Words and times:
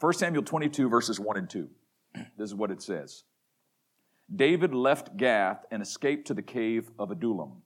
1 0.00 0.12
Samuel 0.12 0.44
22, 0.44 0.88
verses 0.88 1.18
1 1.18 1.36
and 1.36 1.50
2. 1.50 1.68
This 2.36 2.50
is 2.50 2.54
what 2.54 2.70
it 2.70 2.80
says 2.80 3.24
David 4.34 4.74
left 4.74 5.16
Gath 5.16 5.64
and 5.70 5.82
escaped 5.82 6.28
to 6.28 6.34
the 6.34 6.42
cave 6.42 6.90
of 6.98 7.10
Adullam. 7.10 7.62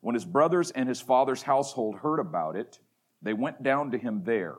When 0.00 0.14
his 0.14 0.24
brothers 0.24 0.70
and 0.70 0.88
his 0.88 1.00
father's 1.00 1.42
household 1.42 1.96
heard 1.96 2.20
about 2.20 2.56
it, 2.56 2.78
they 3.20 3.32
went 3.32 3.62
down 3.62 3.90
to 3.90 3.98
him 3.98 4.22
there. 4.24 4.56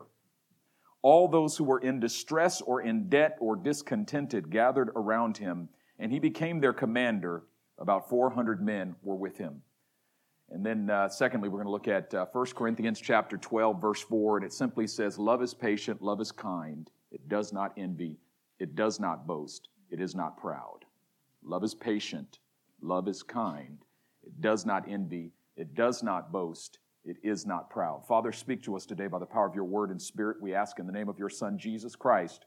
All 1.00 1.28
those 1.28 1.56
who 1.56 1.64
were 1.64 1.80
in 1.80 1.98
distress 1.98 2.60
or 2.60 2.80
in 2.80 3.08
debt 3.08 3.36
or 3.40 3.56
discontented 3.56 4.50
gathered 4.50 4.90
around 4.94 5.38
him, 5.38 5.68
and 5.98 6.12
he 6.12 6.20
became 6.20 6.60
their 6.60 6.72
commander. 6.72 7.44
About 7.78 8.08
400 8.08 8.62
men 8.62 8.94
were 9.02 9.16
with 9.16 9.38
him. 9.38 9.62
And 10.52 10.64
then, 10.64 10.90
uh, 10.90 11.08
secondly, 11.08 11.48
we're 11.48 11.62
going 11.62 11.66
to 11.66 11.72
look 11.72 11.88
at 11.88 12.12
uh, 12.12 12.26
1 12.30 12.46
Corinthians 12.54 13.00
chapter 13.00 13.38
12, 13.38 13.80
verse 13.80 14.02
4, 14.02 14.36
and 14.36 14.44
it 14.44 14.52
simply 14.52 14.86
says, 14.86 15.18
Love 15.18 15.42
is 15.42 15.54
patient, 15.54 16.02
love 16.02 16.20
is 16.20 16.30
kind, 16.30 16.90
it 17.10 17.26
does 17.26 17.54
not 17.54 17.72
envy, 17.78 18.18
it 18.58 18.74
does 18.74 19.00
not 19.00 19.26
boast, 19.26 19.70
it 19.90 19.98
is 19.98 20.14
not 20.14 20.36
proud. 20.36 20.84
Love 21.42 21.64
is 21.64 21.74
patient, 21.74 22.40
love 22.82 23.08
is 23.08 23.22
kind, 23.22 23.78
it 24.22 24.42
does 24.42 24.66
not 24.66 24.86
envy, 24.86 25.32
it 25.56 25.74
does 25.74 26.02
not 26.02 26.30
boast, 26.30 26.80
it 27.06 27.16
is 27.22 27.46
not 27.46 27.70
proud. 27.70 28.06
Father, 28.06 28.30
speak 28.30 28.62
to 28.64 28.76
us 28.76 28.84
today 28.84 29.06
by 29.06 29.18
the 29.18 29.26
power 29.26 29.46
of 29.46 29.54
your 29.54 29.64
word 29.64 29.90
and 29.90 30.00
spirit. 30.00 30.36
We 30.42 30.54
ask 30.54 30.78
in 30.78 30.86
the 30.86 30.92
name 30.92 31.08
of 31.08 31.18
your 31.18 31.30
Son, 31.30 31.56
Jesus 31.56 31.96
Christ. 31.96 32.44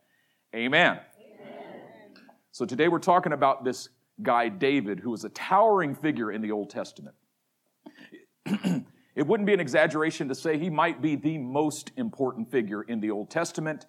Amen. 0.55 0.99
Amen. 1.19 1.57
So 2.51 2.65
today 2.65 2.87
we're 2.87 2.99
talking 2.99 3.33
about 3.33 3.65
this 3.65 3.89
guy, 4.21 4.47
David, 4.47 4.99
who 4.99 5.09
was 5.09 5.23
a 5.23 5.29
towering 5.29 5.95
figure 5.95 6.31
in 6.31 6.43
the 6.43 6.51
Old 6.51 6.69
Testament. 6.69 7.15
it 9.15 9.25
wouldn't 9.25 9.47
be 9.47 9.53
an 9.53 9.59
exaggeration 9.59 10.27
to 10.27 10.35
say 10.35 10.57
he 10.57 10.69
might 10.69 11.01
be 11.01 11.15
the 11.15 11.37
most 11.37 11.91
important 11.97 12.49
figure 12.51 12.83
in 12.83 12.99
the 12.99 13.09
Old 13.09 13.29
Testament. 13.29 13.87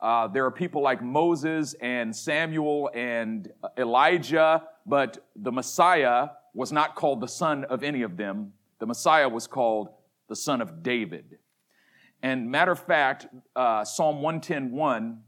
Uh, 0.00 0.28
there 0.28 0.44
are 0.44 0.50
people 0.50 0.80
like 0.80 1.02
Moses 1.02 1.74
and 1.80 2.14
Samuel 2.14 2.90
and 2.94 3.52
Elijah, 3.76 4.62
but 4.86 5.28
the 5.36 5.52
Messiah 5.52 6.28
was 6.54 6.72
not 6.72 6.94
called 6.94 7.20
the 7.20 7.28
son 7.28 7.64
of 7.64 7.82
any 7.82 8.02
of 8.02 8.16
them. 8.16 8.52
The 8.78 8.86
Messiah 8.86 9.28
was 9.28 9.46
called 9.46 9.88
the 10.28 10.36
son 10.36 10.60
of 10.60 10.82
David. 10.82 11.38
And 12.22 12.50
matter 12.50 12.72
of 12.72 12.78
fact, 12.78 13.26
uh, 13.54 13.84
Psalm 13.84 14.22
110.1 14.22 15.18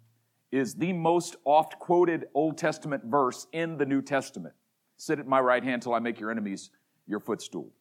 is 0.52 0.74
the 0.74 0.92
most 0.92 1.36
oft 1.44 1.78
quoted 1.78 2.26
Old 2.34 2.56
Testament 2.56 3.04
verse 3.04 3.46
in 3.52 3.76
the 3.76 3.86
New 3.86 4.02
Testament. 4.02 4.54
Sit 4.96 5.18
at 5.18 5.26
my 5.26 5.40
right 5.40 5.62
hand 5.62 5.82
till 5.82 5.94
I 5.94 5.98
make 5.98 6.18
your 6.18 6.30
enemies 6.30 6.70
your 7.06 7.20
footstool. 7.20 7.72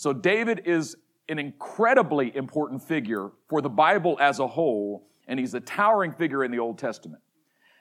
So 0.00 0.14
David 0.14 0.62
is 0.64 0.96
an 1.28 1.38
incredibly 1.38 2.34
important 2.34 2.82
figure 2.82 3.32
for 3.50 3.60
the 3.60 3.68
Bible 3.68 4.16
as 4.18 4.38
a 4.38 4.46
whole, 4.46 5.06
and 5.28 5.38
he's 5.38 5.52
a 5.52 5.60
towering 5.60 6.12
figure 6.12 6.42
in 6.42 6.50
the 6.50 6.58
Old 6.58 6.78
Testament. 6.78 7.22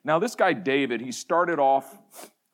Now, 0.03 0.19
this 0.19 0.35
guy 0.35 0.51
David, 0.51 0.99
he 0.99 1.13
started 1.13 1.59
off 1.59 1.97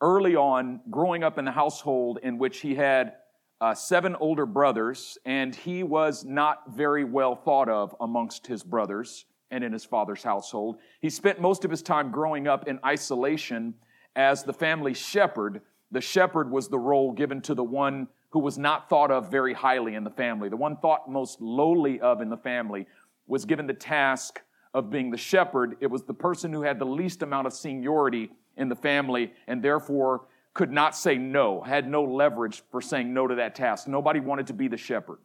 early 0.02 0.36
on 0.36 0.82
growing 0.92 1.24
up 1.24 1.40
in 1.40 1.46
the 1.46 1.52
household 1.52 2.20
in 2.22 2.38
which 2.38 2.60
he 2.60 2.76
had 2.76 3.14
uh, 3.60 3.74
seven 3.74 4.16
older 4.18 4.46
brothers, 4.46 5.18
and 5.26 5.56
he 5.56 5.82
was 5.82 6.24
not 6.24 6.76
very 6.76 7.04
well 7.04 7.36
thought 7.36 7.68
of 7.68 7.96
amongst 8.02 8.46
his 8.46 8.62
brothers 8.62 9.26
and 9.50 9.64
in 9.64 9.74
his 9.74 9.84
father's 9.84 10.22
household. 10.22 10.78
He 11.02 11.10
spent 11.10 11.42
most 11.42 11.66
of 11.66 11.72
his 11.72 11.82
time 11.82 12.12
growing 12.12 12.48
up 12.48 12.68
in 12.68 12.78
isolation 12.86 13.74
as 14.16 14.44
the 14.44 14.54
family 14.54 14.94
shepherd. 14.94 15.62
The 15.90 16.02
shepherd 16.02 16.52
was 16.52 16.68
the 16.68 16.78
role 16.78 17.12
given 17.12 17.42
to 17.42 17.56
the 17.56 17.64
one 17.64 18.10
who 18.36 18.42
was 18.42 18.58
not 18.58 18.90
thought 18.90 19.12
of 19.12 19.32
very 19.32 19.54
highly 19.54 19.96
in 19.96 20.04
the 20.04 20.10
family. 20.10 20.50
The 20.50 20.58
one 20.58 20.76
thought 20.76 21.10
most 21.10 21.40
lowly 21.40 22.02
of 22.02 22.20
in 22.20 22.30
the 22.30 22.36
family 22.36 22.86
was 23.28 23.46
given 23.46 23.66
the 23.66 23.74
task 23.74 24.42
of 24.74 24.90
being 24.90 25.10
the 25.10 25.16
shepherd. 25.16 25.78
It 25.80 25.88
was 25.88 26.04
the 26.04 26.14
person 26.14 26.52
who 26.52 26.62
had 26.62 26.78
the 26.78 26.86
least 26.86 27.22
amount 27.22 27.48
of 27.48 27.54
seniority 27.54 28.30
in 28.58 28.68
the 28.68 28.76
family 28.76 29.32
and 29.48 29.64
therefore 29.64 30.28
could 30.54 30.70
not 30.70 30.98
say 30.98 31.18
no, 31.18 31.62
had 31.62 31.90
no 31.90 32.04
leverage 32.04 32.62
for 32.72 32.82
saying 32.82 33.14
no 33.14 33.26
to 33.26 33.36
that 33.36 33.56
task. 33.56 33.88
Nobody 33.88 34.20
wanted 34.20 34.48
to 34.48 34.54
be 34.54 34.68
the 34.68 34.76
shepherd. 34.76 35.20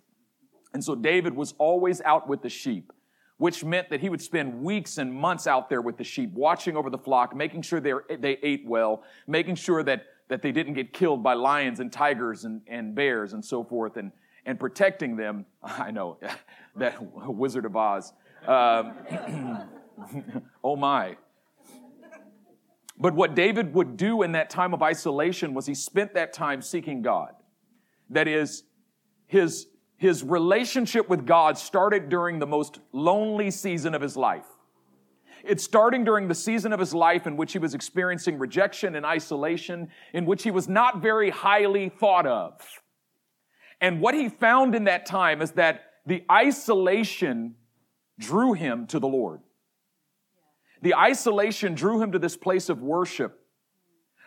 And 0.73 0.85
so 0.85 0.95
David 0.95 1.35
was 1.35 1.55
always 1.59 2.01
out 2.03 2.29
with 2.29 2.43
the 2.43 2.49
sheep, 2.49 2.93
which 3.39 3.65
meant 3.65 3.91
that 3.91 4.01
he 4.01 4.09
would 4.09 4.23
spend 4.23 4.63
weeks 4.63 4.99
and 4.99 5.13
months 5.13 5.49
out 5.49 5.69
there 5.69 5.83
with 5.83 5.97
the 5.97 6.05
sheep, 6.05 6.33
watching 6.33 6.77
over 6.77 6.91
the 6.91 6.99
flock, 6.99 7.35
making 7.35 7.63
sure 7.63 7.81
they, 7.81 8.39
ate 8.45 8.65
well, 8.65 9.03
making 9.27 9.57
sure 9.57 9.83
that, 9.83 10.05
that 10.31 10.43
they 10.43 10.53
didn't 10.53 10.75
get 10.75 10.93
killed 10.93 11.23
by 11.23 11.35
lions 11.35 11.81
and 11.81 11.93
tigers 11.93 12.45
and, 12.45 12.63
and 12.69 12.95
bears 12.95 13.33
and 13.33 13.45
so 13.45 13.65
forth, 13.65 13.97
and, 13.97 14.13
and 14.47 14.59
protecting 14.59 15.17
them. 15.17 15.45
I 15.63 15.91
know, 15.91 16.19
that 16.77 16.97
Wizard 17.27 17.67
of 17.67 17.77
Oz. 17.77 18.13
Um, 18.47 18.95
oh 20.65 20.77
my. 20.77 21.17
But 22.97 23.15
what 23.15 23.35
David 23.35 23.75
would 23.75 23.97
do 23.97 24.23
in 24.23 24.33
that 24.33 24.51
time 24.51 24.73
of 24.73 24.83
isolation 24.83 25.53
was 25.53 25.67
he 25.67 25.75
spent 25.75 26.15
that 26.15 26.33
time 26.33 26.63
seeking 26.63 27.03
God. 27.03 27.33
That 28.11 28.29
is, 28.29 28.65
his, 29.27 29.67
his 29.97 30.23
relationship 30.23 31.09
with 31.09 31.27
God 31.27 31.59
started 31.59 32.09
during 32.09 32.39
the 32.39 32.47
most 32.47 32.79
lonely 32.93 33.51
season 33.51 33.95
of 33.95 34.03
his 34.03 34.17
life. 34.17 34.47
It's 35.45 35.65
starting 35.65 36.05
during 36.05 36.29
the 36.29 36.35
season 36.35 36.73
of 36.73 36.81
his 36.81 36.95
life 36.95 37.27
in 37.27 37.37
which 37.37 37.53
he 37.53 37.59
was 37.59 37.75
experiencing 37.75 38.39
rejection 38.39 38.95
and 38.95 39.07
isolation, 39.07 39.89
in 40.13 40.27
which 40.27 40.43
he 40.43 40.51
was 40.51 40.69
not 40.69 41.01
very 41.01 41.31
highly 41.31 41.89
thought 41.89 42.27
of. 42.27 42.61
And 43.81 44.01
what 44.01 44.15
he 44.15 44.29
found 44.29 44.75
in 44.75 44.85
that 44.85 45.07
time 45.07 45.41
is 45.41 45.53
that 45.53 45.83
the 46.07 46.25
isolation 46.31 47.55
drew 48.19 48.53
him 48.53 48.87
to 48.89 48.99
the 48.99 49.09
Lord. 49.09 49.41
The 50.83 50.95
isolation 50.95 51.75
drew 51.75 52.01
him 52.03 52.13
to 52.13 52.19
this 52.19 52.37
place 52.37 52.69
of 52.69 52.83
worship 52.83 53.41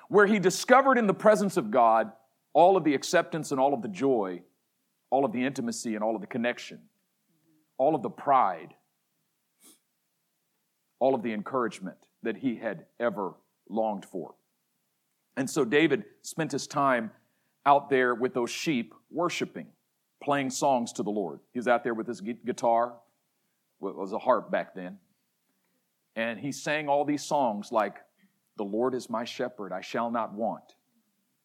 where 0.10 0.26
he 0.28 0.40
discovered 0.40 0.98
in 0.98 1.08
the 1.08 1.14
presence 1.14 1.58
of 1.58 1.72
God 1.72 2.12
all 2.54 2.78
of 2.78 2.84
the 2.84 2.94
acceptance 2.94 3.52
and 3.52 3.60
all 3.60 3.74
of 3.74 3.82
the 3.82 3.88
joy, 3.88 4.42
all 5.10 5.26
of 5.26 5.32
the 5.32 5.44
intimacy 5.44 5.96
and 5.96 6.04
all 6.04 6.16
of 6.16 6.22
the 6.22 6.28
connection, 6.28 6.80
all 7.78 7.96
of 7.96 8.04
the 8.04 8.10
pride, 8.10 8.74
all 11.04 11.14
of 11.14 11.22
the 11.22 11.34
encouragement 11.34 11.98
that 12.22 12.38
he 12.38 12.56
had 12.56 12.86
ever 12.98 13.34
longed 13.68 14.06
for. 14.06 14.36
And 15.36 15.50
so 15.50 15.66
David 15.66 16.06
spent 16.22 16.54
his 16.54 16.66
time 16.66 17.12
out 17.66 17.90
there 17.90 18.16
with 18.16 18.34
those 18.34 18.50
sheep 18.50 18.94
worshiping, 19.12 19.68
playing 20.24 20.50
songs 20.50 20.94
to 20.94 21.04
the 21.04 21.10
Lord. 21.10 21.42
He 21.52 21.60
was 21.60 21.68
out 21.68 21.84
there 21.84 21.94
with 21.94 22.08
his 22.08 22.22
guitar, 22.22 22.94
it 23.82 23.96
was 23.98 24.14
a 24.14 24.18
harp 24.18 24.50
back 24.50 24.76
then. 24.76 24.98
And 26.16 26.40
he 26.40 26.54
sang 26.54 26.88
all 26.88 27.04
these 27.04 27.26
songs 27.26 27.70
like, 27.70 27.98
The 28.56 28.64
Lord 28.64 28.96
is 28.96 29.10
my 29.10 29.26
shepherd, 29.26 29.74
I 29.74 29.82
shall 29.82 30.10
not 30.10 30.34
want. 30.34 30.76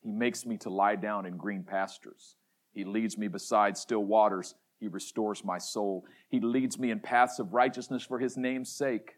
He 0.05 0.13
makes 0.13 0.47
me 0.47 0.57
to 0.59 0.71
lie 0.71 0.95
down 0.95 1.27
in 1.27 1.37
green 1.37 1.65
pastures. 1.65 2.37
He 2.75 2.85
leads 2.85 3.19
me 3.19 3.27
beside 3.27 3.77
still 3.77 4.05
waters. 4.05 4.55
He 4.79 4.87
restores 4.87 5.45
my 5.45 5.59
soul. 5.59 6.05
He 6.29 6.39
leads 6.39 6.79
me 6.79 6.93
in 6.93 7.01
paths 7.01 7.41
of 7.41 7.55
righteousness 7.55 8.05
for 8.05 8.21
his 8.21 8.37
name's 8.37 8.71
sake. 8.71 9.18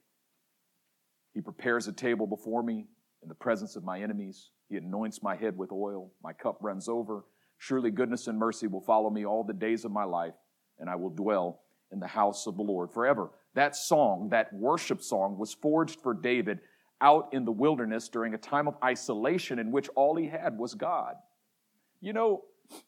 He 1.34 1.41
prepares 1.41 1.86
a 1.88 1.92
table 1.92 2.26
before 2.26 2.62
me 2.62 2.86
in 3.22 3.28
the 3.28 3.34
presence 3.34 3.76
of 3.76 3.84
my 3.84 4.00
enemies. 4.00 4.50
He 4.68 4.76
anoints 4.76 5.22
my 5.22 5.36
head 5.36 5.56
with 5.56 5.72
oil. 5.72 6.10
My 6.22 6.32
cup 6.32 6.58
runs 6.60 6.88
over. 6.88 7.24
Surely 7.58 7.91
goodness 7.91 8.26
and 8.26 8.38
mercy 8.38 8.66
will 8.66 8.80
follow 8.80 9.10
me 9.10 9.26
all 9.26 9.44
the 9.44 9.52
days 9.52 9.84
of 9.84 9.92
my 9.92 10.04
life, 10.04 10.34
and 10.78 10.88
I 10.88 10.96
will 10.96 11.10
dwell 11.10 11.60
in 11.92 12.00
the 12.00 12.06
house 12.06 12.46
of 12.46 12.56
the 12.56 12.62
Lord 12.62 12.91
forever. 12.91 13.30
That 13.54 13.76
song, 13.76 14.28
that 14.30 14.52
worship 14.52 15.02
song, 15.02 15.38
was 15.38 15.52
forged 15.52 16.00
for 16.00 16.14
David 16.14 16.60
out 17.00 17.28
in 17.32 17.44
the 17.44 17.52
wilderness 17.52 18.08
during 18.08 18.34
a 18.34 18.38
time 18.38 18.68
of 18.68 18.76
isolation 18.82 19.58
in 19.58 19.72
which 19.72 19.88
all 19.94 20.16
he 20.16 20.26
had 20.26 20.56
was 20.56 20.74
God. 20.74 21.16
You 22.00 22.12
know, 22.12 22.44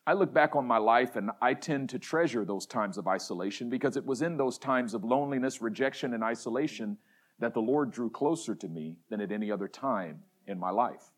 I 0.06 0.12
look 0.12 0.32
back 0.32 0.54
on 0.54 0.66
my 0.66 0.78
life 0.78 1.16
and 1.16 1.30
I 1.41 1.54
tend 1.54 1.91
to 1.91 1.98
treasure 1.98 2.44
those 2.44 2.66
times 2.66 2.98
of 2.98 3.09
isolation 3.09 3.69
because 3.69 3.97
it 3.97 4.06
was 4.06 4.22
in 4.22 4.36
those 4.36 4.59
times 4.59 4.94
of 4.94 5.04
loneliness, 5.04 5.60
rejection, 5.60 6.14
and 6.14 6.22
isolation 6.22 6.97
that 7.42 7.54
the 7.54 7.60
Lord 7.60 7.91
drew 7.91 8.08
closer 8.08 8.54
to 8.54 8.68
me 8.68 8.97
than 9.10 9.21
at 9.21 9.33
any 9.33 9.50
other 9.50 9.66
time 9.66 10.21
in 10.47 10.60
my 10.60 10.71
life. 10.71 11.10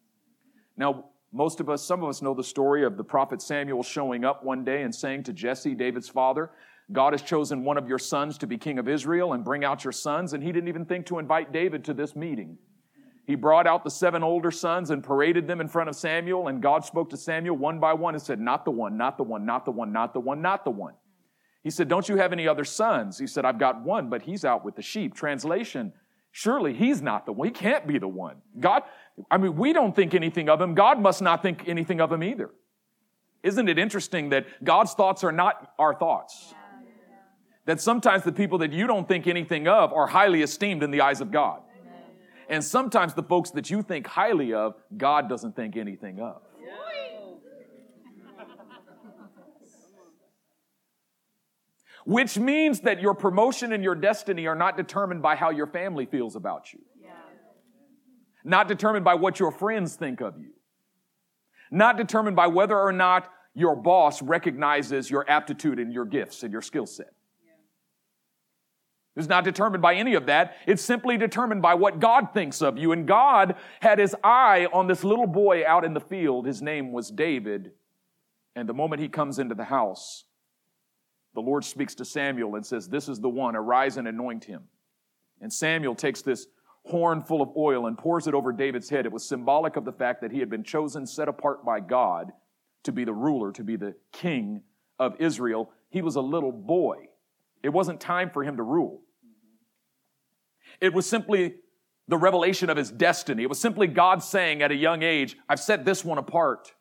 Now, 0.75 1.05
most 1.32 1.61
of 1.61 1.69
us, 1.69 1.82
some 1.82 2.03
of 2.03 2.09
us 2.09 2.23
know 2.23 2.32
the 2.32 2.43
story 2.43 2.82
of 2.82 2.97
the 2.97 3.05
prophet 3.05 3.43
Samuel 3.43 3.82
showing 3.82 4.25
up 4.25 4.43
one 4.43 4.65
day 4.65 4.82
and 4.82 4.94
saying 4.94 5.25
to 5.25 5.35
Jesse, 5.35 5.75
David's 5.75 6.09
father, 6.09 6.50
God 6.93 7.12
has 7.12 7.21
chosen 7.21 7.62
one 7.62 7.76
of 7.76 7.88
your 7.88 7.99
sons 7.99 8.38
to 8.38 8.47
be 8.47 8.56
king 8.56 8.79
of 8.79 8.88
Israel 8.88 9.35
and 9.35 9.44
bring 9.44 9.65
out 9.65 9.85
your 9.85 9.93
sons. 9.93 10.32
And 10.32 10.43
he 10.43 10.50
didn't 10.50 10.69
even 10.69 10.87
think 10.87 11.05
to 11.06 11.19
invite 11.19 11.53
David 11.53 11.85
to 11.85 11.94
this 11.94 12.17
meeting. 12.17 12.56
He 13.27 13.35
brought 13.35 13.67
out 13.67 13.85
the 13.85 13.91
seven 13.91 14.23
older 14.23 14.50
sons 14.50 14.91
and 14.91 15.05
paraded 15.05 15.47
them 15.47 15.61
in 15.61 15.69
front 15.69 15.91
of 15.91 15.97
Samuel. 15.97 16.49
And 16.49 16.62
God 16.62 16.87
spoke 16.87 17.11
to 17.11 17.19
Samuel 17.19 17.56
one 17.56 17.81
by 17.81 17.93
one 17.93 18.15
and 18.15 18.23
said, 18.23 18.41
Not 18.41 18.65
the 18.65 18.70
one, 18.70 18.97
not 18.97 19.19
the 19.19 19.25
one, 19.25 19.44
not 19.44 19.67
the 19.67 19.70
one, 19.73 19.93
not 19.93 20.15
the 20.15 20.20
one, 20.20 20.41
not 20.41 20.65
the 20.65 20.70
one. 20.70 20.94
He 21.65 21.70
said, 21.70 21.88
Don't 21.88 22.09
you 22.09 22.17
have 22.17 22.32
any 22.32 22.47
other 22.47 22.65
sons? 22.65 23.19
He 23.19 23.27
said, 23.27 23.47
I've 23.47 23.59
got 23.59 23.82
one, 23.82 24.11
but 24.11 24.23
he's 24.23 24.44
out 24.44 24.65
with 24.65 24.77
the 24.77 24.82
sheep. 24.82 25.15
Translation, 25.15 25.93
surely 26.35 26.75
he's 26.75 27.01
not 27.01 27.27
the 27.27 27.33
one. 27.33 27.47
He 27.47 27.53
can't 27.53 27.87
be 27.87 27.99
the 27.99 28.09
one. 28.09 28.37
God, 28.59 28.83
I 29.31 29.39
mean, 29.39 29.55
we 29.55 29.73
don't 29.73 29.95
think 29.95 30.15
anything 30.15 30.49
of 30.49 30.61
him. 30.61 30.75
God 30.75 31.01
must 31.01 31.23
not 31.23 31.43
think 31.43 31.69
anything 31.69 32.01
of 32.01 32.11
him 32.11 32.25
either. 32.25 32.51
Isn't 33.45 33.69
it 33.69 33.79
interesting 33.79 34.31
that 34.31 34.47
God's 34.65 34.95
thoughts 34.95 35.23
are 35.23 35.33
not 35.33 35.73
our 35.79 35.95
thoughts? 35.95 36.55
that 37.67 37.81
sometimes 37.81 38.25
the 38.25 38.33
people 38.33 38.59
that 38.59 38.73
you 38.73 38.87
don't 38.87 39.09
think 39.09 39.27
anything 39.27 39.69
of 39.69 39.93
are 39.93 40.07
highly 40.07 40.43
esteemed 40.43 40.83
in 40.83 40.91
the 40.91 41.01
eyes 41.01 41.21
of 41.21 41.31
God. 41.31 41.61
And 42.49 42.63
sometimes 42.63 43.15
the 43.15 43.23
folks 43.23 43.51
that 43.53 43.71
you 43.71 43.81
think 43.83 44.07
highly 44.07 44.53
of, 44.53 44.75
God 44.97 45.29
doesn't 45.31 45.57
think 45.57 45.77
anything 45.77 46.21
of. 46.21 46.43
Which 52.05 52.39
means 52.39 52.81
that 52.81 53.01
your 53.01 53.15
promotion 53.15 53.73
and 53.73 53.83
your 53.83 53.95
destiny 53.95 54.47
are 54.47 54.55
not 54.55 54.77
determined 54.77 55.23
by 55.23 55.37
how 55.37 55.51
your 55.51 55.67
family 55.67 56.06
feels 56.06 56.37
about 56.37 56.73
you. 56.73 56.81
Not 58.45 58.69
determined 58.69 59.05
by 59.05 59.15
what 59.15 59.41
your 59.41 59.51
friends 59.51 59.97
think 59.97 60.21
of 60.21 60.39
you. 60.39 60.51
Not 61.71 61.97
determined 61.97 62.37
by 62.37 62.47
whether 62.49 62.79
or 62.79 62.93
not 62.93 63.31
your 63.55 63.75
boss 63.75 64.21
recognizes 64.21 65.11
your 65.11 65.29
aptitude 65.31 65.79
and 65.79 65.93
your 65.93 66.05
gifts 66.05 66.43
and 66.43 66.53
your 66.53 66.61
skill 66.61 66.87
set. 66.87 67.15
It's 69.17 69.29
not 69.29 69.45
determined 69.45 69.81
by 69.81 69.95
any 69.95 70.15
of 70.15 70.27
that. 70.27 70.56
It's 70.67 70.83
simply 70.83 71.17
determined 71.17 71.62
by 71.62 71.75
what 71.75 72.01
God 72.01 72.35
thinks 72.35 72.61
of 72.61 72.77
you. 72.79 72.91
And 72.91 73.06
God 73.06 73.55
had 73.81 74.01
his 74.01 74.15
eye 74.25 74.67
on 74.73 74.89
this 74.89 75.05
little 75.05 75.29
boy 75.29 75.65
out 75.65 75.85
in 75.85 75.95
the 75.95 76.01
field. 76.01 76.47
His 76.47 76.61
name 76.61 76.93
was 76.93 77.11
David. 77.11 77.71
And 78.56 78.69
the 78.69 78.75
moment 78.75 79.01
he 79.01 79.09
comes 79.09 79.39
into 79.39 79.55
the 79.55 79.65
house, 79.65 80.25
the 81.35 81.41
Lord 81.41 81.65
speaks 81.65 81.95
to 81.97 82.05
Samuel 82.05 82.55
and 82.55 82.65
says, 82.65 82.89
This 82.89 83.09
is 83.09 83.21
the 83.21 83.29
one, 83.29 83.57
arise 83.57 83.97
and 83.97 84.07
anoint 84.07 84.45
him. 84.45 84.63
And 85.41 85.53
Samuel 85.53 85.95
takes 85.95 86.23
this 86.23 86.47
horn 86.85 87.23
full 87.23 87.43
of 87.43 87.51
oil 87.57 87.87
and 87.87 87.99
pours 87.99 88.27
it 88.27 88.35
over 88.35 88.53
David's 88.53 88.89
head. 88.89 89.07
It 89.07 89.13
was 89.13 89.25
symbolic 89.25 89.77
of 89.77 89.85
the 89.85 89.93
fact 89.93 90.21
that 90.21 90.31
he 90.31 90.39
had 90.39 90.51
been 90.51 90.63
chosen, 90.63 91.07
set 91.07 91.29
apart 91.29 91.65
by 91.65 91.81
God 91.81 92.33
to 92.85 92.93
be 92.93 93.05
the 93.05 93.13
ruler, 93.13 93.53
to 93.53 93.65
be 93.65 93.77
the 93.77 93.95
king 94.13 94.63
of 94.99 95.17
Israel. 95.19 95.71
He 95.91 96.03
was 96.03 96.17
a 96.17 96.21
little 96.21 96.53
boy. 96.53 97.09
It 97.63 97.71
wasn't 97.71 98.01
time 98.01 98.31
for 98.31 98.45
him 98.45 98.59
to 98.59 98.63
rule. 98.63 99.01
It 100.81 100.93
was 100.93 101.09
simply 101.09 101.55
the 102.09 102.19
revelation 102.19 102.69
of 102.69 102.77
his 102.77 102.91
destiny. 102.91 103.43
It 103.43 103.49
was 103.49 103.59
simply 103.59 103.87
God 103.87 104.23
saying 104.23 104.63
at 104.63 104.71
a 104.71 104.75
young 104.75 105.03
age, 105.03 105.37
I've 105.49 105.61
set 105.61 105.85
this 105.85 106.05
one 106.05 106.19
apart. 106.19 106.73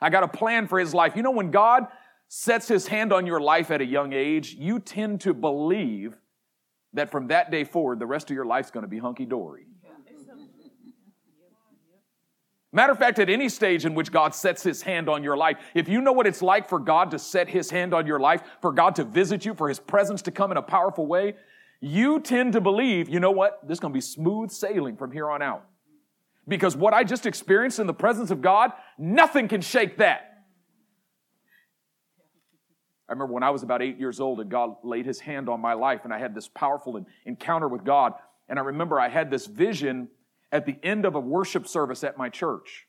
I 0.00 0.08
got 0.08 0.22
a 0.22 0.28
plan 0.28 0.66
for 0.66 0.78
his 0.78 0.94
life. 0.94 1.14
You 1.14 1.22
know, 1.22 1.30
when 1.30 1.50
God 1.50 1.86
sets 2.32 2.68
his 2.68 2.86
hand 2.86 3.12
on 3.12 3.26
your 3.26 3.40
life 3.40 3.72
at 3.72 3.80
a 3.80 3.84
young 3.84 4.12
age, 4.12 4.54
you 4.54 4.78
tend 4.78 5.20
to 5.20 5.34
believe 5.34 6.14
that 6.92 7.10
from 7.10 7.26
that 7.26 7.50
day 7.50 7.64
forward, 7.64 7.98
the 7.98 8.06
rest 8.06 8.30
of 8.30 8.36
your 8.36 8.44
life's 8.44 8.70
going 8.70 8.84
to 8.84 8.88
be 8.88 8.98
hunky 8.98 9.26
dory. 9.26 9.66
Matter 12.72 12.92
of 12.92 13.00
fact, 13.00 13.18
at 13.18 13.28
any 13.28 13.48
stage 13.48 13.84
in 13.84 13.96
which 13.96 14.12
God 14.12 14.32
sets 14.32 14.62
his 14.62 14.80
hand 14.80 15.08
on 15.08 15.24
your 15.24 15.36
life, 15.36 15.56
if 15.74 15.88
you 15.88 16.00
know 16.00 16.12
what 16.12 16.28
it's 16.28 16.40
like 16.40 16.68
for 16.68 16.78
God 16.78 17.10
to 17.10 17.18
set 17.18 17.48
his 17.48 17.68
hand 17.68 17.92
on 17.92 18.06
your 18.06 18.20
life, 18.20 18.42
for 18.62 18.70
God 18.70 18.94
to 18.94 19.02
visit 19.02 19.44
you, 19.44 19.52
for 19.52 19.68
his 19.68 19.80
presence 19.80 20.22
to 20.22 20.30
come 20.30 20.52
in 20.52 20.56
a 20.56 20.62
powerful 20.62 21.08
way, 21.08 21.34
you 21.80 22.20
tend 22.20 22.52
to 22.52 22.60
believe, 22.60 23.08
you 23.08 23.18
know 23.18 23.32
what? 23.32 23.58
This 23.66 23.76
is 23.76 23.80
going 23.80 23.92
to 23.92 23.96
be 23.96 24.00
smooth 24.00 24.52
sailing 24.52 24.96
from 24.96 25.10
here 25.10 25.28
on 25.28 25.42
out. 25.42 25.64
Because 26.46 26.76
what 26.76 26.94
I 26.94 27.02
just 27.02 27.26
experienced 27.26 27.80
in 27.80 27.88
the 27.88 27.92
presence 27.92 28.30
of 28.30 28.40
God, 28.40 28.70
nothing 28.96 29.48
can 29.48 29.62
shake 29.62 29.96
that. 29.98 30.29
I 33.10 33.12
remember 33.12 33.34
when 33.34 33.42
I 33.42 33.50
was 33.50 33.64
about 33.64 33.82
eight 33.82 33.98
years 33.98 34.20
old 34.20 34.40
and 34.40 34.48
God 34.48 34.76
laid 34.84 35.04
his 35.04 35.18
hand 35.18 35.48
on 35.48 35.60
my 35.60 35.72
life 35.72 36.02
and 36.04 36.14
I 36.14 36.20
had 36.20 36.32
this 36.32 36.46
powerful 36.46 37.04
encounter 37.26 37.66
with 37.66 37.82
God. 37.82 38.12
And 38.48 38.56
I 38.56 38.62
remember 38.62 39.00
I 39.00 39.08
had 39.08 39.32
this 39.32 39.46
vision 39.46 40.08
at 40.52 40.64
the 40.64 40.76
end 40.84 41.04
of 41.04 41.16
a 41.16 41.20
worship 41.20 41.66
service 41.66 42.04
at 42.04 42.16
my 42.16 42.28
church. 42.28 42.86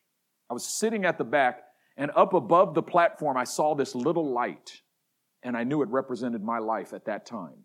I 0.47 0.53
was 0.53 0.63
sitting 0.63 1.05
at 1.05 1.17
the 1.17 1.23
back 1.23 1.63
and 1.97 2.11
up 2.15 2.35
above 2.35 2.75
the 2.75 2.83
platform, 2.83 3.35
I 3.35 3.45
saw 3.45 3.73
this 3.73 3.95
little 3.95 4.31
light 4.31 4.81
and 5.41 5.57
I 5.57 5.63
knew 5.63 5.81
it 5.81 5.89
represented 5.89 6.43
my 6.43 6.59
life 6.59 6.93
at 6.93 7.05
that 7.05 7.25
time. 7.25 7.63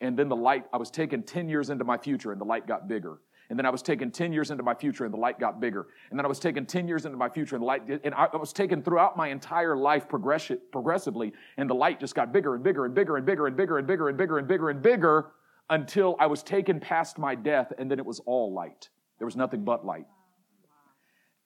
And 0.00 0.18
then 0.18 0.30
the 0.30 0.36
light, 0.36 0.64
I 0.72 0.78
was 0.78 0.90
taken 0.90 1.22
10 1.22 1.50
years 1.50 1.68
into 1.68 1.84
my 1.84 1.98
future 1.98 2.32
and 2.32 2.40
the 2.40 2.46
light 2.46 2.66
got 2.66 2.88
bigger. 2.88 3.20
And 3.52 3.58
then 3.58 3.66
I 3.66 3.68
was 3.68 3.82
taken 3.82 4.10
10 4.10 4.32
years 4.32 4.50
into 4.50 4.62
my 4.62 4.72
future 4.72 5.04
and 5.04 5.12
the 5.12 5.18
light 5.18 5.38
got 5.38 5.60
bigger. 5.60 5.88
And 6.08 6.18
then 6.18 6.24
I 6.24 6.28
was 6.28 6.38
taken 6.38 6.64
10 6.64 6.88
years 6.88 7.04
into 7.04 7.18
my 7.18 7.28
future 7.28 7.54
and 7.54 7.60
the 7.60 7.66
light, 7.66 7.82
and 8.02 8.14
I 8.14 8.34
was 8.34 8.50
taken 8.50 8.82
throughout 8.82 9.14
my 9.14 9.28
entire 9.28 9.76
life 9.76 10.08
progressively. 10.08 11.34
And 11.58 11.68
the 11.68 11.74
light 11.74 12.00
just 12.00 12.14
got 12.14 12.32
bigger 12.32 12.54
and 12.54 12.64
bigger 12.64 12.86
and 12.86 12.94
bigger 12.94 13.18
and 13.18 13.26
bigger 13.26 13.46
and 13.46 13.54
bigger 13.54 13.76
and 13.76 13.86
bigger 13.86 14.08
and 14.08 14.16
bigger 14.16 14.38
and 14.38 14.48
bigger 14.48 14.70
and 14.70 14.82
bigger 14.82 15.26
until 15.68 16.16
I 16.18 16.28
was 16.28 16.42
taken 16.42 16.80
past 16.80 17.18
my 17.18 17.34
death 17.34 17.74
and 17.76 17.90
then 17.90 17.98
it 17.98 18.06
was 18.06 18.20
all 18.20 18.54
light. 18.54 18.88
There 19.18 19.26
was 19.26 19.36
nothing 19.36 19.64
but 19.64 19.84
light. 19.84 20.06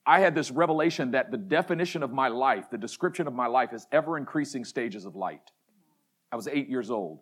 I 0.06 0.20
had 0.20 0.36
this 0.36 0.52
revelation 0.52 1.10
that 1.10 1.32
the 1.32 1.38
definition 1.38 2.04
of 2.04 2.12
my 2.12 2.28
life, 2.28 2.70
the 2.70 2.78
description 2.78 3.26
of 3.26 3.34
my 3.34 3.48
life 3.48 3.72
is 3.72 3.84
ever 3.90 4.16
increasing 4.16 4.64
stages 4.64 5.06
of 5.06 5.16
light. 5.16 5.50
I 6.30 6.36
was 6.36 6.46
eight 6.46 6.68
years 6.68 6.88
old 6.88 7.18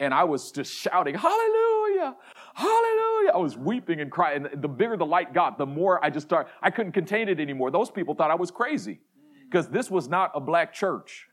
and 0.00 0.12
I 0.12 0.24
was 0.24 0.50
just 0.50 0.72
shouting, 0.72 1.14
Hallelujah, 1.14 1.65
Hallelujah. 2.54 3.30
I 3.34 3.38
was 3.38 3.56
weeping 3.56 4.00
and 4.00 4.10
crying. 4.10 4.46
And 4.46 4.62
the 4.62 4.68
bigger 4.68 4.96
the 4.96 5.06
light 5.06 5.34
got, 5.34 5.58
the 5.58 5.66
more 5.66 6.04
I 6.04 6.10
just 6.10 6.26
started, 6.26 6.50
I 6.62 6.70
couldn't 6.70 6.92
contain 6.92 7.28
it 7.28 7.40
anymore. 7.40 7.70
Those 7.70 7.90
people 7.90 8.14
thought 8.14 8.30
I 8.30 8.34
was 8.34 8.50
crazy 8.50 9.00
because 9.48 9.68
this 9.68 9.90
was 9.90 10.08
not 10.08 10.32
a 10.34 10.40
black 10.40 10.72
church. 10.72 11.26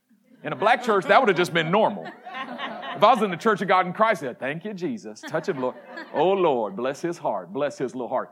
In 0.43 0.51
a 0.51 0.55
black 0.55 0.83
church, 0.83 1.05
that 1.05 1.21
would 1.21 1.29
have 1.29 1.37
just 1.37 1.53
been 1.53 1.71
normal. 1.71 2.05
If 2.05 3.03
I 3.03 3.13
was 3.13 3.21
in 3.21 3.31
the 3.31 3.37
Church 3.37 3.61
of 3.61 3.69
God 3.69 3.87
in 3.87 3.93
Christ, 3.93 4.23
I'd 4.23 4.39
thank 4.39 4.65
you, 4.65 4.73
Jesus. 4.73 5.21
Touch 5.21 5.47
him, 5.47 5.61
Lord. 5.61 5.75
Oh, 6.13 6.31
Lord, 6.31 6.75
bless 6.75 7.01
his 7.01 7.17
heart. 7.17 7.53
Bless 7.53 7.77
his 7.77 7.95
little 7.95 8.09
heart. 8.09 8.31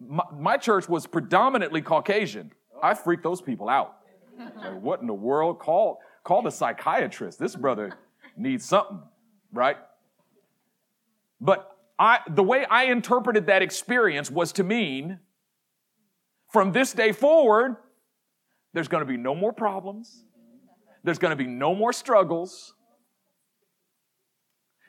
My, 0.00 0.22
my 0.32 0.56
church 0.56 0.88
was 0.88 1.06
predominantly 1.06 1.82
Caucasian. 1.82 2.52
I 2.80 2.94
freaked 2.94 3.24
those 3.24 3.40
people 3.40 3.68
out. 3.68 3.96
Like, 4.38 4.80
what 4.80 5.00
in 5.00 5.08
the 5.08 5.14
world? 5.14 5.58
Call, 5.58 5.98
call 6.22 6.42
the 6.42 6.50
psychiatrist. 6.50 7.40
This 7.40 7.56
brother 7.56 7.98
needs 8.36 8.64
something 8.64 9.00
right? 9.52 9.76
But 11.40 11.70
I, 11.98 12.20
the 12.28 12.42
way 12.42 12.64
I 12.64 12.84
interpreted 12.84 13.46
that 13.46 13.62
experience 13.62 14.30
was 14.30 14.52
to 14.52 14.64
mean 14.64 15.18
from 16.50 16.72
this 16.72 16.92
day 16.92 17.12
forward, 17.12 17.76
there's 18.72 18.88
going 18.88 19.02
to 19.02 19.06
be 19.06 19.16
no 19.16 19.34
more 19.34 19.52
problems. 19.52 20.24
There's 21.04 21.18
going 21.18 21.30
to 21.30 21.36
be 21.36 21.46
no 21.46 21.74
more 21.74 21.92
struggles. 21.92 22.74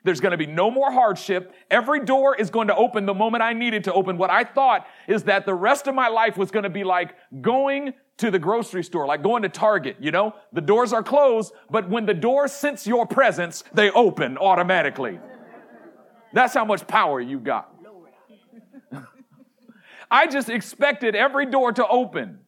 There's 0.04 0.20
going 0.20 0.32
to 0.32 0.38
be 0.38 0.46
no 0.46 0.70
more 0.70 0.90
hardship. 0.90 1.52
Every 1.70 2.04
door 2.04 2.34
is 2.34 2.50
going 2.50 2.68
to 2.68 2.76
open 2.76 3.04
the 3.04 3.14
moment 3.14 3.42
I 3.42 3.52
needed 3.52 3.84
to 3.84 3.92
open. 3.92 4.16
What 4.16 4.30
I 4.30 4.44
thought 4.44 4.86
is 5.06 5.24
that 5.24 5.44
the 5.44 5.54
rest 5.54 5.86
of 5.86 5.94
my 5.94 6.08
life 6.08 6.36
was 6.36 6.50
going 6.50 6.62
to 6.62 6.70
be 6.70 6.84
like 6.84 7.14
going 7.40 7.92
to 8.18 8.30
the 8.30 8.38
grocery 8.38 8.84
store, 8.84 9.06
like 9.06 9.22
going 9.22 9.42
to 9.42 9.48
Target, 9.48 9.96
you 10.00 10.10
know? 10.10 10.34
The 10.52 10.60
doors 10.60 10.92
are 10.92 11.02
closed, 11.02 11.52
but 11.70 11.88
when 11.88 12.06
the 12.06 12.14
door 12.14 12.48
sense 12.48 12.86
your 12.86 13.06
presence, 13.06 13.62
they 13.74 13.90
open 13.90 14.38
automatically. 14.38 15.18
That's 16.32 16.54
how 16.54 16.64
much 16.64 16.86
power 16.86 17.20
you 17.20 17.38
got. 17.38 17.74
I 20.10 20.26
just 20.26 20.48
expected 20.48 21.14
every 21.14 21.46
door 21.46 21.72
to 21.72 21.86
open. 21.86 22.40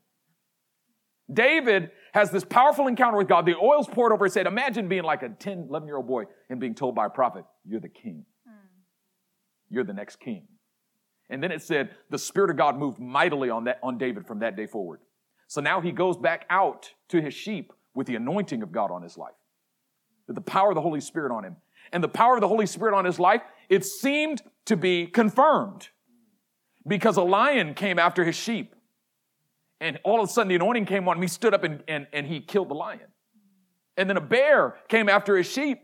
David 1.32 1.90
has 2.12 2.30
this 2.30 2.44
powerful 2.44 2.86
encounter 2.88 3.16
with 3.16 3.28
God. 3.28 3.46
The 3.46 3.56
oil's 3.56 3.88
poured 3.88 4.12
over 4.12 4.24
his 4.24 4.34
head. 4.34 4.46
Imagine 4.46 4.88
being 4.88 5.02
like 5.02 5.22
a 5.22 5.30
10, 5.30 5.66
11 5.68 5.86
year 5.86 5.96
old 5.96 6.06
boy 6.06 6.24
and 6.50 6.60
being 6.60 6.74
told 6.74 6.94
by 6.94 7.06
a 7.06 7.10
prophet, 7.10 7.44
You're 7.64 7.80
the 7.80 7.88
king. 7.88 8.24
You're 9.70 9.84
the 9.84 9.94
next 9.94 10.16
king. 10.16 10.46
And 11.30 11.42
then 11.42 11.50
it 11.50 11.62
said, 11.62 11.90
The 12.10 12.18
Spirit 12.18 12.50
of 12.50 12.56
God 12.58 12.76
moved 12.76 12.98
mightily 12.98 13.48
on, 13.48 13.64
that, 13.64 13.78
on 13.82 13.96
David 13.96 14.26
from 14.26 14.40
that 14.40 14.54
day 14.56 14.66
forward. 14.66 15.00
So 15.48 15.60
now 15.60 15.80
he 15.80 15.92
goes 15.92 16.16
back 16.16 16.44
out 16.50 16.90
to 17.08 17.22
his 17.22 17.32
sheep 17.32 17.72
with 17.94 18.06
the 18.06 18.16
anointing 18.16 18.62
of 18.62 18.72
God 18.72 18.90
on 18.90 19.02
his 19.02 19.16
life, 19.16 19.34
with 20.26 20.36
the 20.36 20.42
power 20.42 20.70
of 20.70 20.74
the 20.74 20.82
Holy 20.82 21.00
Spirit 21.00 21.32
on 21.32 21.44
him. 21.44 21.56
And 21.92 22.04
the 22.04 22.08
power 22.08 22.34
of 22.34 22.40
the 22.42 22.48
Holy 22.48 22.66
Spirit 22.66 22.94
on 22.94 23.04
his 23.04 23.18
life, 23.18 23.42
it 23.72 23.86
seemed 23.86 24.42
to 24.66 24.76
be 24.76 25.06
confirmed 25.06 25.88
because 26.86 27.16
a 27.16 27.22
lion 27.22 27.72
came 27.72 27.98
after 27.98 28.22
his 28.22 28.36
sheep. 28.36 28.74
And 29.80 29.98
all 30.04 30.22
of 30.22 30.28
a 30.28 30.32
sudden 30.32 30.48
the 30.48 30.56
anointing 30.56 30.84
came 30.84 31.08
on 31.08 31.16
him. 31.16 31.22
He 31.22 31.28
stood 31.28 31.54
up 31.54 31.64
and, 31.64 31.82
and, 31.88 32.06
and 32.12 32.26
he 32.26 32.40
killed 32.40 32.68
the 32.68 32.74
lion. 32.74 33.08
And 33.96 34.10
then 34.10 34.18
a 34.18 34.20
bear 34.20 34.76
came 34.88 35.08
after 35.08 35.38
his 35.38 35.46
sheep. 35.46 35.80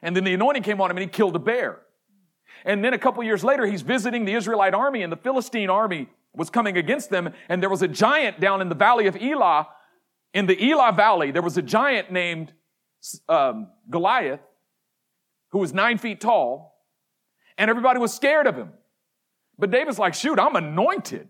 And 0.00 0.16
then 0.16 0.24
the 0.24 0.32
anointing 0.32 0.62
came 0.62 0.80
on 0.80 0.90
him 0.90 0.96
and 0.96 1.04
he 1.04 1.10
killed 1.10 1.36
a 1.36 1.38
bear. 1.38 1.80
And 2.64 2.82
then 2.82 2.94
a 2.94 2.98
couple 2.98 3.22
years 3.22 3.44
later, 3.44 3.66
he's 3.66 3.82
visiting 3.82 4.24
the 4.24 4.32
Israelite 4.32 4.72
army 4.72 5.02
and 5.02 5.12
the 5.12 5.18
Philistine 5.18 5.68
army 5.68 6.08
was 6.34 6.48
coming 6.48 6.78
against 6.78 7.10
them, 7.10 7.32
and 7.48 7.62
there 7.62 7.70
was 7.70 7.82
a 7.82 7.88
giant 7.88 8.40
down 8.40 8.62
in 8.62 8.68
the 8.68 8.74
valley 8.74 9.06
of 9.06 9.16
Elah. 9.16 9.68
In 10.32 10.46
the 10.46 10.70
Elah 10.70 10.92
Valley, 10.92 11.30
there 11.30 11.42
was 11.42 11.56
a 11.56 11.62
giant 11.62 12.10
named 12.10 12.52
um, 13.28 13.68
Goliath 13.90 14.40
who 15.50 15.58
was 15.58 15.72
nine 15.72 15.96
feet 15.96 16.20
tall, 16.20 16.75
and 17.58 17.70
everybody 17.70 17.98
was 17.98 18.14
scared 18.14 18.46
of 18.46 18.56
him. 18.56 18.72
But 19.58 19.70
David's 19.70 19.98
like, 19.98 20.14
shoot, 20.14 20.38
I'm 20.38 20.56
anointed. 20.56 21.28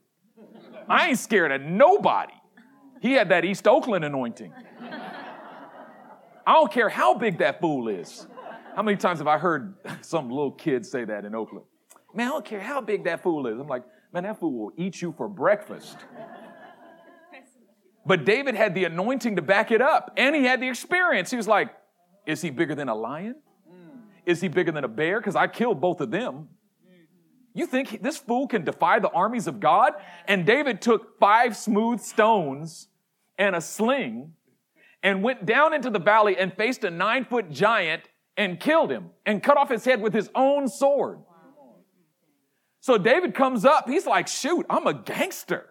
I 0.88 1.08
ain't 1.08 1.18
scared 1.18 1.52
of 1.52 1.62
nobody. 1.62 2.34
He 3.00 3.12
had 3.12 3.28
that 3.28 3.44
East 3.44 3.66
Oakland 3.68 4.04
anointing. 4.04 4.52
I 6.46 6.52
don't 6.52 6.72
care 6.72 6.88
how 6.88 7.14
big 7.14 7.38
that 7.38 7.60
fool 7.60 7.88
is. 7.88 8.26
How 8.74 8.82
many 8.82 8.96
times 8.96 9.18
have 9.18 9.26
I 9.26 9.38
heard 9.38 9.74
some 10.02 10.30
little 10.30 10.52
kid 10.52 10.84
say 10.86 11.04
that 11.04 11.24
in 11.24 11.34
Oakland? 11.34 11.64
Man, 12.14 12.28
I 12.28 12.30
don't 12.30 12.44
care 12.44 12.60
how 12.60 12.80
big 12.80 13.04
that 13.04 13.22
fool 13.22 13.46
is. 13.46 13.58
I'm 13.58 13.66
like, 13.66 13.84
Man, 14.12 14.22
that 14.22 14.40
fool 14.40 14.52
will 14.52 14.72
eat 14.76 15.02
you 15.02 15.12
for 15.12 15.28
breakfast. 15.28 15.98
But 18.06 18.24
David 18.24 18.54
had 18.54 18.74
the 18.74 18.84
anointing 18.84 19.36
to 19.36 19.42
back 19.42 19.70
it 19.70 19.82
up, 19.82 20.12
and 20.16 20.34
he 20.34 20.44
had 20.44 20.60
the 20.60 20.68
experience. 20.68 21.30
He 21.30 21.36
was 21.36 21.48
like, 21.48 21.70
Is 22.24 22.40
he 22.40 22.50
bigger 22.50 22.74
than 22.74 22.88
a 22.88 22.94
lion? 22.94 23.34
Is 24.26 24.40
he 24.40 24.48
bigger 24.48 24.72
than 24.72 24.84
a 24.84 24.88
bear? 24.88 25.20
Because 25.20 25.36
I 25.36 25.46
killed 25.46 25.80
both 25.80 26.00
of 26.00 26.10
them. 26.10 26.48
You 27.54 27.66
think 27.66 28.02
this 28.02 28.18
fool 28.18 28.46
can 28.48 28.64
defy 28.64 28.98
the 28.98 29.08
armies 29.08 29.46
of 29.46 29.60
God? 29.60 29.94
And 30.28 30.44
David 30.44 30.82
took 30.82 31.18
five 31.18 31.56
smooth 31.56 32.00
stones 32.00 32.88
and 33.38 33.56
a 33.56 33.62
sling 33.62 34.32
and 35.02 35.22
went 35.22 35.46
down 35.46 35.72
into 35.72 35.88
the 35.88 35.98
valley 35.98 36.36
and 36.36 36.52
faced 36.52 36.84
a 36.84 36.90
nine 36.90 37.24
foot 37.24 37.50
giant 37.50 38.02
and 38.36 38.60
killed 38.60 38.90
him 38.90 39.10
and 39.24 39.42
cut 39.42 39.56
off 39.56 39.70
his 39.70 39.84
head 39.84 40.02
with 40.02 40.12
his 40.12 40.28
own 40.34 40.68
sword. 40.68 41.20
So 42.80 42.98
David 42.98 43.34
comes 43.34 43.64
up. 43.64 43.88
He's 43.88 44.06
like, 44.06 44.28
shoot, 44.28 44.66
I'm 44.68 44.86
a 44.86 44.94
gangster. 44.94 45.66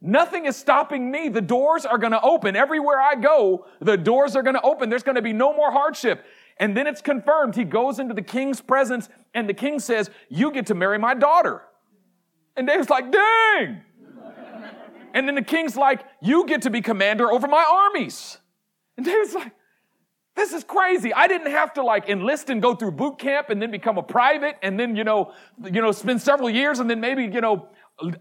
Nothing 0.00 0.46
is 0.46 0.56
stopping 0.56 1.10
me. 1.10 1.28
The 1.28 1.40
doors 1.40 1.86
are 1.86 1.98
going 1.98 2.12
to 2.12 2.20
open. 2.20 2.54
Everywhere 2.54 3.00
I 3.00 3.14
go, 3.14 3.66
the 3.80 3.96
doors 3.96 4.36
are 4.36 4.42
going 4.42 4.54
to 4.54 4.62
open. 4.62 4.88
There's 4.88 5.02
going 5.02 5.16
to 5.16 5.22
be 5.22 5.32
no 5.32 5.54
more 5.54 5.72
hardship. 5.72 6.24
And 6.58 6.76
then 6.76 6.86
it's 6.86 7.02
confirmed. 7.02 7.54
He 7.54 7.64
goes 7.64 7.98
into 7.98 8.14
the 8.14 8.22
king's 8.22 8.60
presence 8.60 9.08
and 9.34 9.48
the 9.48 9.54
king 9.54 9.78
says, 9.78 10.10
you 10.28 10.50
get 10.50 10.66
to 10.66 10.74
marry 10.74 10.98
my 10.98 11.14
daughter. 11.14 11.62
And 12.56 12.66
David's 12.66 12.88
like, 12.88 13.12
dang. 13.12 13.82
and 15.12 15.28
then 15.28 15.34
the 15.34 15.42
king's 15.42 15.76
like, 15.76 16.04
you 16.22 16.46
get 16.46 16.62
to 16.62 16.70
be 16.70 16.80
commander 16.80 17.30
over 17.30 17.46
my 17.46 17.64
armies. 17.70 18.38
And 18.96 19.04
David's 19.04 19.34
like, 19.34 19.52
this 20.34 20.52
is 20.52 20.64
crazy. 20.64 21.12
I 21.12 21.28
didn't 21.28 21.50
have 21.50 21.74
to 21.74 21.82
like 21.82 22.08
enlist 22.08 22.50
and 22.50 22.60
go 22.60 22.74
through 22.74 22.92
boot 22.92 23.18
camp 23.18 23.48
and 23.50 23.60
then 23.60 23.70
become 23.70 23.98
a 23.98 24.02
private 24.02 24.56
and 24.62 24.78
then, 24.78 24.94
you 24.94 25.04
know, 25.04 25.32
you 25.64 25.80
know, 25.82 25.92
spend 25.92 26.20
several 26.20 26.50
years 26.50 26.78
and 26.78 26.88
then 26.88 27.00
maybe, 27.00 27.24
you 27.24 27.40
know, 27.40 27.68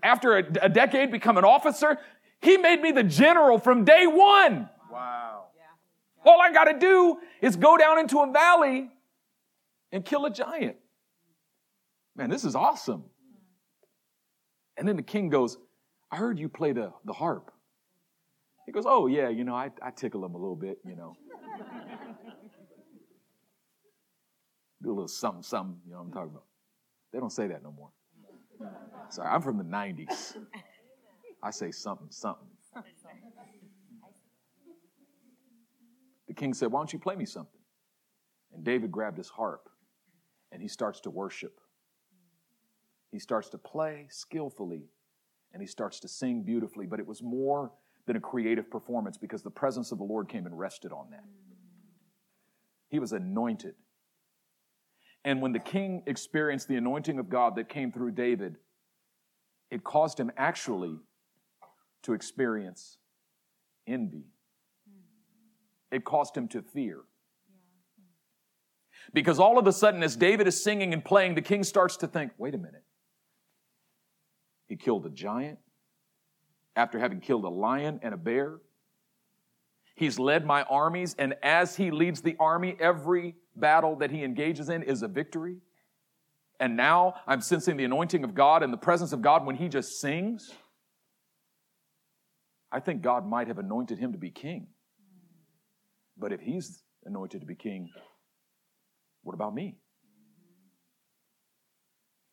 after 0.01 0.37
a, 0.37 0.43
a 0.61 0.69
decade 0.69 1.11
become 1.11 1.37
an 1.37 1.43
officer. 1.43 1.97
He 2.41 2.57
made 2.57 2.81
me 2.81 2.91
the 2.91 3.03
general 3.03 3.59
from 3.59 3.83
day 3.83 4.07
one. 4.07 4.69
Wow. 4.91 5.34
All 6.25 6.41
I 6.41 6.51
got 6.51 6.65
to 6.65 6.77
do 6.77 7.19
is 7.41 7.55
go 7.55 7.77
down 7.77 7.99
into 7.99 8.19
a 8.19 8.31
valley 8.31 8.89
and 9.91 10.03
kill 10.03 10.25
a 10.25 10.31
giant. 10.31 10.77
Man, 12.15 12.29
this 12.29 12.43
is 12.43 12.55
awesome. 12.55 13.03
And 14.77 14.87
then 14.87 14.95
the 14.95 15.03
king 15.03 15.29
goes, 15.29 15.57
I 16.11 16.17
heard 16.17 16.39
you 16.39 16.49
play 16.49 16.71
the, 16.71 16.91
the 17.05 17.13
harp. 17.13 17.51
He 18.65 18.71
goes, 18.71 18.85
Oh, 18.87 19.07
yeah, 19.07 19.29
you 19.29 19.43
know, 19.43 19.53
I, 19.53 19.69
I 19.81 19.91
tickle 19.91 20.25
him 20.25 20.33
a 20.33 20.37
little 20.37 20.55
bit, 20.55 20.79
you 20.85 20.95
know. 20.95 21.15
Do 24.81 24.89
a 24.89 24.93
little 24.93 25.07
something, 25.07 25.43
something, 25.43 25.79
you 25.85 25.91
know 25.91 25.99
what 25.99 26.05
I'm 26.05 26.11
talking 26.11 26.31
about. 26.31 26.45
They 27.13 27.19
don't 27.19 27.31
say 27.31 27.47
that 27.47 27.63
no 27.63 27.71
more. 27.71 27.91
Sorry, 29.09 29.29
I'm 29.29 29.41
from 29.41 29.57
the 29.57 29.63
90s. 29.63 30.35
I 31.41 31.51
say 31.51 31.71
something, 31.71 32.07
something. 32.09 32.47
King 36.35 36.53
said, 36.53 36.71
Why 36.71 36.79
don't 36.79 36.91
you 36.93 36.99
play 36.99 37.15
me 37.15 37.25
something? 37.25 37.61
And 38.53 38.63
David 38.63 38.91
grabbed 38.91 39.17
his 39.17 39.29
harp 39.29 39.69
and 40.51 40.61
he 40.61 40.67
starts 40.67 40.99
to 41.01 41.09
worship. 41.09 41.59
He 43.11 43.19
starts 43.19 43.49
to 43.49 43.57
play 43.57 44.07
skillfully 44.09 44.85
and 45.53 45.61
he 45.61 45.67
starts 45.67 45.99
to 46.01 46.07
sing 46.07 46.43
beautifully, 46.43 46.85
but 46.85 46.99
it 46.99 47.07
was 47.07 47.21
more 47.21 47.71
than 48.05 48.15
a 48.15 48.19
creative 48.19 48.69
performance 48.69 49.17
because 49.17 49.41
the 49.41 49.49
presence 49.49 49.91
of 49.91 49.97
the 49.97 50.03
Lord 50.03 50.29
came 50.29 50.45
and 50.45 50.57
rested 50.57 50.91
on 50.91 51.09
that. 51.11 51.23
He 52.89 52.99
was 52.99 53.13
anointed. 53.13 53.75
And 55.23 55.41
when 55.41 55.53
the 55.53 55.59
king 55.59 56.03
experienced 56.05 56.67
the 56.67 56.75
anointing 56.75 57.17
of 57.19 57.29
God 57.29 57.55
that 57.55 57.67
came 57.67 57.91
through 57.91 58.11
David, 58.11 58.57
it 59.71 59.83
caused 59.83 60.19
him 60.19 60.31
actually 60.37 60.99
to 62.03 62.13
experience 62.13 62.97
envy. 63.87 64.25
It 65.91 66.03
caused 66.03 66.35
him 66.35 66.47
to 66.49 66.61
fear. 66.61 67.01
Because 69.13 69.39
all 69.39 69.57
of 69.57 69.67
a 69.67 69.73
sudden, 69.73 70.03
as 70.03 70.15
David 70.15 70.47
is 70.47 70.61
singing 70.61 70.93
and 70.93 71.03
playing, 71.03 71.35
the 71.35 71.41
king 71.41 71.63
starts 71.63 71.97
to 71.97 72.07
think 72.07 72.31
wait 72.37 72.55
a 72.55 72.57
minute. 72.57 72.83
He 74.67 74.75
killed 74.75 75.05
a 75.05 75.09
giant 75.09 75.59
after 76.75 76.99
having 76.99 77.21
killed 77.21 77.45
a 77.45 77.49
lion 77.49 77.99
and 78.01 78.13
a 78.13 78.17
bear. 78.17 78.57
He's 79.95 80.19
led 80.19 80.45
my 80.45 80.63
armies, 80.63 81.15
and 81.17 81.35
as 81.41 81.75
he 81.75 81.91
leads 81.91 82.21
the 82.21 82.35
army, 82.39 82.75
every 82.79 83.35
battle 83.55 83.95
that 83.97 84.11
he 84.11 84.23
engages 84.23 84.69
in 84.69 84.83
is 84.83 85.03
a 85.03 85.07
victory. 85.07 85.57
And 86.59 86.75
now 86.75 87.15
I'm 87.27 87.41
sensing 87.41 87.77
the 87.77 87.85
anointing 87.85 88.23
of 88.23 88.33
God 88.33 88.63
and 88.63 88.73
the 88.73 88.77
presence 88.77 89.13
of 89.13 89.21
God 89.21 89.45
when 89.45 89.55
he 89.55 89.69
just 89.69 89.99
sings. 90.01 90.51
I 92.71 92.79
think 92.79 93.01
God 93.01 93.25
might 93.25 93.47
have 93.47 93.59
anointed 93.59 93.99
him 93.99 94.11
to 94.11 94.17
be 94.17 94.31
king. 94.31 94.67
But 96.17 96.31
if 96.31 96.39
he's 96.39 96.83
anointed 97.05 97.41
to 97.41 97.47
be 97.47 97.55
king, 97.55 97.89
what 99.23 99.33
about 99.33 99.53
me? 99.53 99.77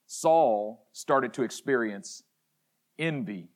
Saul 0.06 0.86
started 0.92 1.32
to 1.34 1.42
experience 1.42 2.22
envy 2.98 3.48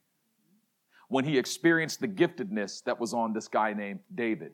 when 1.08 1.24
he 1.24 1.38
experienced 1.38 2.00
the 2.00 2.08
giftedness 2.08 2.82
that 2.84 2.98
was 2.98 3.12
on 3.14 3.32
this 3.32 3.46
guy 3.46 3.72
named 3.72 4.00
David. 4.14 4.52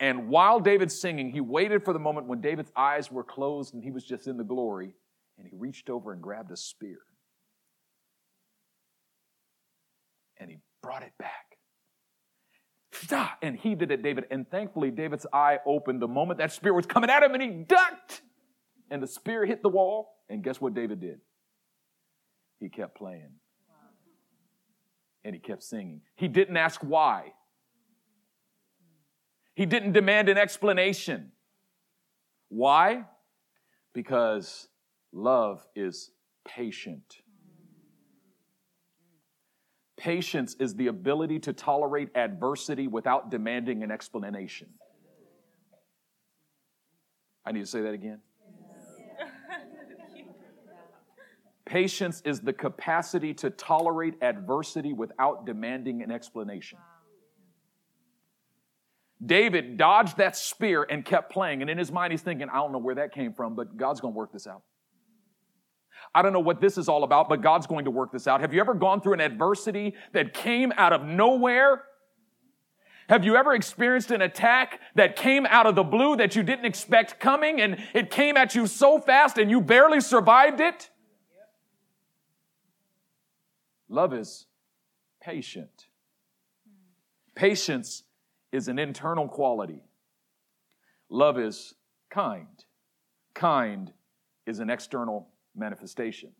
And 0.00 0.28
while 0.28 0.60
David's 0.60 0.98
singing, 0.98 1.30
he 1.30 1.40
waited 1.40 1.84
for 1.84 1.92
the 1.92 1.98
moment 1.98 2.26
when 2.26 2.40
David's 2.40 2.72
eyes 2.76 3.10
were 3.10 3.24
closed 3.24 3.74
and 3.74 3.82
he 3.82 3.90
was 3.90 4.04
just 4.04 4.26
in 4.26 4.36
the 4.36 4.44
glory, 4.44 4.94
and 5.38 5.46
he 5.46 5.56
reached 5.56 5.88
over 5.88 6.12
and 6.12 6.20
grabbed 6.20 6.50
a 6.50 6.56
spear. 6.56 6.98
And 10.38 10.50
he 10.50 10.58
brought 10.82 11.02
it 11.02 11.12
back. 11.18 11.45
And 13.42 13.56
heaved 13.56 13.82
it 13.82 13.90
at 13.90 14.02
David. 14.02 14.24
And 14.30 14.48
thankfully, 14.50 14.90
David's 14.90 15.26
eye 15.32 15.58
opened 15.66 16.00
the 16.00 16.08
moment 16.08 16.38
that 16.38 16.52
spear 16.52 16.74
was 16.74 16.86
coming 16.86 17.10
at 17.10 17.22
him, 17.22 17.34
and 17.34 17.42
he 17.42 17.50
ducked. 17.50 18.22
And 18.90 19.02
the 19.02 19.06
spear 19.06 19.44
hit 19.44 19.62
the 19.62 19.68
wall. 19.68 20.14
And 20.28 20.42
guess 20.42 20.60
what 20.60 20.74
David 20.74 21.00
did? 21.00 21.20
He 22.58 22.68
kept 22.68 22.96
playing. 22.96 23.30
And 25.24 25.34
he 25.34 25.40
kept 25.40 25.62
singing. 25.62 26.02
He 26.14 26.28
didn't 26.28 26.56
ask 26.56 26.80
why. 26.80 27.32
He 29.54 29.66
didn't 29.66 29.92
demand 29.92 30.28
an 30.28 30.38
explanation. 30.38 31.32
Why? 32.48 33.04
Because 33.92 34.68
love 35.12 35.66
is 35.74 36.10
patient. 36.46 37.16
Patience 39.96 40.54
is 40.60 40.74
the 40.74 40.88
ability 40.88 41.38
to 41.40 41.52
tolerate 41.52 42.10
adversity 42.14 42.86
without 42.86 43.30
demanding 43.30 43.82
an 43.82 43.90
explanation. 43.90 44.68
I 47.44 47.52
need 47.52 47.60
to 47.60 47.66
say 47.66 47.80
that 47.82 47.94
again. 47.94 48.20
Patience 51.64 52.22
is 52.24 52.40
the 52.40 52.52
capacity 52.52 53.34
to 53.34 53.50
tolerate 53.50 54.14
adversity 54.22 54.92
without 54.92 55.46
demanding 55.46 56.02
an 56.02 56.10
explanation. 56.12 56.78
David 59.24 59.76
dodged 59.76 60.18
that 60.18 60.36
spear 60.36 60.86
and 60.88 61.04
kept 61.04 61.32
playing. 61.32 61.62
And 61.62 61.70
in 61.70 61.78
his 61.78 61.90
mind, 61.90 62.12
he's 62.12 62.22
thinking, 62.22 62.48
I 62.48 62.56
don't 62.56 62.70
know 62.70 62.78
where 62.78 62.96
that 62.96 63.12
came 63.12 63.32
from, 63.32 63.56
but 63.56 63.76
God's 63.76 64.00
going 64.00 64.14
to 64.14 64.16
work 64.18 64.32
this 64.32 64.46
out. 64.46 64.62
I 66.14 66.22
don't 66.22 66.32
know 66.32 66.40
what 66.40 66.60
this 66.60 66.78
is 66.78 66.88
all 66.88 67.04
about, 67.04 67.28
but 67.28 67.42
God's 67.42 67.66
going 67.66 67.84
to 67.84 67.90
work 67.90 68.12
this 68.12 68.26
out. 68.26 68.40
Have 68.40 68.54
you 68.54 68.60
ever 68.60 68.74
gone 68.74 69.00
through 69.00 69.14
an 69.14 69.20
adversity 69.20 69.94
that 70.12 70.32
came 70.32 70.72
out 70.76 70.92
of 70.92 71.04
nowhere? 71.04 71.82
Have 73.08 73.24
you 73.24 73.36
ever 73.36 73.54
experienced 73.54 74.10
an 74.10 74.22
attack 74.22 74.80
that 74.96 75.14
came 75.14 75.46
out 75.46 75.66
of 75.66 75.74
the 75.76 75.84
blue 75.84 76.16
that 76.16 76.34
you 76.34 76.42
didn't 76.42 76.64
expect 76.64 77.20
coming 77.20 77.60
and 77.60 77.78
it 77.94 78.10
came 78.10 78.36
at 78.36 78.54
you 78.54 78.66
so 78.66 78.98
fast 78.98 79.38
and 79.38 79.50
you 79.50 79.60
barely 79.60 80.00
survived 80.00 80.60
it? 80.60 80.90
Love 83.88 84.12
is 84.12 84.46
patient. 85.22 85.86
Patience 87.36 88.02
is 88.50 88.66
an 88.66 88.78
internal 88.78 89.28
quality. 89.28 89.82
Love 91.08 91.38
is 91.38 91.74
kind. 92.10 92.64
Kind 93.34 93.92
is 94.46 94.58
an 94.58 94.70
external 94.70 95.28
manifestation. 95.56 96.32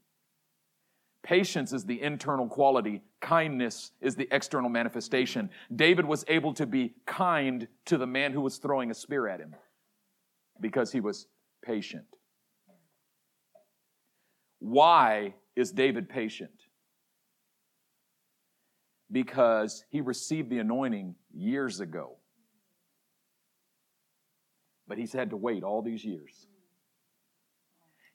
Patience 1.23 1.73
is 1.73 1.85
the 1.85 2.01
internal 2.01 2.47
quality. 2.47 3.03
Kindness 3.21 3.91
is 4.01 4.15
the 4.15 4.29
external 4.31 4.71
manifestation. 4.71 5.51
David 5.75 6.05
was 6.05 6.25
able 6.29 6.55
to 6.55 6.67
be 6.67 6.95
kind 7.05 7.67
to 7.87 7.99
the 7.99 8.07
man 8.07 8.33
who 8.33 8.41
was 8.41 8.59
throwing 8.59 8.91
a 8.91 8.95
spear 8.95 9.27
at 9.27 9.41
him 9.41 9.55
because 10.61 10.93
he 10.93 11.01
was 11.01 11.27
patient. 11.65 12.07
Why 14.61 15.35
is 15.57 15.73
David 15.73 16.09
patient? 16.09 16.51
because 19.11 19.85
he 19.91 20.01
received 20.01 20.51
the 20.51 20.59
anointing 20.59 21.15
years 21.33 21.81
ago. 21.81 22.17
But 24.89 24.99
he's 24.99 25.13
had 25.13 25.31
to 25.31 25.37
wait 25.37 25.63
all 25.63 25.83
these 25.83 26.05
years. 26.05 26.47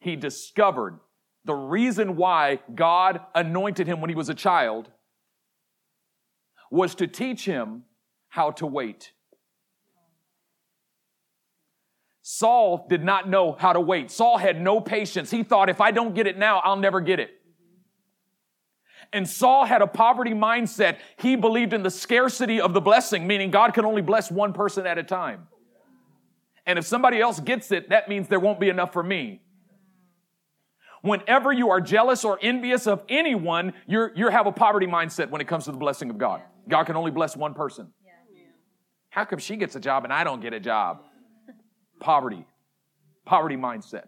He 0.01 0.15
discovered 0.15 0.99
the 1.45 1.53
reason 1.53 2.15
why 2.15 2.59
God 2.73 3.21
anointed 3.33 3.87
him 3.87 4.01
when 4.01 4.09
he 4.09 4.15
was 4.15 4.29
a 4.29 4.35
child 4.35 4.89
was 6.69 6.95
to 6.95 7.07
teach 7.07 7.45
him 7.45 7.83
how 8.29 8.51
to 8.51 8.65
wait. 8.65 9.11
Saul 12.23 12.85
did 12.89 13.03
not 13.03 13.29
know 13.29 13.53
how 13.53 13.73
to 13.73 13.79
wait. 13.79 14.09
Saul 14.09 14.37
had 14.37 14.59
no 14.59 14.81
patience. 14.81 15.29
He 15.29 15.43
thought, 15.43 15.69
if 15.69 15.81
I 15.81 15.91
don't 15.91 16.15
get 16.15 16.27
it 16.27 16.37
now, 16.37 16.59
I'll 16.59 16.77
never 16.77 16.99
get 16.99 17.19
it. 17.19 17.31
And 19.13 19.27
Saul 19.27 19.65
had 19.65 19.81
a 19.81 19.87
poverty 19.87 20.31
mindset. 20.31 20.97
He 21.17 21.35
believed 21.35 21.73
in 21.73 21.83
the 21.83 21.91
scarcity 21.91 22.61
of 22.61 22.73
the 22.73 22.81
blessing, 22.81 23.27
meaning 23.27 23.51
God 23.51 23.73
can 23.73 23.85
only 23.85 24.01
bless 24.01 24.31
one 24.31 24.53
person 24.53 24.87
at 24.87 24.97
a 24.97 25.03
time. 25.03 25.47
And 26.65 26.79
if 26.79 26.85
somebody 26.85 27.19
else 27.19 27.39
gets 27.39 27.71
it, 27.71 27.89
that 27.89 28.07
means 28.07 28.27
there 28.29 28.39
won't 28.39 28.59
be 28.59 28.69
enough 28.69 28.93
for 28.93 29.03
me. 29.03 29.41
Whenever 31.01 31.51
you 31.51 31.69
are 31.69 31.81
jealous 31.81 32.23
or 32.23 32.37
envious 32.41 32.85
of 32.87 33.03
anyone, 33.09 33.73
you're, 33.87 34.11
you 34.15 34.27
have 34.29 34.45
a 34.45 34.51
poverty 34.51 34.85
mindset 34.85 35.29
when 35.29 35.41
it 35.41 35.47
comes 35.47 35.65
to 35.65 35.71
the 35.71 35.77
blessing 35.77 36.09
of 36.09 36.17
God. 36.17 36.41
God 36.67 36.83
can 36.83 36.95
only 36.95 37.11
bless 37.11 37.35
one 37.35 37.53
person. 37.53 37.87
How 39.09 39.25
come 39.25 39.39
she 39.39 39.57
gets 39.57 39.75
a 39.75 39.79
job 39.79 40.03
and 40.03 40.13
I 40.13 40.23
don't 40.23 40.41
get 40.41 40.53
a 40.53 40.59
job? 40.59 41.03
Poverty. 41.99 42.45
Poverty 43.25 43.57
mindset. 43.57 44.05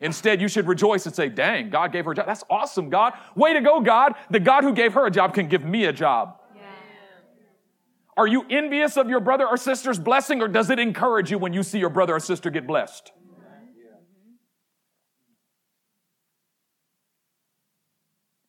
Instead, 0.00 0.40
you 0.40 0.48
should 0.48 0.66
rejoice 0.66 1.06
and 1.06 1.14
say, 1.14 1.28
dang, 1.28 1.70
God 1.70 1.92
gave 1.92 2.04
her 2.04 2.12
a 2.12 2.14
job. 2.14 2.26
That's 2.26 2.44
awesome, 2.50 2.90
God. 2.90 3.14
Way 3.34 3.54
to 3.54 3.60
go, 3.60 3.80
God. 3.80 4.14
The 4.30 4.40
God 4.40 4.64
who 4.64 4.72
gave 4.72 4.92
her 4.94 5.06
a 5.06 5.10
job 5.10 5.34
can 5.34 5.48
give 5.48 5.64
me 5.64 5.86
a 5.86 5.92
job. 5.92 6.40
Are 8.16 8.26
you 8.28 8.44
envious 8.48 8.96
of 8.96 9.08
your 9.08 9.18
brother 9.20 9.46
or 9.46 9.56
sister's 9.56 9.98
blessing, 9.98 10.40
or 10.40 10.46
does 10.46 10.70
it 10.70 10.78
encourage 10.78 11.30
you 11.32 11.38
when 11.38 11.52
you 11.52 11.64
see 11.64 11.78
your 11.78 11.90
brother 11.90 12.14
or 12.14 12.20
sister 12.20 12.48
get 12.48 12.66
blessed? 12.66 13.10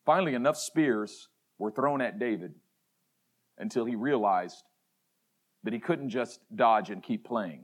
Finally, 0.05 0.35
enough 0.35 0.57
spears 0.57 1.29
were 1.57 1.71
thrown 1.71 2.01
at 2.01 2.19
David 2.19 2.53
until 3.57 3.85
he 3.85 3.95
realized 3.95 4.63
that 5.63 5.73
he 5.73 5.79
couldn't 5.79 6.09
just 6.09 6.39
dodge 6.55 6.91
and 6.91 7.01
keep 7.01 7.25
playing. 7.25 7.63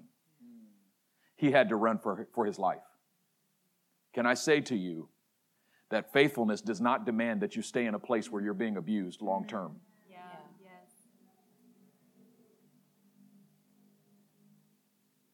He 1.36 1.52
had 1.52 1.70
to 1.70 1.76
run 1.76 2.00
for, 2.00 2.28
for 2.34 2.46
his 2.46 2.58
life. 2.58 2.82
Can 4.14 4.26
I 4.26 4.34
say 4.34 4.60
to 4.62 4.76
you 4.76 5.10
that 5.90 6.12
faithfulness 6.12 6.62
does 6.62 6.82
not 6.82 7.06
demand 7.06 7.42
that 7.42 7.56
you 7.56 7.62
stay 7.62 7.86
in 7.86 7.94
a 7.94 8.00
place 8.00 8.32
where 8.32 8.42
you're 8.42 8.54
being 8.54 8.78
abused 8.78 9.22
long 9.22 9.46
term? 9.48 9.76
Yeah. 10.10 10.18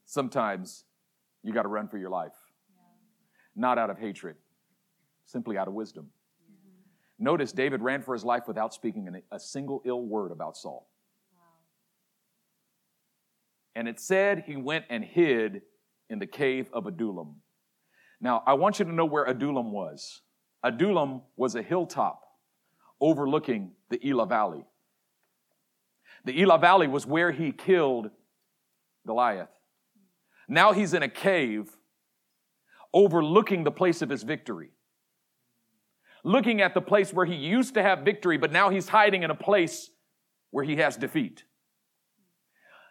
Sometimes 0.05 0.83
you 1.43 1.53
got 1.53 1.63
to 1.63 1.69
run 1.69 1.87
for 1.87 1.97
your 1.97 2.09
life, 2.09 2.35
not 3.55 3.77
out 3.77 3.89
of 3.89 3.97
hatred, 3.97 4.35
simply 5.25 5.57
out 5.57 5.67
of 5.67 5.73
wisdom. 5.73 6.09
Notice 7.19 7.51
David 7.51 7.81
ran 7.81 8.01
for 8.01 8.13
his 8.13 8.23
life 8.23 8.43
without 8.47 8.73
speaking 8.73 9.21
a 9.31 9.39
single 9.39 9.81
ill 9.85 10.03
word 10.03 10.31
about 10.31 10.55
Saul. 10.55 10.87
And 13.75 13.87
it 13.87 13.99
said 13.99 14.43
he 14.45 14.55
went 14.55 14.85
and 14.89 15.03
hid 15.03 15.61
in 16.09 16.19
the 16.19 16.27
cave 16.27 16.69
of 16.73 16.85
Adullam. 16.87 17.41
Now, 18.19 18.43
I 18.45 18.53
want 18.53 18.79
you 18.79 18.85
to 18.85 18.91
know 18.91 19.05
where 19.05 19.25
Adullam 19.25 19.71
was. 19.71 20.21
Adullam 20.63 21.21
was 21.35 21.55
a 21.55 21.61
hilltop 21.61 22.23
overlooking 22.99 23.71
the 23.89 23.99
Elah 24.07 24.25
Valley. 24.25 24.65
The 26.25 26.41
Elah 26.41 26.57
Valley 26.57 26.87
was 26.87 27.05
where 27.05 27.31
he 27.31 27.51
killed 27.51 28.09
Goliath. 29.05 29.49
Now 30.47 30.73
he's 30.73 30.93
in 30.93 31.03
a 31.03 31.09
cave 31.09 31.77
overlooking 32.93 33.63
the 33.63 33.71
place 33.71 34.01
of 34.01 34.09
his 34.09 34.23
victory. 34.23 34.71
Looking 36.23 36.61
at 36.61 36.73
the 36.73 36.81
place 36.81 37.13
where 37.13 37.25
he 37.25 37.35
used 37.35 37.73
to 37.75 37.83
have 37.83 37.99
victory, 37.99 38.37
but 38.37 38.51
now 38.51 38.69
he's 38.69 38.89
hiding 38.89 39.23
in 39.23 39.31
a 39.31 39.35
place 39.35 39.89
where 40.51 40.63
he 40.63 40.77
has 40.77 40.97
defeat. 40.97 41.43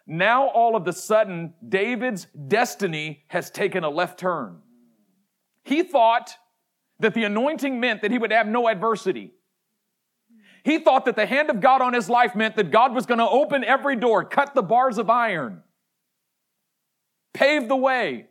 Now, 0.07 0.47
all 0.47 0.75
of 0.75 0.87
a 0.87 0.93
sudden, 0.93 1.53
David's 1.67 2.27
destiny 2.47 3.25
has 3.27 3.51
taken 3.51 3.83
a 3.83 3.89
left 3.89 4.19
turn. 4.19 4.61
He 5.63 5.83
thought 5.83 6.33
that 6.99 7.13
the 7.13 7.25
anointing 7.25 7.79
meant 7.79 8.01
that 8.01 8.11
he 8.11 8.17
would 8.17 8.31
have 8.31 8.47
no 8.47 8.69
adversity. 8.69 9.33
He 10.63 10.79
thought 10.79 11.05
that 11.05 11.15
the 11.15 11.25
hand 11.25 11.49
of 11.49 11.61
God 11.61 11.81
on 11.81 11.93
his 11.93 12.09
life 12.09 12.35
meant 12.35 12.55
that 12.55 12.71
God 12.71 12.93
was 12.93 13.05
going 13.05 13.19
to 13.19 13.27
open 13.27 13.63
every 13.63 13.95
door, 13.95 14.23
cut 14.23 14.55
the 14.55 14.63
bars 14.63 14.97
of 14.97 15.09
iron, 15.09 15.61
pave 17.33 17.67
the 17.67 17.75
way. 17.75 18.27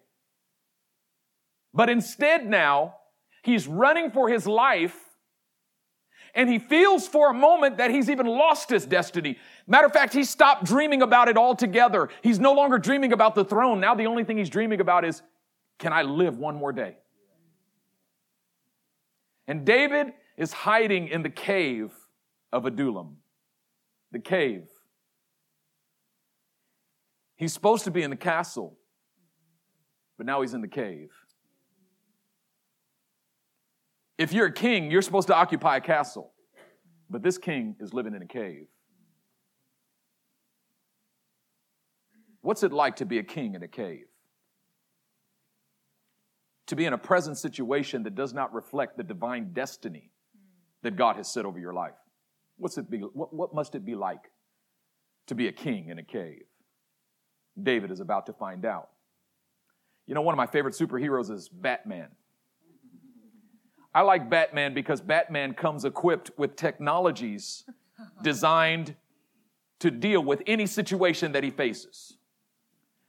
But 1.72 1.90
instead, 1.90 2.46
now, 2.46 2.95
he's 3.46 3.66
running 3.66 4.10
for 4.10 4.28
his 4.28 4.46
life 4.46 4.96
and 6.34 6.50
he 6.50 6.58
feels 6.58 7.08
for 7.08 7.30
a 7.30 7.34
moment 7.34 7.78
that 7.78 7.90
he's 7.90 8.10
even 8.10 8.26
lost 8.26 8.68
his 8.68 8.84
destiny. 8.84 9.38
Matter 9.66 9.86
of 9.86 9.92
fact, 9.92 10.12
he 10.12 10.22
stopped 10.22 10.64
dreaming 10.64 11.00
about 11.00 11.28
it 11.28 11.38
altogether. 11.38 12.10
He's 12.22 12.38
no 12.38 12.52
longer 12.52 12.78
dreaming 12.78 13.14
about 13.14 13.34
the 13.34 13.44
throne. 13.44 13.80
Now 13.80 13.94
the 13.94 14.06
only 14.06 14.22
thing 14.22 14.36
he's 14.36 14.50
dreaming 14.50 14.82
about 14.82 15.06
is, 15.06 15.22
can 15.78 15.94
I 15.94 16.02
live 16.02 16.36
one 16.36 16.54
more 16.54 16.72
day? 16.72 16.98
And 19.48 19.64
David 19.64 20.08
is 20.36 20.52
hiding 20.52 21.08
in 21.08 21.22
the 21.22 21.30
cave 21.30 21.90
of 22.52 22.66
Adullam. 22.66 23.16
The 24.12 24.18
cave. 24.18 24.68
He's 27.36 27.52
supposed 27.54 27.84
to 27.84 27.90
be 27.90 28.02
in 28.02 28.10
the 28.10 28.16
castle, 28.16 28.76
but 30.16 30.26
now 30.26 30.42
he's 30.42 30.52
in 30.52 30.60
the 30.60 30.68
cave. 30.68 31.10
If 34.18 34.32
you're 34.32 34.46
a 34.46 34.52
king, 34.52 34.90
you're 34.90 35.02
supposed 35.02 35.28
to 35.28 35.34
occupy 35.34 35.76
a 35.76 35.80
castle, 35.80 36.32
but 37.10 37.22
this 37.22 37.38
king 37.38 37.76
is 37.80 37.92
living 37.92 38.14
in 38.14 38.22
a 38.22 38.26
cave. 38.26 38.66
What's 42.40 42.62
it 42.62 42.72
like 42.72 42.96
to 42.96 43.04
be 43.04 43.18
a 43.18 43.22
king 43.22 43.54
in 43.54 43.62
a 43.62 43.68
cave? 43.68 44.06
to 46.66 46.76
be 46.76 46.84
in 46.84 46.92
a 46.92 46.98
present 46.98 47.38
situation 47.38 48.02
that 48.02 48.14
does 48.14 48.34
not 48.34 48.52
reflect 48.52 48.96
the 48.96 49.04
divine 49.04 49.52
destiny 49.52 50.10
that 50.82 50.96
God 50.96 51.16
has 51.16 51.32
set 51.32 51.44
over 51.44 51.58
your 51.58 51.72
life? 51.72 51.94
What's 52.58 52.76
it 52.78 52.90
be, 52.90 52.98
what, 52.98 53.32
what 53.32 53.54
must 53.54 53.74
it 53.74 53.84
be 53.84 53.94
like 53.94 54.30
to 55.28 55.34
be 55.34 55.48
a 55.48 55.52
king 55.52 55.88
in 55.88 55.98
a 55.98 56.02
cave? 56.02 56.42
David 57.60 57.90
is 57.90 58.00
about 58.00 58.26
to 58.26 58.32
find 58.32 58.64
out. 58.64 58.88
You 60.06 60.14
know, 60.14 60.22
one 60.22 60.34
of 60.34 60.36
my 60.36 60.46
favorite 60.46 60.74
superheroes 60.74 61.30
is 61.30 61.48
Batman. 61.48 62.08
I 63.96 64.02
like 64.02 64.28
Batman 64.28 64.74
because 64.74 65.00
Batman 65.00 65.54
comes 65.54 65.86
equipped 65.86 66.30
with 66.36 66.54
technologies 66.54 67.64
designed 68.22 68.94
to 69.78 69.90
deal 69.90 70.22
with 70.22 70.42
any 70.46 70.66
situation 70.66 71.32
that 71.32 71.42
he 71.42 71.50
faces. 71.50 72.18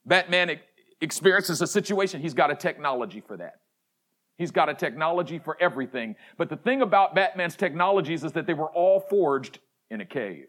Batman 0.05 0.57
experiences 1.01 1.61
a 1.61 1.67
situation, 1.67 2.21
he's 2.21 2.33
got 2.33 2.51
a 2.51 2.55
technology 2.55 3.19
for 3.19 3.35
that. 3.35 3.55
He's 4.37 4.51
got 4.51 4.69
a 4.69 4.73
technology 4.73 5.39
for 5.39 5.57
everything. 5.59 6.15
But 6.37 6.47
the 6.47 6.55
thing 6.55 6.81
about 6.81 7.13
Batman's 7.13 7.57
technologies 7.57 8.23
is 8.23 8.31
that 8.31 8.47
they 8.47 8.53
were 8.53 8.69
all 8.69 9.01
forged 9.01 9.59
in 9.89 9.99
a 9.99 10.05
cave. 10.05 10.47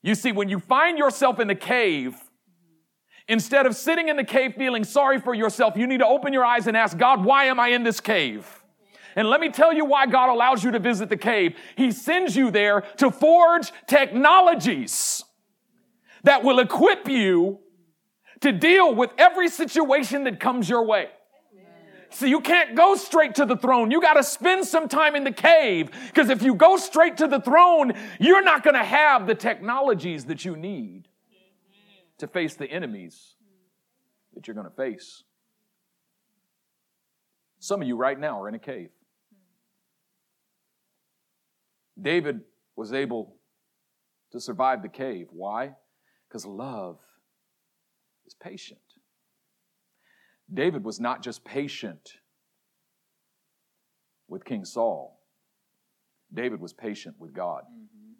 You 0.00 0.14
see, 0.14 0.30
when 0.30 0.48
you 0.48 0.60
find 0.60 0.96
yourself 0.96 1.40
in 1.40 1.48
the 1.48 1.56
cave, 1.56 2.14
instead 3.28 3.66
of 3.66 3.76
sitting 3.76 4.08
in 4.08 4.16
the 4.16 4.24
cave 4.24 4.54
feeling 4.56 4.84
sorry 4.84 5.20
for 5.20 5.34
yourself, 5.34 5.76
you 5.76 5.86
need 5.86 5.98
to 5.98 6.06
open 6.06 6.32
your 6.32 6.44
eyes 6.44 6.66
and 6.66 6.76
ask 6.76 6.96
God, 6.96 7.24
why 7.24 7.44
am 7.44 7.60
I 7.60 7.68
in 7.68 7.82
this 7.82 8.00
cave? 8.00 8.62
And 9.14 9.28
let 9.28 9.40
me 9.40 9.50
tell 9.50 9.72
you 9.72 9.84
why 9.84 10.06
God 10.06 10.30
allows 10.30 10.64
you 10.64 10.70
to 10.70 10.78
visit 10.78 11.08
the 11.08 11.16
cave. 11.16 11.56
He 11.76 11.92
sends 11.92 12.34
you 12.34 12.50
there 12.50 12.82
to 12.96 13.10
forge 13.10 13.70
technologies 13.86 15.22
that 16.24 16.42
will 16.42 16.60
equip 16.60 17.08
you 17.08 17.60
to 18.40 18.52
deal 18.52 18.94
with 18.94 19.10
every 19.18 19.48
situation 19.48 20.24
that 20.24 20.40
comes 20.40 20.68
your 20.68 20.84
way. 20.84 21.08
So 22.10 22.26
you 22.26 22.40
can't 22.40 22.74
go 22.74 22.94
straight 22.94 23.36
to 23.36 23.46
the 23.46 23.56
throne. 23.56 23.90
You 23.90 24.00
got 24.00 24.14
to 24.14 24.22
spend 24.22 24.66
some 24.66 24.86
time 24.86 25.16
in 25.16 25.24
the 25.24 25.32
cave 25.32 25.90
because 26.08 26.28
if 26.28 26.42
you 26.42 26.54
go 26.54 26.76
straight 26.76 27.16
to 27.18 27.26
the 27.26 27.40
throne, 27.40 27.94
you're 28.20 28.42
not 28.42 28.62
going 28.62 28.74
to 28.74 28.84
have 28.84 29.26
the 29.26 29.34
technologies 29.34 30.26
that 30.26 30.44
you 30.44 30.54
need 30.54 31.08
to 32.22 32.28
face 32.28 32.54
the 32.54 32.70
enemies 32.70 33.34
that 34.32 34.46
you're 34.46 34.54
going 34.54 34.70
to 34.70 34.76
face. 34.76 35.24
Some 37.58 37.82
of 37.82 37.88
you 37.88 37.96
right 37.96 38.16
now 38.16 38.40
are 38.40 38.48
in 38.48 38.54
a 38.54 38.60
cave. 38.60 38.90
David 42.00 42.42
was 42.76 42.92
able 42.92 43.34
to 44.30 44.38
survive 44.38 44.82
the 44.82 44.88
cave. 44.88 45.26
Why? 45.32 45.72
Because 46.28 46.46
love 46.46 47.00
is 48.24 48.34
patient. 48.40 48.78
David 50.54 50.84
was 50.84 51.00
not 51.00 51.24
just 51.24 51.44
patient 51.44 52.12
with 54.28 54.44
King 54.44 54.64
Saul, 54.64 55.18
David 56.32 56.60
was 56.60 56.72
patient 56.72 57.16
with 57.18 57.34
God. 57.34 57.62
Mm-hmm. 57.64 58.12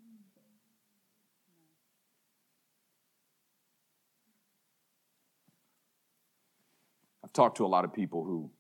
I've 7.33 7.35
talked 7.35 7.57
to 7.57 7.65
a 7.65 7.67
lot 7.67 7.87
of 7.87 7.95
people 7.95 8.25
who 8.25 8.51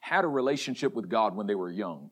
had 0.00 0.26
a 0.26 0.28
relationship 0.28 0.92
with 0.92 1.08
God 1.08 1.34
when 1.34 1.46
they 1.46 1.54
were 1.54 1.70
young, 1.70 2.10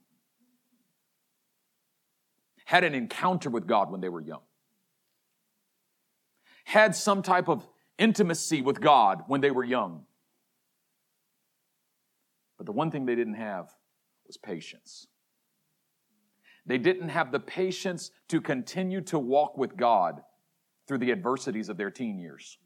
had 2.65 2.85
an 2.85 2.95
encounter 2.95 3.51
with 3.51 3.67
God 3.67 3.91
when 3.91 4.01
they 4.01 4.09
were 4.09 4.23
young, 4.23 4.41
had 6.65 6.97
some 6.97 7.21
type 7.21 7.51
of 7.51 7.69
intimacy 7.99 8.63
with 8.63 8.81
God 8.81 9.25
when 9.27 9.43
they 9.43 9.51
were 9.51 9.63
young. 9.63 10.05
But 12.57 12.65
the 12.65 12.73
one 12.73 12.91
thing 12.91 13.05
they 13.05 13.15
didn't 13.15 13.35
have 13.35 13.69
was 14.27 14.39
patience. 14.39 15.07
They 16.65 16.79
didn't 16.79 17.11
have 17.11 17.31
the 17.31 17.41
patience 17.41 18.11
to 18.29 18.41
continue 18.41 19.03
to 19.03 19.19
walk 19.19 19.59
with 19.59 19.77
God 19.77 20.23
through 20.89 20.99
the 20.99 21.13
adversities 21.13 21.69
of 21.69 21.77
their 21.77 21.91
teen 21.91 22.19
years 22.19 22.57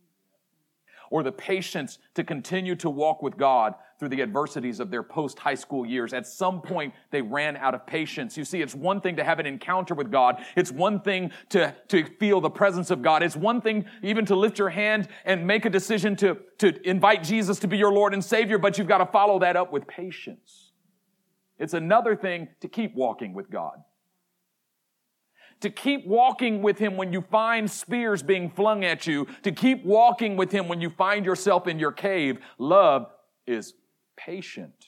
or 1.10 1.22
the 1.22 1.32
patience 1.32 1.98
to 2.14 2.24
continue 2.24 2.74
to 2.76 2.88
walk 2.88 3.20
with 3.20 3.36
God 3.36 3.74
through 3.98 4.08
the 4.08 4.22
adversities 4.22 4.80
of 4.80 4.90
their 4.90 5.02
post 5.02 5.38
high 5.38 5.54
school 5.54 5.84
years. 5.84 6.14
At 6.14 6.26
some 6.26 6.62
point, 6.62 6.94
they 7.10 7.20
ran 7.20 7.56
out 7.56 7.74
of 7.74 7.86
patience. 7.86 8.38
You 8.38 8.44
see, 8.44 8.62
it's 8.62 8.74
one 8.74 9.00
thing 9.00 9.16
to 9.16 9.24
have 9.24 9.38
an 9.40 9.46
encounter 9.46 9.94
with 9.94 10.10
God. 10.10 10.42
It's 10.56 10.70
one 10.70 11.00
thing 11.00 11.32
to, 11.50 11.74
to 11.88 12.04
feel 12.18 12.40
the 12.40 12.48
presence 12.48 12.90
of 12.90 13.02
God. 13.02 13.22
It's 13.22 13.36
one 13.36 13.60
thing 13.60 13.84
even 14.02 14.24
to 14.26 14.36
lift 14.36 14.58
your 14.58 14.70
hand 14.70 15.08
and 15.24 15.46
make 15.46 15.64
a 15.64 15.70
decision 15.70 16.16
to, 16.16 16.38
to 16.58 16.88
invite 16.88 17.24
Jesus 17.24 17.58
to 17.58 17.68
be 17.68 17.76
your 17.76 17.92
Lord 17.92 18.14
and 18.14 18.24
Savior, 18.24 18.56
but 18.56 18.78
you've 18.78 18.88
got 18.88 18.98
to 18.98 19.06
follow 19.06 19.40
that 19.40 19.56
up 19.56 19.72
with 19.72 19.86
patience. 19.86 20.72
It's 21.58 21.74
another 21.74 22.16
thing 22.16 22.48
to 22.60 22.68
keep 22.68 22.94
walking 22.94 23.34
with 23.34 23.50
God 23.50 23.82
to 25.60 25.70
keep 25.70 26.06
walking 26.06 26.62
with 26.62 26.78
Him 26.78 26.96
when 26.96 27.12
you 27.12 27.22
find 27.22 27.70
spears 27.70 28.22
being 28.22 28.50
flung 28.50 28.84
at 28.84 29.06
you, 29.06 29.26
to 29.42 29.52
keep 29.52 29.84
walking 29.84 30.36
with 30.36 30.50
Him 30.50 30.68
when 30.68 30.80
you 30.80 30.90
find 30.90 31.24
yourself 31.26 31.66
in 31.66 31.78
your 31.78 31.92
cave. 31.92 32.38
Love 32.58 33.06
is 33.46 33.74
patient. 34.16 34.86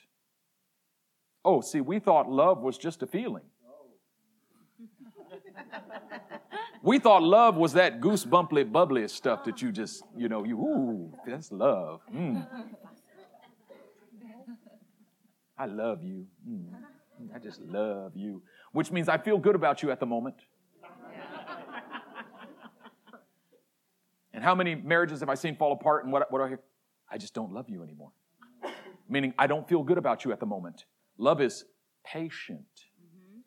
Oh, 1.44 1.60
see, 1.60 1.80
we 1.80 1.98
thought 1.98 2.30
love 2.30 2.60
was 2.60 2.78
just 2.78 3.02
a 3.02 3.06
feeling. 3.06 3.42
We 6.82 6.98
thought 6.98 7.22
love 7.22 7.56
was 7.56 7.74
that 7.74 8.00
goosebumply, 8.00 8.72
bubbly 8.72 9.06
stuff 9.06 9.44
that 9.44 9.62
you 9.62 9.70
just, 9.70 10.02
you 10.16 10.28
know, 10.28 10.44
you, 10.44 10.58
ooh, 10.58 11.14
that's 11.24 11.52
love. 11.52 12.00
Mm. 12.12 12.44
I 15.56 15.66
love 15.66 16.02
you. 16.02 16.26
Mm. 16.48 16.74
I 17.32 17.38
just 17.38 17.60
love 17.60 18.16
you. 18.16 18.42
Which 18.72 18.90
means 18.90 19.08
I 19.08 19.16
feel 19.16 19.38
good 19.38 19.54
about 19.54 19.82
you 19.82 19.92
at 19.92 20.00
the 20.00 20.06
moment. 20.06 20.34
And 24.34 24.42
how 24.42 24.54
many 24.54 24.74
marriages 24.74 25.20
have 25.20 25.28
I 25.28 25.34
seen 25.34 25.56
fall 25.56 25.72
apart? 25.72 26.04
And 26.04 26.12
what, 26.12 26.30
what 26.30 26.38
do 26.38 26.44
I 26.44 26.48
hear? 26.48 26.60
I 27.10 27.18
just 27.18 27.34
don't 27.34 27.52
love 27.52 27.68
you 27.68 27.82
anymore. 27.82 28.12
Meaning, 29.08 29.34
I 29.38 29.46
don't 29.46 29.68
feel 29.68 29.82
good 29.82 29.98
about 29.98 30.24
you 30.24 30.32
at 30.32 30.40
the 30.40 30.46
moment. 30.46 30.86
Love 31.18 31.40
is 31.40 31.64
patient. 32.04 32.64
Mm-hmm. 32.64 33.40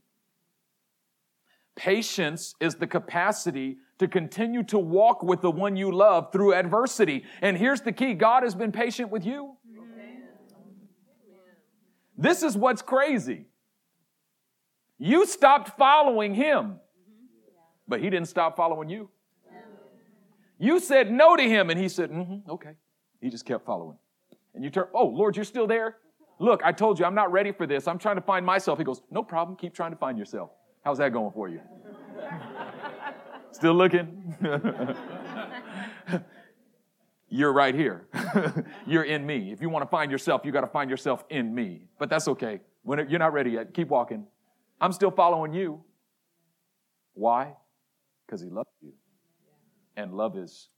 Patience 1.76 2.54
is 2.60 2.76
the 2.76 2.86
capacity 2.86 3.78
to 3.98 4.08
continue 4.08 4.62
to 4.64 4.78
walk 4.78 5.24
with 5.24 5.42
the 5.42 5.50
one 5.50 5.76
you 5.76 5.92
love 5.92 6.32
through 6.32 6.54
adversity. 6.54 7.24
And 7.42 7.58
here's 7.58 7.82
the 7.82 7.92
key 7.92 8.14
God 8.14 8.44
has 8.44 8.54
been 8.54 8.72
patient 8.72 9.10
with 9.10 9.26
you. 9.26 9.58
This 12.18 12.44
is 12.44 12.56
what's 12.56 12.82
crazy. 12.82 13.46
You 14.98 15.26
stopped 15.26 15.78
following 15.78 16.34
him, 16.34 16.80
but 17.88 18.00
he 18.00 18.10
didn't 18.10 18.28
stop 18.28 18.56
following 18.56 18.90
you. 18.90 19.10
You 20.58 20.80
said 20.80 21.12
no 21.12 21.36
to 21.36 21.44
him, 21.44 21.70
and 21.70 21.80
he 21.80 21.90
said, 21.90 22.12
mm-hmm, 22.12 22.50
okay. 22.50 22.72
He 23.22 23.30
just 23.30 23.46
kept 23.46 23.66
following. 23.66 23.98
And 24.54 24.64
you 24.64 24.70
turn, 24.70 24.88
oh, 24.94 25.08
Lord, 25.08 25.36
you're 25.36 25.46
still 25.46 25.68
there? 25.68 25.98
Look, 26.40 26.62
I 26.64 26.72
told 26.72 27.00
you 27.00 27.06
I'm 27.06 27.16
not 27.16 27.32
ready 27.32 27.52
for 27.52 27.66
this. 27.66 27.88
I'm 27.88 27.98
trying 27.98 28.16
to 28.16 28.22
find 28.22 28.46
myself. 28.46 28.78
He 28.78 28.84
goes, 28.84 29.02
no 29.10 29.24
problem. 29.24 29.58
Keep 29.58 29.74
trying 29.74 29.92
to 29.92 29.98
find 29.98 30.18
yourself. 30.18 30.52
How's 30.84 30.98
that 31.00 31.14
going 31.14 31.32
for 31.32 31.50
you? 31.50 31.62
still 33.52 33.74
looking? 33.74 34.36
you're 37.30 37.54
right 37.54 37.74
here. 37.74 38.08
you're 38.86 39.04
in 39.04 39.26
me. 39.26 39.52
If 39.52 39.62
you 39.62 39.70
want 39.70 39.84
to 39.84 39.90
find 39.90 40.12
yourself, 40.12 40.42
you 40.44 40.52
got 40.52 40.62
to 40.62 40.68
find 40.68 40.90
yourself 40.90 41.24
in 41.30 41.54
me. 41.56 41.88
But 41.98 42.10
that's 42.10 42.28
okay. 42.28 42.60
When 42.84 43.10
you're 43.10 43.20
not 43.20 43.34
ready 43.34 43.52
yet, 43.52 43.74
keep 43.74 43.88
walking. 43.88 44.26
I'm 44.80 44.92
still 44.92 45.12
following 45.12 45.54
you. 45.54 45.84
Why? 47.14 47.54
Because 48.26 48.42
he 48.42 48.50
loves 48.50 48.70
you. 48.82 48.94
And 49.98 50.14
love 50.14 50.38
is 50.38 50.70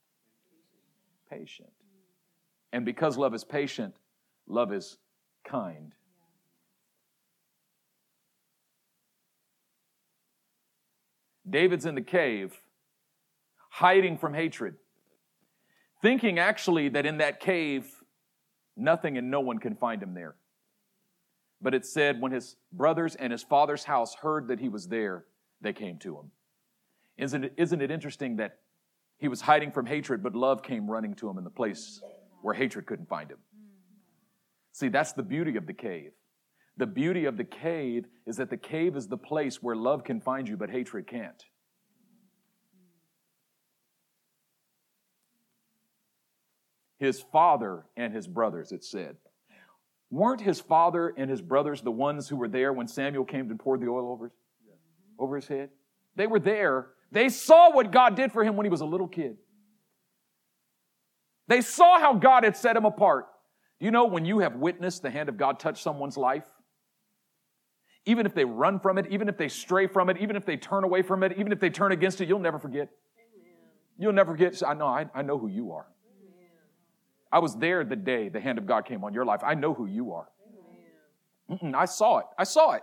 patient. 1.30 1.70
And 2.72 2.86
because 2.86 3.18
love 3.18 3.34
is 3.34 3.44
patient, 3.44 3.96
love 4.48 4.72
is 4.72 4.98
kind. 5.44 5.94
David's 11.50 11.86
in 11.86 11.96
the 11.96 12.02
cave, 12.02 12.62
hiding 13.70 14.18
from 14.18 14.34
hatred, 14.34 14.76
thinking 16.02 16.40
actually 16.40 16.90
that 16.90 17.06
in 17.06 17.18
that 17.18 17.40
cave, 17.40 17.90
nothing 18.76 19.18
and 19.18 19.32
no 19.32 19.40
one 19.40 19.58
can 19.58 19.76
find 19.76 20.04
him 20.04 20.14
there. 20.14 20.36
But 21.62 21.74
it 21.74 21.86
said 21.86 22.22
when 22.22 22.32
his 22.32 22.58
brothers 22.72 23.16
and 23.16 23.32
his 23.32 23.44
father's 23.44 23.86
house 23.86 24.16
heard 24.16 24.50
that 24.50 24.60
he 24.60 24.70
was 24.70 24.88
there, 24.88 25.26
they 25.62 25.74
came 25.74 25.98
to 26.00 26.18
him. 26.18 26.32
Isn't 27.18 27.46
it, 27.46 27.54
isn't 27.58 27.82
it 27.82 27.90
interesting 27.90 28.36
that 28.36 28.60
he 29.18 29.28
was 29.28 29.42
hiding 29.42 29.72
from 29.72 29.86
hatred, 29.86 30.22
but 30.22 30.36
love 30.36 30.62
came 30.62 30.90
running 30.90 31.16
to 31.16 31.30
him 31.30 31.38
in 31.38 31.44
the 31.44 31.50
place 31.50 32.02
where 32.42 32.54
hatred 32.54 32.86
couldn't 32.86 33.10
find 33.10 33.32
him. 33.32 33.40
See, 34.72 34.90
that's 34.90 35.14
the 35.14 35.24
beauty 35.24 35.58
of 35.58 35.66
the 35.66 35.74
cave. 35.74 36.12
The 36.78 36.86
beauty 36.86 37.26
of 37.26 37.38
the 37.38 37.44
cave 37.44 38.06
is 38.28 38.38
that 38.38 38.52
the 38.52 38.58
cave 38.58 38.96
is 38.96 39.08
the 39.08 39.18
place 39.18 39.64
where 39.64 39.76
love 39.76 40.04
can 40.04 40.22
find 40.22 40.48
you, 40.48 40.56
but 40.56 40.70
hatred 40.70 41.08
can't. 41.08 41.44
His 47.00 47.20
father 47.20 47.86
and 47.96 48.14
his 48.14 48.28
brothers, 48.28 48.72
it 48.72 48.84
said. 48.84 49.18
Weren't 50.10 50.42
his 50.42 50.60
father 50.60 51.14
and 51.18 51.30
his 51.30 51.42
brothers 51.42 51.82
the 51.82 51.92
ones 51.92 52.30
who 52.30 52.38
were 52.38 52.48
there 52.48 52.72
when 52.72 52.88
Samuel 52.88 53.26
came 53.26 53.50
to 53.50 53.56
pour 53.56 53.78
the 53.78 53.88
oil 53.88 54.12
over, 54.12 54.32
over 55.20 55.36
his 55.36 55.48
head? 55.48 55.70
They 56.16 56.28
were 56.28 56.40
there 56.40 56.90
they 57.12 57.30
saw 57.30 57.72
what 57.72 57.92
God 57.92 58.16
did 58.16 58.32
for 58.32 58.44
him 58.44 58.56
when 58.56 58.66
he 58.66 58.70
was 58.70 58.82
a 58.82 58.86
little 58.86 59.08
kid. 59.08 59.38
They 61.48 61.62
saw 61.62 62.00
how 62.00 62.14
God 62.14 62.44
had 62.44 62.58
set 62.58 62.76
him 62.76 62.86
apart. 62.86 63.28
Do 63.80 63.86
you 63.86 63.92
know 63.92 64.06
when 64.06 64.26
you 64.26 64.40
have 64.40 64.56
witnessed 64.56 65.02
the 65.02 65.10
hand 65.10 65.30
of 65.30 65.38
God 65.38 65.60
touch 65.60 65.82
someone's 65.82 66.18
life? 66.18 66.46
Even 68.06 68.26
if 68.26 68.34
they 68.34 68.46
run 68.46 68.80
from 68.80 68.98
it, 68.98 69.08
even 69.10 69.30
if 69.30 69.38
they 69.38 69.48
stray 69.48 69.88
from 69.88 70.10
it, 70.10 70.18
even 70.18 70.36
if 70.36 70.46
they 70.46 70.58
turn 70.58 70.84
away 70.84 71.02
from 71.02 71.24
it, 71.24 71.34
even 71.38 71.52
if 71.52 71.60
they 71.60 71.70
turn 71.70 71.92
against 71.92 72.22
it, 72.22 72.28
you'll 72.28 72.40
never 72.40 72.60
forget. 72.60 72.90
You'll 73.98 74.14
never 74.14 74.32
forget. 74.32 74.62
I 74.66 74.74
know, 74.74 74.88
I, 74.88 75.06
I 75.14 75.22
know 75.22 75.38
who 75.38 75.48
you 75.48 75.72
are. 75.72 75.88
I 77.32 77.40
was 77.40 77.56
there 77.58 77.84
the 77.84 77.96
day 77.96 78.30
the 78.30 78.40
hand 78.40 78.58
of 78.58 78.66
God 78.66 78.86
came 78.86 79.04
on 79.04 79.14
your 79.14 79.26
life. 79.26 79.42
I 79.44 79.54
know 79.54 79.74
who 79.74 79.86
you 79.86 80.14
are. 80.14 80.30
I 81.76 81.86
saw 81.86 82.20
it. 82.20 82.26
I 82.38 82.44
saw 82.44 82.74
it. 82.74 82.82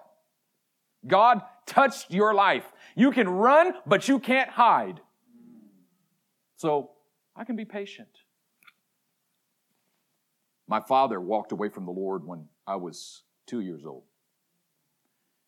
God 1.07 1.43
touched 1.67 2.11
your 2.11 2.35
life. 2.35 2.65
You 2.95 3.11
can 3.11 3.29
run, 3.29 3.75
but 3.87 4.09
you 4.09 4.19
can't 4.19 4.51
hide. 4.51 5.01
So 6.57 6.91
I 7.37 7.45
can 7.45 7.57
be 7.57 7.65
patient. 7.65 8.09
My 10.67 10.81
father 10.81 11.21
walked 11.21 11.53
away 11.53 11.69
from 11.69 11.85
the 11.85 11.93
Lord 11.93 12.27
when 12.27 12.47
I 12.67 12.77
was 12.77 13.23
two 13.47 13.61
years 13.61 13.85
old. 13.85 14.05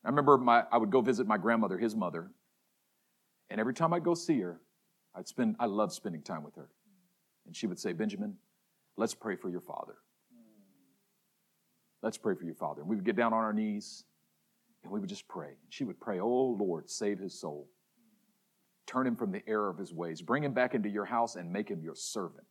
I 0.04 0.08
remember 0.08 0.36
my, 0.38 0.64
I 0.70 0.78
would 0.78 0.90
go 0.90 1.00
visit 1.00 1.26
my 1.26 1.38
grandmother, 1.38 1.78
his 1.78 1.96
mother, 1.96 2.30
and 3.50 3.60
every 3.60 3.74
time 3.74 3.92
I'd 3.92 4.04
go 4.04 4.14
see 4.14 4.40
her, 4.40 4.60
I'd 5.14 5.26
spend, 5.26 5.56
I 5.58 5.66
loved 5.66 5.92
spending 5.92 6.22
time 6.22 6.42
with 6.42 6.54
her. 6.56 6.68
And 7.46 7.56
she 7.56 7.66
would 7.66 7.78
say, 7.78 7.92
Benjamin, 7.92 8.36
let's 8.96 9.14
pray 9.14 9.36
for 9.36 9.48
your 9.48 9.60
father. 9.60 9.96
Let's 12.02 12.18
pray 12.18 12.34
for 12.34 12.44
your 12.44 12.54
father. 12.54 12.82
And 12.82 12.90
we 12.90 12.96
would 12.96 13.04
get 13.04 13.16
down 13.16 13.32
on 13.32 13.42
our 13.42 13.52
knees 13.52 14.04
and 14.86 14.92
we 14.92 15.00
would 15.00 15.08
just 15.08 15.26
pray. 15.26 15.54
She 15.68 15.82
would 15.82 16.00
pray, 16.00 16.20
Oh 16.20 16.56
Lord, 16.58 16.88
save 16.88 17.18
his 17.18 17.38
soul. 17.38 17.68
Turn 18.86 19.04
him 19.04 19.16
from 19.16 19.32
the 19.32 19.42
error 19.48 19.68
of 19.68 19.78
his 19.78 19.92
ways. 19.92 20.22
Bring 20.22 20.44
him 20.44 20.52
back 20.52 20.74
into 20.74 20.88
your 20.88 21.04
house 21.04 21.34
and 21.34 21.52
make 21.52 21.68
him 21.68 21.82
your 21.82 21.96
servant. 21.96 22.46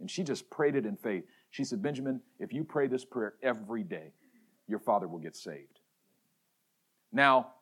And 0.00 0.10
she 0.10 0.24
just 0.24 0.50
prayed 0.50 0.74
it 0.74 0.84
in 0.84 0.96
faith. 0.96 1.22
She 1.50 1.62
said, 1.62 1.80
Benjamin, 1.80 2.20
if 2.40 2.52
you 2.52 2.64
pray 2.64 2.88
this 2.88 3.04
prayer 3.04 3.34
every 3.40 3.84
day, 3.84 4.12
your 4.66 4.80
father 4.80 5.06
will 5.06 5.20
get 5.20 5.36
saved. 5.36 5.78
Now, 7.12 7.52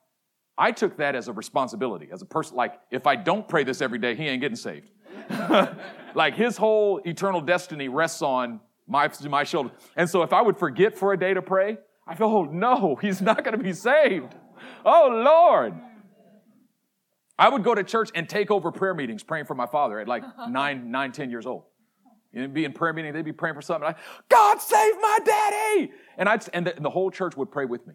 I 0.56 0.72
took 0.72 0.96
that 0.96 1.14
as 1.14 1.28
a 1.28 1.34
responsibility, 1.34 2.08
as 2.10 2.22
a 2.22 2.26
person, 2.26 2.56
like, 2.56 2.80
if 2.90 3.06
I 3.06 3.14
don't 3.14 3.46
pray 3.46 3.62
this 3.62 3.82
every 3.82 3.98
day, 3.98 4.14
he 4.14 4.26
ain't 4.26 4.40
getting 4.40 4.56
saved. 4.56 4.90
like, 6.14 6.34
his 6.34 6.56
whole 6.56 7.02
eternal 7.04 7.42
destiny 7.42 7.88
rests 7.88 8.22
on 8.22 8.60
my, 8.88 9.10
my 9.28 9.44
shoulder. 9.44 9.70
And 9.96 10.08
so, 10.08 10.22
if 10.22 10.32
I 10.32 10.40
would 10.40 10.56
forget 10.56 10.96
for 10.96 11.12
a 11.12 11.18
day 11.18 11.34
to 11.34 11.42
pray, 11.42 11.76
I 12.06 12.14
feel, 12.14 12.28
oh 12.28 12.44
no, 12.44 12.96
he's 12.96 13.20
not 13.20 13.44
going 13.44 13.56
to 13.56 13.62
be 13.62 13.72
saved. 13.72 14.34
Oh 14.84 15.22
Lord. 15.24 15.74
I 17.38 17.50
would 17.50 17.64
go 17.64 17.74
to 17.74 17.84
church 17.84 18.10
and 18.14 18.28
take 18.28 18.50
over 18.50 18.72
prayer 18.72 18.94
meetings 18.94 19.22
praying 19.22 19.44
for 19.44 19.54
my 19.54 19.66
father 19.66 20.00
at 20.00 20.08
like 20.08 20.22
nine, 20.48 20.90
nine, 20.90 21.12
ten 21.12 21.30
years 21.30 21.46
old. 21.46 21.64
You'd 22.32 22.52
be 22.52 22.64
in 22.64 22.72
prayer 22.72 22.92
meeting, 22.92 23.12
they'd 23.12 23.24
be 23.24 23.32
praying 23.32 23.54
for 23.54 23.62
something. 23.62 23.84
Like, 23.84 23.98
God 24.28 24.60
save 24.60 24.94
my 25.00 25.18
daddy! 25.24 25.92
And 26.18 26.28
I'd 26.28 26.46
and 26.52 26.66
the, 26.66 26.76
and 26.76 26.84
the 26.84 26.90
whole 26.90 27.10
church 27.10 27.36
would 27.36 27.50
pray 27.50 27.64
with 27.64 27.86
me. 27.86 27.94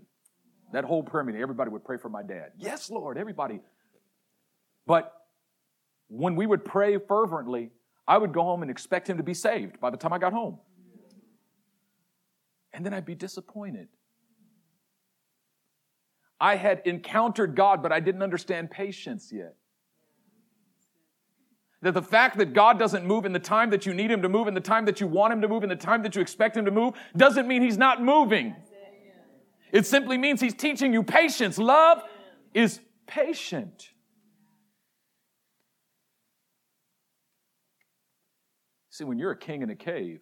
That 0.74 0.84
whole 0.84 1.04
prayer 1.04 1.24
meeting, 1.24 1.42
everybody 1.42 1.70
would 1.70 1.84
pray 1.84 1.98
for 1.98 2.10
my 2.10 2.24
dad. 2.24 2.52
Yes, 2.58 2.90
Lord, 2.90 3.18
everybody. 3.18 3.60
But 4.88 5.14
when 6.08 6.36
we 6.36 6.46
would 6.46 6.66
pray 6.66 6.98
fervently, 6.98 7.72
I 8.08 8.18
would 8.18 8.34
go 8.34 8.42
home 8.42 8.62
and 8.62 8.72
expect 8.72 9.10
him 9.10 9.18
to 9.18 9.24
be 9.24 9.34
saved 9.34 9.80
by 9.80 9.90
the 9.90 9.98
time 9.98 10.12
I 10.12 10.18
got 10.18 10.34
home. 10.34 10.60
And 12.74 12.86
then 12.86 12.94
I'd 12.94 13.06
be 13.06 13.16
disappointed. 13.16 13.90
I 16.42 16.56
had 16.56 16.82
encountered 16.86 17.56
God, 17.56 17.84
but 17.84 17.92
I 17.92 18.00
didn't 18.00 18.24
understand 18.24 18.72
patience 18.72 19.32
yet. 19.32 19.56
That 21.84 21.94
the 21.94 22.02
fact 22.02 22.40
that 22.40 22.54
God 22.54 22.80
doesn't 22.80 23.06
move 23.06 23.26
in 23.26 23.32
the 23.32 23.40
time 23.40 23.70
that 23.70 23.86
you 23.86 23.94
need 23.94 24.10
Him 24.10 24.24
to 24.24 24.30
move, 24.30 24.48
in 24.48 24.56
the 24.56 24.60
time 24.60 24.86
that 24.86 25.00
you 25.00 25.06
want 25.06 25.34
Him 25.34 25.42
to 25.42 25.48
move, 25.48 25.62
in 25.62 25.70
the 25.70 25.76
time 25.76 26.02
that 26.02 26.16
you 26.16 26.22
expect 26.22 26.58
Him 26.58 26.66
to 26.66 26.72
move, 26.72 26.96
doesn't 27.16 27.48
mean 27.48 27.62
He's 27.62 27.78
not 27.78 28.04
moving. 28.04 28.56
It 29.72 29.86
simply 29.86 30.18
means 30.18 30.42
He's 30.42 30.56
teaching 30.56 30.92
you 30.94 31.04
patience. 31.04 31.60
Love 31.60 32.02
is 32.56 32.80
patient. 33.06 33.90
See, 38.90 39.04
when 39.04 39.20
you're 39.20 39.32
a 39.32 39.38
king 39.38 39.62
in 39.62 39.70
a 39.70 39.76
cave, 39.76 40.22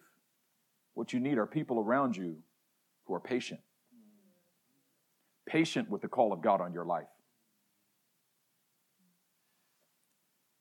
what 0.92 1.14
you 1.14 1.20
need 1.20 1.38
are 1.38 1.46
people 1.46 1.80
around 1.80 2.14
you 2.14 2.36
who 3.06 3.14
are 3.14 3.20
patient 3.20 3.60
patient 5.50 5.90
with 5.90 6.00
the 6.00 6.08
call 6.08 6.32
of 6.32 6.40
God 6.40 6.60
on 6.60 6.72
your 6.72 6.84
life. 6.84 7.08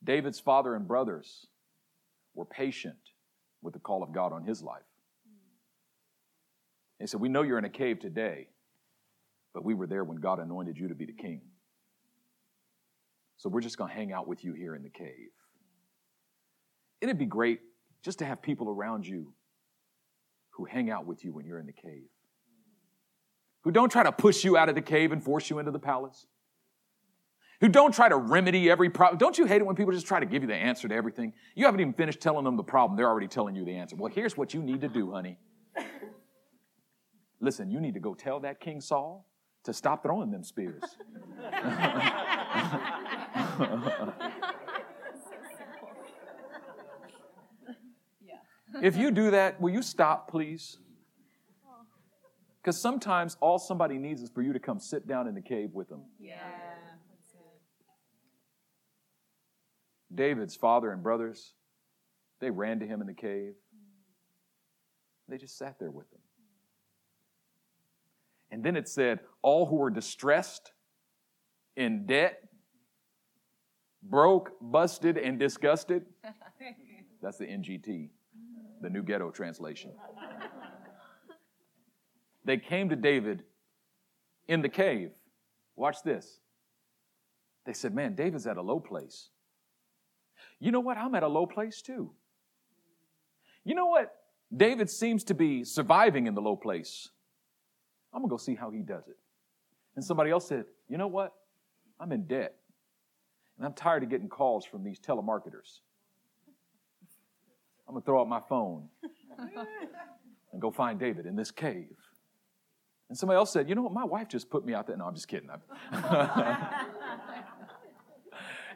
David's 0.03 0.39
father 0.39 0.75
and 0.75 0.87
brothers 0.87 1.45
were 2.33 2.45
patient 2.45 2.97
with 3.61 3.73
the 3.73 3.79
call 3.79 4.01
of 4.01 4.11
God 4.11 4.33
on 4.33 4.43
his 4.43 4.63
life. 4.63 4.81
They 6.99 7.05
said, 7.05 7.19
We 7.19 7.29
know 7.29 7.43
you're 7.43 7.59
in 7.59 7.65
a 7.65 7.69
cave 7.69 7.99
today, 7.99 8.47
but 9.53 9.63
we 9.63 9.73
were 9.73 9.87
there 9.87 10.03
when 10.03 10.17
God 10.17 10.39
anointed 10.39 10.77
you 10.77 10.87
to 10.87 10.95
be 10.95 11.05
the 11.05 11.13
king. 11.13 11.41
So 13.37 13.49
we're 13.49 13.61
just 13.61 13.77
going 13.77 13.89
to 13.89 13.95
hang 13.95 14.11
out 14.11 14.27
with 14.27 14.43
you 14.43 14.53
here 14.53 14.75
in 14.75 14.83
the 14.83 14.89
cave. 14.89 15.29
It'd 16.99 17.17
be 17.17 17.25
great 17.25 17.59
just 18.03 18.19
to 18.19 18.25
have 18.25 18.41
people 18.41 18.69
around 18.69 19.05
you 19.05 19.33
who 20.51 20.65
hang 20.65 20.89
out 20.89 21.05
with 21.05 21.23
you 21.23 21.31
when 21.31 21.45
you're 21.45 21.59
in 21.59 21.67
the 21.67 21.73
cave 21.73 22.09
who 23.63 23.71
don't 23.71 23.91
try 23.91 24.03
to 24.03 24.11
push 24.11 24.43
you 24.43 24.57
out 24.57 24.69
of 24.69 24.75
the 24.75 24.81
cave 24.81 25.11
and 25.11 25.23
force 25.23 25.49
you 25.49 25.59
into 25.59 25.71
the 25.71 25.79
palace, 25.79 26.25
who 27.61 27.67
don't 27.67 27.93
try 27.93 28.07
to 28.07 28.15
remedy 28.15 28.69
every 28.69 28.89
problem. 28.89 29.17
Don't 29.17 29.37
you 29.37 29.45
hate 29.45 29.61
it 29.61 29.65
when 29.65 29.75
people 29.75 29.91
just 29.91 30.07
try 30.07 30.19
to 30.19 30.25
give 30.25 30.43
you 30.43 30.47
the 30.47 30.55
answer 30.55 30.87
to 30.87 30.95
everything? 30.95 31.33
You 31.55 31.65
haven't 31.65 31.81
even 31.81 31.93
finished 31.93 32.21
telling 32.21 32.45
them 32.45 32.55
the 32.55 32.63
problem, 32.63 32.95
they're 32.95 33.09
already 33.09 33.27
telling 33.27 33.55
you 33.55 33.65
the 33.65 33.75
answer. 33.75 33.97
Well, 33.97 34.11
here's 34.11 34.37
what 34.37 34.53
you 34.53 34.61
need 34.61 34.81
to 34.81 34.87
do, 34.87 35.11
honey. 35.11 35.37
Listen, 37.41 37.71
you 37.71 37.79
need 37.79 37.93
to 37.93 37.99
go 37.99 38.13
tell 38.13 38.39
that 38.41 38.59
King 38.59 38.81
Saul 38.81 39.25
to 39.63 39.73
stop 39.73 40.03
throwing 40.03 40.31
them 40.31 40.43
spears. 40.43 40.81
if 48.81 48.97
you 48.97 49.11
do 49.11 49.31
that, 49.31 49.59
will 49.59 49.71
you 49.71 49.81
stop, 49.81 50.29
please? 50.29 50.77
Because 52.61 52.81
sometimes 52.81 53.37
all 53.39 53.57
somebody 53.57 53.97
needs 53.97 54.21
is 54.21 54.29
for 54.29 54.41
you 54.41 54.53
to 54.53 54.59
come 54.59 54.79
sit 54.79 55.07
down 55.07 55.27
in 55.27 55.35
the 55.35 55.41
cave 55.41 55.69
with 55.73 55.89
them. 55.89 56.01
Yeah. 56.19 56.35
David's 60.13 60.55
father 60.55 60.91
and 60.91 61.03
brothers, 61.03 61.53
they 62.39 62.49
ran 62.49 62.79
to 62.79 62.87
him 62.87 63.01
in 63.01 63.07
the 63.07 63.13
cave. 63.13 63.53
They 65.27 65.37
just 65.37 65.57
sat 65.57 65.77
there 65.79 65.91
with 65.91 66.11
him. 66.11 66.19
And 68.51 68.63
then 68.63 68.75
it 68.75 68.89
said, 68.89 69.19
all 69.43 69.67
who 69.67 69.75
were 69.75 69.91
distressed, 69.91 70.71
in 71.75 72.07
debt, 72.07 72.49
broke, 74.01 74.51
busted, 74.59 75.17
and 75.17 75.37
disgusted. 75.37 76.05
That's 77.21 77.37
the 77.37 77.45
NGT, 77.45 78.09
the 78.81 78.89
New 78.89 79.03
Ghetto 79.03 79.29
translation. 79.29 79.91
They 82.49 82.57
came 82.57 82.89
to 82.89 82.95
David 82.95 83.43
in 84.47 84.63
the 84.63 84.69
cave. 84.69 85.11
Watch 85.75 85.97
this. 86.03 86.39
They 87.67 87.73
said, 87.73 87.93
Man, 87.93 88.15
David's 88.15 88.47
at 88.47 88.57
a 88.57 88.61
low 88.63 88.79
place. 88.79 89.29
You 90.59 90.71
know 90.71 90.79
what? 90.79 90.97
I'm 90.97 91.13
at 91.13 91.21
a 91.21 91.27
low 91.27 91.45
place 91.45 91.83
too. 91.83 92.09
You 93.63 93.75
know 93.75 93.85
what? 93.85 94.15
David 94.57 94.89
seems 94.89 95.23
to 95.25 95.35
be 95.35 95.63
surviving 95.63 96.25
in 96.25 96.33
the 96.33 96.41
low 96.41 96.55
place. 96.55 97.09
I'm 98.11 98.21
going 98.21 98.29
to 98.29 98.33
go 98.33 98.37
see 98.37 98.55
how 98.55 98.71
he 98.71 98.81
does 98.81 99.07
it. 99.07 99.17
And 99.95 100.03
somebody 100.03 100.31
else 100.31 100.47
said, 100.47 100.65
You 100.87 100.97
know 100.97 101.05
what? 101.05 101.35
I'm 101.99 102.11
in 102.11 102.25
debt. 102.25 102.55
And 103.59 103.67
I'm 103.67 103.73
tired 103.73 104.01
of 104.01 104.09
getting 104.09 104.27
calls 104.27 104.65
from 104.65 104.83
these 104.83 104.99
telemarketers. 104.99 105.81
I'm 107.87 107.93
going 107.93 108.01
to 108.01 108.05
throw 108.07 108.19
out 108.19 108.27
my 108.27 108.41
phone 108.49 108.89
and 110.51 110.59
go 110.59 110.71
find 110.71 110.99
David 110.99 111.27
in 111.27 111.35
this 111.35 111.51
cave. 111.51 111.95
And 113.09 113.17
somebody 113.17 113.37
else 113.37 113.51
said, 113.51 113.67
You 113.67 113.75
know 113.75 113.81
what? 113.81 113.93
My 113.93 114.05
wife 114.05 114.27
just 114.27 114.49
put 114.49 114.65
me 114.65 114.73
out 114.73 114.87
there. 114.87 114.95
No, 114.95 115.05
I'm 115.05 115.15
just 115.15 115.27
kidding. 115.27 115.49
if 115.91 116.03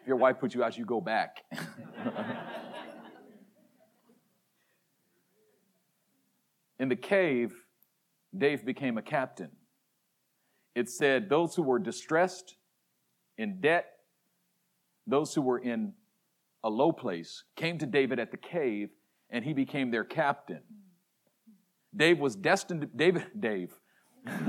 your 0.07 0.17
wife 0.17 0.39
puts 0.39 0.55
you 0.55 0.63
out, 0.63 0.77
you 0.77 0.85
go 0.85 0.99
back. 0.99 1.43
In 6.79 6.89
the 6.89 6.95
cave, 6.95 7.53
Dave 8.35 8.65
became 8.65 8.97
a 8.97 9.01
captain. 9.01 9.51
It 10.75 10.89
said 10.89 11.29
those 11.29 11.55
who 11.55 11.61
were 11.61 11.79
distressed, 11.79 12.57
in 13.37 13.61
debt, 13.61 13.85
those 15.05 15.35
who 15.35 15.41
were 15.41 15.59
in 15.59 15.93
a 16.63 16.69
low 16.69 16.91
place 16.91 17.43
came 17.55 17.77
to 17.77 17.85
David 17.85 18.19
at 18.19 18.31
the 18.31 18.37
cave 18.37 18.89
and 19.29 19.45
he 19.45 19.53
became 19.53 19.91
their 19.91 20.03
captain. 20.03 20.61
Dave 21.95 22.19
was 22.19 22.35
destined 22.35 22.81
to, 22.81 22.87
David, 22.87 23.27
Dave, 23.39 23.71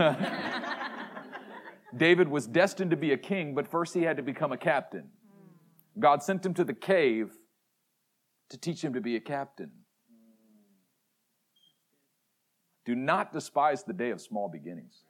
David 1.97 2.29
was 2.29 2.47
destined 2.47 2.91
to 2.91 2.97
be 2.97 3.13
a 3.13 3.17
king, 3.17 3.55
but 3.55 3.69
first 3.69 3.95
he 3.95 4.03
had 4.03 4.17
to 4.17 4.23
become 4.23 4.53
a 4.53 4.57
captain. 4.57 5.11
God 5.99 6.23
sent 6.23 6.45
him 6.45 6.55
to 6.55 6.65
the 6.65 6.75
cave 6.75 7.33
to 8.51 8.59
teach 8.59 8.83
him 8.83 8.95
to 8.95 9.01
be 9.01 9.17
a 9.17 9.21
captain. 9.21 9.71
Do 12.85 12.95
not 12.95 13.33
despise 13.33 13.85
the 13.85 13.93
day 13.93 14.11
of 14.11 14.21
small 14.21 14.49
beginnings. 14.49 15.05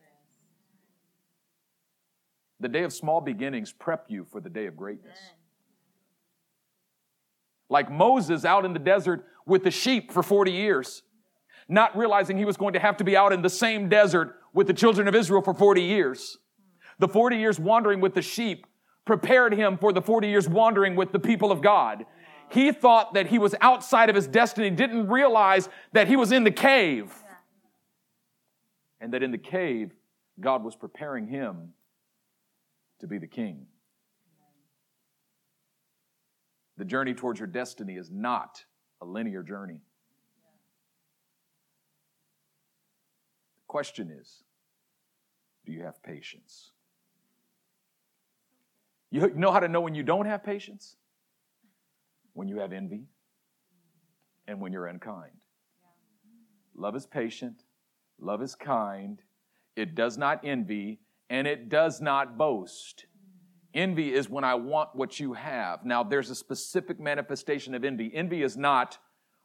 The 2.61 2.69
day 2.69 2.85
of 2.85 2.93
small 2.93 3.21
beginnings 3.21 3.73
prep 3.73 4.07
you 4.09 4.25
for 4.25 4.41
the 4.41 4.49
day 4.49 4.67
of 4.67 4.77
greatness. 4.77 5.19
Like 7.69 7.91
Moses 7.91 8.45
out 8.45 8.65
in 8.65 8.73
the 8.73 8.79
desert 8.79 9.27
with 9.45 9.65
the 9.65 9.71
sheep 9.71 10.13
for 10.13 10.23
40 10.23 10.53
years, 10.53 11.03
not 11.69 11.97
realizing 11.97 12.39
he 12.39 12.45
was 12.45 12.57
going 12.57 12.75
to 12.75 12.79
have 12.79 12.97
to 12.99 13.05
be 13.05 13.17
out 13.17 13.33
in 13.33 13.43
the 13.43 13.51
same 13.51 13.89
desert 13.89 14.37
with 14.55 14.67
the 14.67 14.73
children 14.73 15.07
of 15.09 15.15
Israel 15.15 15.43
for 15.43 15.53
40 15.53 15.83
years. 15.83 16.39
The 16.99 17.09
40 17.09 17.37
years 17.37 17.61
wandering 17.61 18.01
with 18.01 18.15
the 18.15 18.23
sheep 18.23 18.67
prepared 19.05 19.53
him 19.53 19.77
for 19.77 19.93
the 19.93 20.01
40 20.01 20.29
years 20.29 20.49
wandering 20.49 20.97
with 20.97 21.13
the 21.13 21.19
people 21.19 21.53
of 21.53 21.61
God. 21.61 22.07
He 22.51 22.73
thought 22.73 23.15
that 23.15 23.27
he 23.27 23.39
was 23.39 23.55
outside 23.61 24.09
of 24.09 24.15
his 24.15 24.27
destiny, 24.27 24.71
didn't 24.71 25.09
realize 25.09 25.69
that 25.93 26.09
he 26.09 26.17
was 26.17 26.33
in 26.33 26.45
the 26.45 26.51
cave. 26.51 27.13
And 29.01 29.13
that 29.13 29.23
in 29.23 29.33
the 29.33 29.39
cave, 29.39 29.93
God 30.41 30.65
was 30.65 30.77
preparing 30.77 31.27
him 31.27 31.75
to 33.01 33.07
be 33.07 33.19
the 33.19 33.27
king. 33.27 33.67
The 36.77 36.85
journey 36.85 37.13
towards 37.13 37.39
your 37.39 37.47
destiny 37.49 37.95
is 37.95 38.11
not 38.11 38.65
a 39.03 39.05
linear 39.05 39.43
journey. 39.43 39.81
The 43.57 43.67
question 43.67 44.11
is 44.11 44.44
do 45.65 45.73
you 45.73 45.83
have 45.83 46.03
patience? 46.03 46.73
You 49.11 49.31
know 49.35 49.53
how 49.53 49.61
to 49.61 49.69
know 49.69 49.81
when 49.81 49.95
you 49.95 50.03
don't 50.03 50.27
have 50.27 50.43
patience? 50.43 50.97
When 52.33 52.49
you 52.49 52.59
have 52.59 52.73
envy 52.73 53.05
and 54.47 54.61
when 54.61 54.73
you're 54.73 54.87
unkind. 54.87 55.33
Love 56.75 56.97
is 56.97 57.07
patient, 57.07 57.63
love 58.19 58.43
is 58.43 58.55
kind, 58.57 59.21
it 59.77 59.95
does 59.95 60.19
not 60.19 60.41
envy, 60.45 60.99
and 61.31 61.47
it 61.47 61.69
does 61.69 62.01
not 62.01 62.37
boast. 62.37 63.07
Envy 63.73 64.13
is 64.13 64.29
when 64.29 64.45
I 64.45 64.55
want 64.55 64.91
what 64.95 65.19
you 65.19 65.33
have. 65.35 65.85
Now, 65.85 66.03
there's 66.03 66.31
a 66.31 66.35
specific 66.35 67.01
manifestation 67.01 67.75
of 67.75 67.85
envy. 67.85 68.11
Envy 68.15 68.43
is 68.43 68.57
not, 68.57 68.99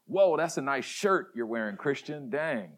whoa, 0.06 0.38
that's 0.38 0.58
a 0.58 0.62
nice 0.62 0.86
shirt 0.86 1.32
you're 1.36 1.48
wearing, 1.48 1.78
Christian. 1.78 2.30
Dang. 2.30 2.70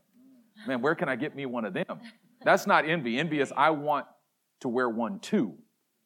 Man, 0.67 0.81
where 0.81 0.95
can 0.95 1.09
I 1.09 1.15
get 1.15 1.35
me 1.35 1.45
one 1.45 1.65
of 1.65 1.73
them? 1.73 1.99
That's 2.43 2.67
not 2.67 2.87
envy. 2.87 3.19
Envy 3.19 3.39
is 3.39 3.53
I 3.55 3.69
want 3.71 4.05
to 4.61 4.69
wear 4.69 4.89
one 4.89 5.19
too, 5.19 5.55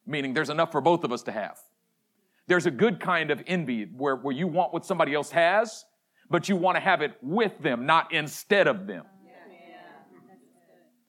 meaning 0.06 0.34
there's 0.34 0.50
enough 0.50 0.72
for 0.72 0.80
both 0.80 1.04
of 1.04 1.12
us 1.12 1.22
to 1.24 1.32
have. 1.32 1.58
There's 2.46 2.66
a 2.66 2.70
good 2.70 3.00
kind 3.00 3.30
of 3.30 3.42
envy 3.46 3.84
where, 3.84 4.16
where 4.16 4.34
you 4.34 4.46
want 4.46 4.72
what 4.72 4.86
somebody 4.86 5.14
else 5.14 5.30
has, 5.30 5.84
but 6.30 6.48
you 6.48 6.56
want 6.56 6.76
to 6.76 6.80
have 6.80 7.02
it 7.02 7.12
with 7.22 7.58
them, 7.60 7.86
not 7.86 8.12
instead 8.12 8.66
of 8.66 8.86
them. 8.86 9.04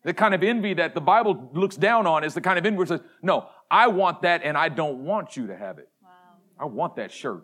The 0.03 0.13
kind 0.13 0.33
of 0.33 0.41
envy 0.41 0.73
that 0.75 0.95
the 0.95 1.01
Bible 1.01 1.49
looks 1.53 1.75
down 1.75 2.07
on 2.07 2.23
is 2.23 2.33
the 2.33 2.39
kind 2.39 2.57
of 2.57 2.65
envy 2.65 2.79
that 2.79 2.87
says, 2.87 3.01
No, 3.21 3.49
I 3.69 3.87
want 3.87 4.21
that 4.21 4.41
and 4.41 4.57
I 4.57 4.69
don't 4.69 5.03
want 5.03 5.35
you 5.35 5.47
to 5.47 5.57
have 5.57 5.79
it. 5.79 5.89
Wow. 6.01 6.09
I 6.57 6.65
want 6.65 6.95
that 6.95 7.11
shirt. 7.11 7.43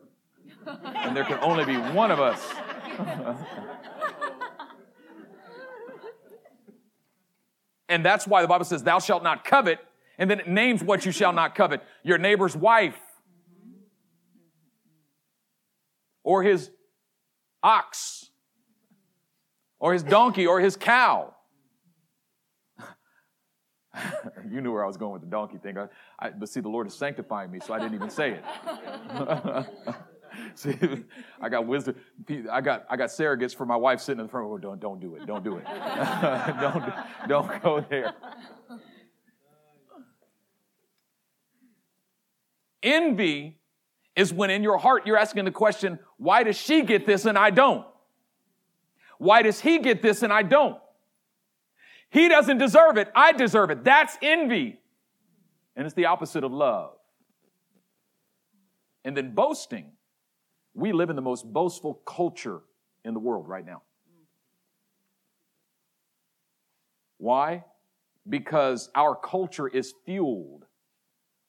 and 0.65 1.13
there 1.13 1.26
can 1.26 1.39
only 1.41 1.65
be 1.65 1.76
one 1.76 2.10
of 2.10 2.22
us. 2.22 2.41
and 7.89 8.06
that's 8.06 8.28
why 8.28 8.41
the 8.41 8.48
Bible 8.48 8.65
says, 8.65 8.84
Thou 8.84 9.00
shalt 9.00 9.24
not 9.24 9.43
covet, 9.43 9.80
and 10.17 10.30
then 10.30 10.39
it 10.39 10.48
names 10.48 10.84
what 10.84 11.06
you 11.06 11.12
shall 11.12 11.34
not 11.34 11.56
covet 11.56 11.82
your 12.04 12.17
neighbor's 12.17 12.56
wife, 12.56 13.00
or 16.24 16.43
his 16.43 16.72
ox, 17.62 18.30
or 19.80 19.93
his 19.93 20.04
donkey, 20.04 20.48
or 20.48 20.60
his 20.60 20.78
cow. 20.78 21.34
you 24.50 24.62
knew 24.62 24.72
where 24.72 24.84
I 24.84 24.88
was 24.88 24.98
going 24.98 25.13
with 25.13 25.22
the 25.22 25.28
donkey 25.28 25.58
thing. 25.58 25.78
I, 25.78 25.88
I, 26.19 26.30
but 26.32 26.50
see, 26.50 26.62
the 26.62 26.69
Lord 26.69 26.88
is 26.88 26.93
sanctifying 26.93 27.52
me, 27.52 27.60
so 27.60 27.74
I 27.74 27.80
didn't 27.80 27.96
even 27.96 28.10
say 28.10 28.39
it. 28.39 28.43
see, 30.56 30.78
I 31.41 31.50
got 31.50 31.65
wisdom. 31.67 31.96
I 32.52 32.62
got 32.62 32.86
I 32.89 32.96
got 32.96 33.10
surrogates 33.10 33.56
for 33.56 33.65
my 33.65 33.76
wife 33.76 34.00
sitting 34.00 34.19
in 34.19 34.28
the 34.28 34.32
front. 34.32 34.48
Oh, 34.48 34.58
don't 34.58 34.80
don't 34.80 35.00
do 35.00 35.15
it. 35.15 35.26
Don't 35.26 35.43
do 35.43 35.58
it. 35.58 35.65
don't 36.62 36.93
don't 37.28 37.63
go 37.63 37.86
there. 37.89 38.13
Envy 42.82 43.58
is 44.15 44.34
when 44.34 44.50
in 44.50 44.62
your 44.62 44.78
heart 44.78 45.08
you're 45.08 45.17
asking 45.17 45.46
the 45.46 45.52
question, 45.52 46.00
why 46.17 46.43
does 46.43 46.58
she 46.58 46.84
get 46.84 47.06
this 47.06 47.26
and 47.26 47.38
I 47.38 47.50
don't? 47.50 47.86
Why 49.17 49.41
does 49.41 49.60
he 49.60 49.80
get 49.80 50.02
this 50.02 50.22
and 50.22 50.34
I 50.34 50.43
don't? 50.43 50.78
He 52.10 52.28
doesn't 52.28 52.58
deserve 52.58 52.98
it. 52.98 53.10
I 53.15 53.32
deserve 53.32 53.72
it. 53.72 53.84
That's 53.84 54.17
envy. 54.22 54.80
And 55.76 55.86
it's 55.86 55.96
the 55.96 56.06
opposite 56.06 56.43
of 56.43 56.52
love. 56.52 56.91
And 59.04 59.17
then 59.17 59.34
boasting. 59.34 59.93
We 60.74 60.92
live 60.92 61.10
in 61.10 61.16
the 61.16 61.22
most 61.22 61.52
boastful 61.52 61.96
culture 62.06 62.62
in 63.06 63.14
the 63.14 63.20
world 63.20 63.48
right 63.48 63.66
now. 63.66 63.84
Why? 67.18 67.64
Because 68.28 68.90
our 68.96 69.16
culture 69.16 69.68
is 69.68 69.94
fueled 70.06 70.66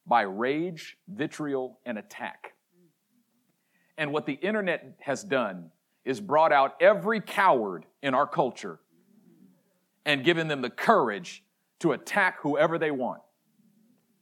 by 0.07 0.23
rage, 0.23 0.99
vitriol, 1.09 1.79
and 1.87 1.99
attack. 1.99 2.53
And 3.97 4.13
what 4.13 4.27
the 4.27 4.35
internet 4.35 4.97
has 5.01 5.25
done 5.25 5.71
is 6.05 6.21
brought 6.21 6.53
out 6.53 6.75
every 6.81 7.21
coward 7.21 7.87
in 8.03 8.15
our 8.15 8.27
culture 8.27 8.81
and 10.05 10.25
given 10.25 10.49
them 10.49 10.61
the 10.61 10.71
courage 10.71 11.43
to 11.81 11.93
attack 11.93 12.41
whoever 12.41 12.79
they 12.79 12.91
want 12.91 13.23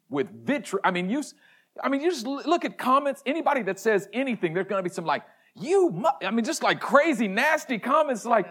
with 0.09 0.31
vitriol. 0.47 0.81
I 0.85 0.91
mean, 0.91 1.11
you, 1.11 1.23
I 1.81 1.89
mean, 1.89 2.01
you 2.01 2.11
just 2.11 2.27
look 2.27 2.65
at 2.65 2.77
comments. 2.77 3.23
Anybody 3.25 3.63
that 3.63 3.79
says 3.79 4.09
anything, 4.13 4.55
there's 4.55 4.67
going 4.67 4.83
to 4.83 4.89
be 4.89 4.93
some 4.93 5.07
like, 5.07 5.23
you, 5.55 6.05
I 6.23 6.31
mean, 6.31 6.45
just 6.45 6.63
like 6.63 6.81
crazy, 6.81 7.29
nasty 7.29 7.79
comments 7.79 8.25
like, 8.25 8.47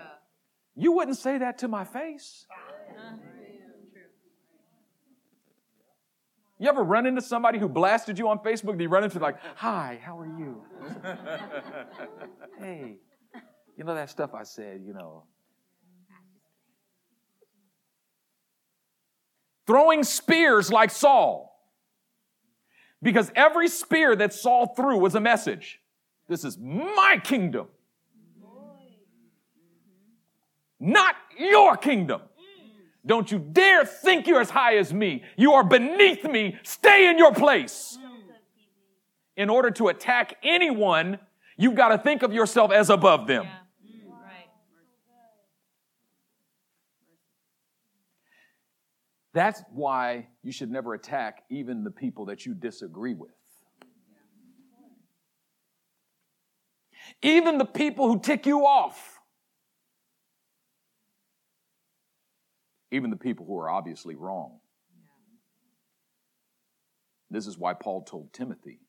you 0.76 0.94
wouldn't 0.94 1.18
say 1.18 1.38
that 1.38 1.60
to 1.60 1.68
my 1.68 1.84
face. 1.84 2.46
You 6.58 6.70
ever 6.70 6.84
run 6.84 7.08
into 7.08 7.22
somebody 7.22 7.58
who 7.58 7.68
blasted 7.68 8.20
you 8.20 8.30
on 8.30 8.38
Facebook? 8.38 8.78
Do 8.78 8.84
you 8.84 8.90
run 8.90 9.04
into 9.04 9.18
like, 9.18 9.38
hi, 9.56 10.00
how 10.04 10.20
are 10.20 10.28
you? 10.28 10.64
hey, 12.60 12.98
you 13.76 13.84
know 13.84 13.96
that 13.96 14.12
stuff 14.12 14.36
I 14.36 14.44
said, 14.44 14.82
you 14.86 14.94
know. 14.94 15.24
Throwing 19.66 20.04
spears 20.04 20.72
like 20.72 20.92
Saul. 20.92 21.51
Because 23.02 23.32
every 23.36 23.68
spear 23.68 24.16
that 24.16 24.34
Saul 24.34 24.68
threw 24.76 24.98
was 24.98 25.16
a 25.16 25.20
message. 25.20 25.80
This 26.28 26.46
is 26.46 26.58
my 26.58 27.20
kingdom. 27.24 27.68
Not 30.80 31.16
your 31.38 31.78
kingdom. 31.78 32.22
Don't 33.06 33.32
you 33.32 33.40
dare 33.40 33.86
think 33.86 34.28
you're 34.28 34.42
as 34.42 34.50
high 34.50 34.78
as 34.78 34.94
me. 34.94 35.24
You 35.36 35.54
are 35.54 35.64
beneath 35.64 36.24
me. 36.24 36.58
Stay 36.64 37.10
in 37.10 37.18
your 37.18 37.34
place. 37.34 37.98
In 39.36 39.50
order 39.50 39.72
to 39.72 39.88
attack 39.88 40.36
anyone, 40.44 41.18
you've 41.58 41.76
got 41.76 41.90
to 41.90 41.98
think 41.98 42.22
of 42.22 42.34
yourself 42.34 42.72
as 42.72 42.90
above 42.90 43.28
them. 43.28 43.48
That's 49.34 49.64
why 49.72 50.28
you 50.44 50.52
should 50.52 50.70
never 50.70 50.94
attack 50.94 51.44
even 51.50 51.84
the 51.84 51.92
people 51.92 52.26
that 52.26 52.46
you 52.46 52.54
disagree 52.54 53.14
with. 53.14 53.32
Even 57.22 57.58
the 57.58 57.66
people 57.66 58.08
who 58.08 58.20
tick 58.20 58.46
you 58.46 58.66
off. 58.66 59.20
Even 62.92 63.10
the 63.10 63.16
people 63.16 63.46
who 63.46 63.58
are 63.58 63.70
obviously 63.70 64.16
wrong. 64.16 64.60
This 67.30 67.48
is 67.48 67.58
why 67.58 67.74
Paul 67.74 68.04
told 68.04 68.34
Timothy 68.34 68.82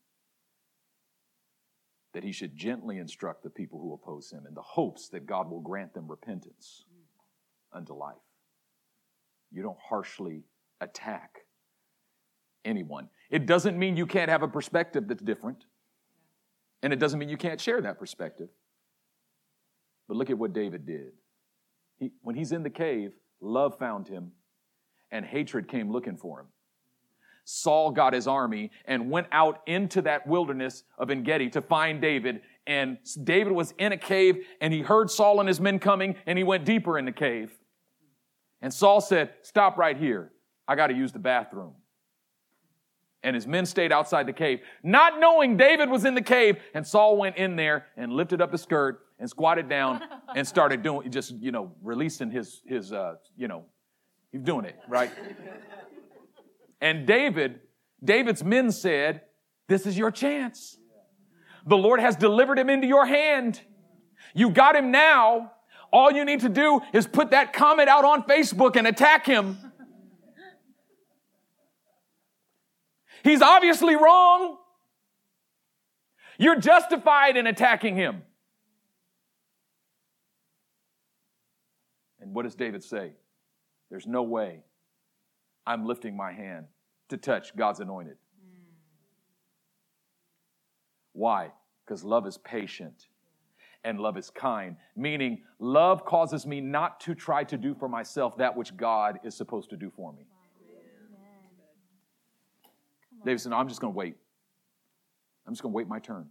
that 2.13 2.25
he 2.25 2.33
should 2.33 2.57
gently 2.57 2.99
instruct 2.99 3.45
the 3.45 3.51
people 3.51 3.81
who 3.81 3.95
oppose 3.95 4.31
him 4.31 4.45
in 4.47 4.55
the 4.55 4.63
hopes 4.63 5.09
that 5.11 5.27
God 5.27 5.49
will 5.49 5.61
grant 5.61 5.95
them 5.95 6.09
repentance 6.09 6.85
unto 7.73 7.95
life. 7.95 8.17
You 9.53 9.63
don't 9.63 9.79
harshly 9.89 10.45
attack 10.81 11.41
anyone. 12.65 13.09
It 13.31 13.47
doesn't 13.47 13.79
mean 13.79 13.97
you 13.97 14.07
can't 14.07 14.31
have 14.31 14.43
a 14.43 14.49
perspective 14.49 15.09
that's 15.09 15.23
different. 15.23 15.65
And 16.83 16.93
it 16.93 16.99
doesn't 16.99 17.19
mean 17.19 17.29
you 17.29 17.37
can't 17.37 17.61
share 17.61 17.81
that 17.81 17.99
perspective. 17.99 18.49
But 20.09 20.17
look 20.17 20.31
at 20.31 20.39
what 20.39 20.53
David 20.53 20.87
did. 20.87 21.13
He, 21.99 22.11
when 22.23 22.35
he's 22.35 22.53
in 22.53 22.63
the 22.63 22.71
cave, 22.71 23.13
love 23.41 23.79
found 23.79 24.09
him 24.09 24.33
and 25.11 25.25
hatred 25.25 25.69
came 25.69 25.93
looking 25.93 26.17
for 26.17 26.41
him. 26.41 26.47
Saul 27.45 27.91
got 27.91 28.13
his 28.13 28.27
army 28.27 28.71
and 28.85 29.11
went 29.11 29.27
out 29.33 29.61
into 29.67 30.03
that 30.03 30.27
wilderness 30.27 30.85
of 30.99 31.11
Engedi 31.11 31.51
to 31.51 31.61
find 31.61 32.01
David. 32.01 32.41
And 32.67 32.99
David 33.25 33.53
was 33.53 33.75
in 33.79 33.93
a 33.93 33.97
cave 33.97 34.45
and 34.61 34.73
he 34.73 34.81
heard 34.81 35.11
Saul 35.11 35.41
and 35.41 35.49
his 35.49 35.61
men 35.61 35.79
coming 35.79 36.17
and 36.27 36.39
he 36.39 36.45
went 36.45 36.65
deeper 36.65 36.99
in 36.99 37.05
the 37.05 37.13
cave. 37.13 37.53
And 38.63 38.73
Saul 38.73 39.01
said, 39.01 39.31
Stop 39.43 39.77
right 39.77 39.97
here. 39.97 40.33
I 40.67 40.77
got 40.77 40.87
to 40.87 40.95
use 40.95 41.13
the 41.13 41.19
bathroom. 41.19 41.75
And 43.25 43.37
his 43.37 43.47
men 43.47 43.67
stayed 43.67 43.93
outside 43.93 44.27
the 44.27 44.33
cave, 44.33 44.61
not 44.83 45.21
knowing 45.21 45.57
David 45.57 45.91
was 45.91 46.05
in 46.05 46.15
the 46.15 46.23
cave. 46.23 46.57
And 46.75 46.87
Saul 46.87 47.17
went 47.17 47.37
in 47.37 47.57
there 47.57 47.87
and 47.97 48.13
lifted 48.13 48.41
up 48.41 48.51
his 48.51 48.63
skirt 48.63 49.01
and 49.19 49.29
squatted 49.29 49.69
down 49.69 50.01
and 50.35 50.47
started 50.47 50.83
doing, 50.83 51.11
just, 51.11 51.33
you 51.35 51.53
know, 51.53 51.73
releasing 51.83 52.31
his, 52.31 52.63
his, 52.67 52.93
uh, 52.93 53.17
you 53.37 53.47
know, 53.47 53.65
he's 54.33 54.43
doing 54.43 54.65
it, 54.65 54.77
right? 54.89 55.13
and 56.81 57.07
David, 57.07 57.61
David's 58.03 58.43
men 58.43 58.73
said, 58.73 59.23
This 59.69 59.87
is 59.87 59.97
your 59.99 60.11
chance. 60.11 60.79
The 61.65 61.77
Lord 61.77 62.01
has 62.01 62.17
delivered 62.17 62.59
him 62.59 62.69
into 62.69 62.89
your 62.89 63.07
hand. 63.07 63.61
You 64.35 64.51
got 64.51 64.75
him 64.75 64.91
now. 64.91 65.53
All 65.93 66.11
you 66.11 66.25
need 66.25 66.41
to 66.41 66.49
do 66.49 66.81
is 66.95 67.07
put 67.07 67.33
that 67.33 67.53
comment 67.53 67.89
out 67.89 68.05
on 68.05 68.23
Facebook 68.23 68.77
and 68.77 68.87
attack 68.87 69.27
him. 69.27 69.59
He's 73.23 73.43
obviously 73.43 73.95
wrong. 73.95 74.57
You're 76.39 76.59
justified 76.59 77.37
in 77.37 77.47
attacking 77.47 77.95
him. 77.95 78.23
And 82.21 82.35
what 82.35 82.45
does 82.45 82.55
David 82.55 82.83
say? 82.83 83.13
There's 83.91 84.07
no 84.07 84.23
way 84.23 84.61
I'm 85.67 85.85
lifting 85.87 86.17
my 86.17 86.33
hand 86.33 86.67
to 87.11 87.17
touch 87.19 87.55
God's 87.55 87.81
anointed. 87.81 88.17
Hmm. 88.41 88.63
Why? 91.13 91.53
Because 91.85 92.03
love 92.03 92.27
is 92.27 92.39
patient 92.39 93.07
and 93.85 93.99
love 93.99 94.17
is 94.17 94.31
kind, 94.31 94.77
meaning 94.97 95.43
love 95.59 96.05
causes 96.05 96.47
me 96.47 96.61
not 96.61 97.01
to 97.01 97.15
try 97.15 97.45
to 97.45 97.57
do 97.57 97.75
for 97.75 97.89
myself 97.89 98.37
that 98.39 98.57
which 98.57 98.77
God 98.77 99.19
is 99.25 99.35
supposed 99.37 99.71
to 99.71 99.77
do 99.77 99.91
for 99.95 100.13
me. 100.13 100.27
David 103.25 103.41
said, 103.41 103.51
no, 103.51 103.57
I'm 103.57 103.69
just 103.69 103.81
going 103.81 103.93
to 103.93 103.97
wait. 103.97 104.17
I'm 105.47 105.53
just 105.53 105.63
going 105.63 105.73
to 105.73 105.77
wait 105.77 105.89
my 105.89 105.99
turn. 105.99 106.27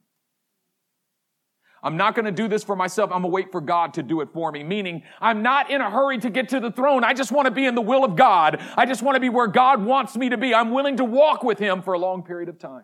I'm 1.84 1.98
not 1.98 2.14
going 2.14 2.26
to 2.26 2.32
do 2.32 2.48
this 2.48 2.64
for 2.64 2.76
myself. 2.76 3.10
I'm 3.10 3.24
going 3.24 3.32
to 3.32 3.36
wait 3.36 3.52
for 3.52 3.60
God 3.60 3.96
to 3.96 4.04
do 4.04 4.22
it 4.22 4.30
for 4.34 4.52
me. 4.52 4.64
Meaning, 4.64 5.02
I'm 5.20 5.42
not 5.42 5.72
in 5.72 5.82
a 5.82 5.90
hurry 5.90 6.20
to 6.20 6.30
get 6.30 6.50
to 6.50 6.60
the 6.60 6.72
throne. 6.72 7.04
I 7.04 7.14
just 7.14 7.32
want 7.32 7.48
to 7.48 7.52
be 7.52 7.66
in 7.66 7.74
the 7.74 7.82
will 7.82 8.04
of 8.04 8.16
God. 8.16 8.62
I 8.78 8.86
just 8.86 9.02
want 9.02 9.16
to 9.16 9.20
be 9.20 9.30
where 9.30 9.48
God 9.48 9.84
wants 9.84 10.16
me 10.16 10.30
to 10.30 10.38
be. 10.38 10.54
I'm 10.54 10.72
willing 10.72 10.98
to 10.98 11.04
walk 11.04 11.44
with 11.44 11.58
Him 11.58 11.82
for 11.82 11.94
a 11.94 12.00
long 12.00 12.22
period 12.24 12.50
of 12.50 12.60
time. 12.60 12.84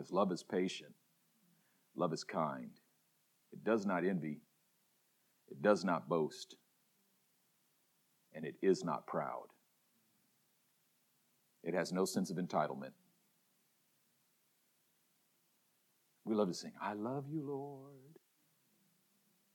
Because 0.00 0.12
love 0.12 0.32
is 0.32 0.42
patient, 0.42 0.94
love 1.94 2.14
is 2.14 2.24
kind, 2.24 2.70
it 3.52 3.62
does 3.64 3.84
not 3.84 4.02
envy, 4.02 4.40
it 5.50 5.60
does 5.60 5.84
not 5.84 6.08
boast 6.08 6.56
and 8.32 8.46
it 8.46 8.54
is 8.62 8.82
not 8.82 9.06
proud. 9.06 9.48
It 11.62 11.74
has 11.74 11.92
no 11.92 12.06
sense 12.06 12.30
of 12.30 12.38
entitlement. 12.38 12.92
We 16.24 16.34
love 16.34 16.48
to 16.48 16.54
sing, 16.54 16.72
I 16.80 16.94
love 16.94 17.26
you, 17.28 17.42
Lord. 17.46 17.92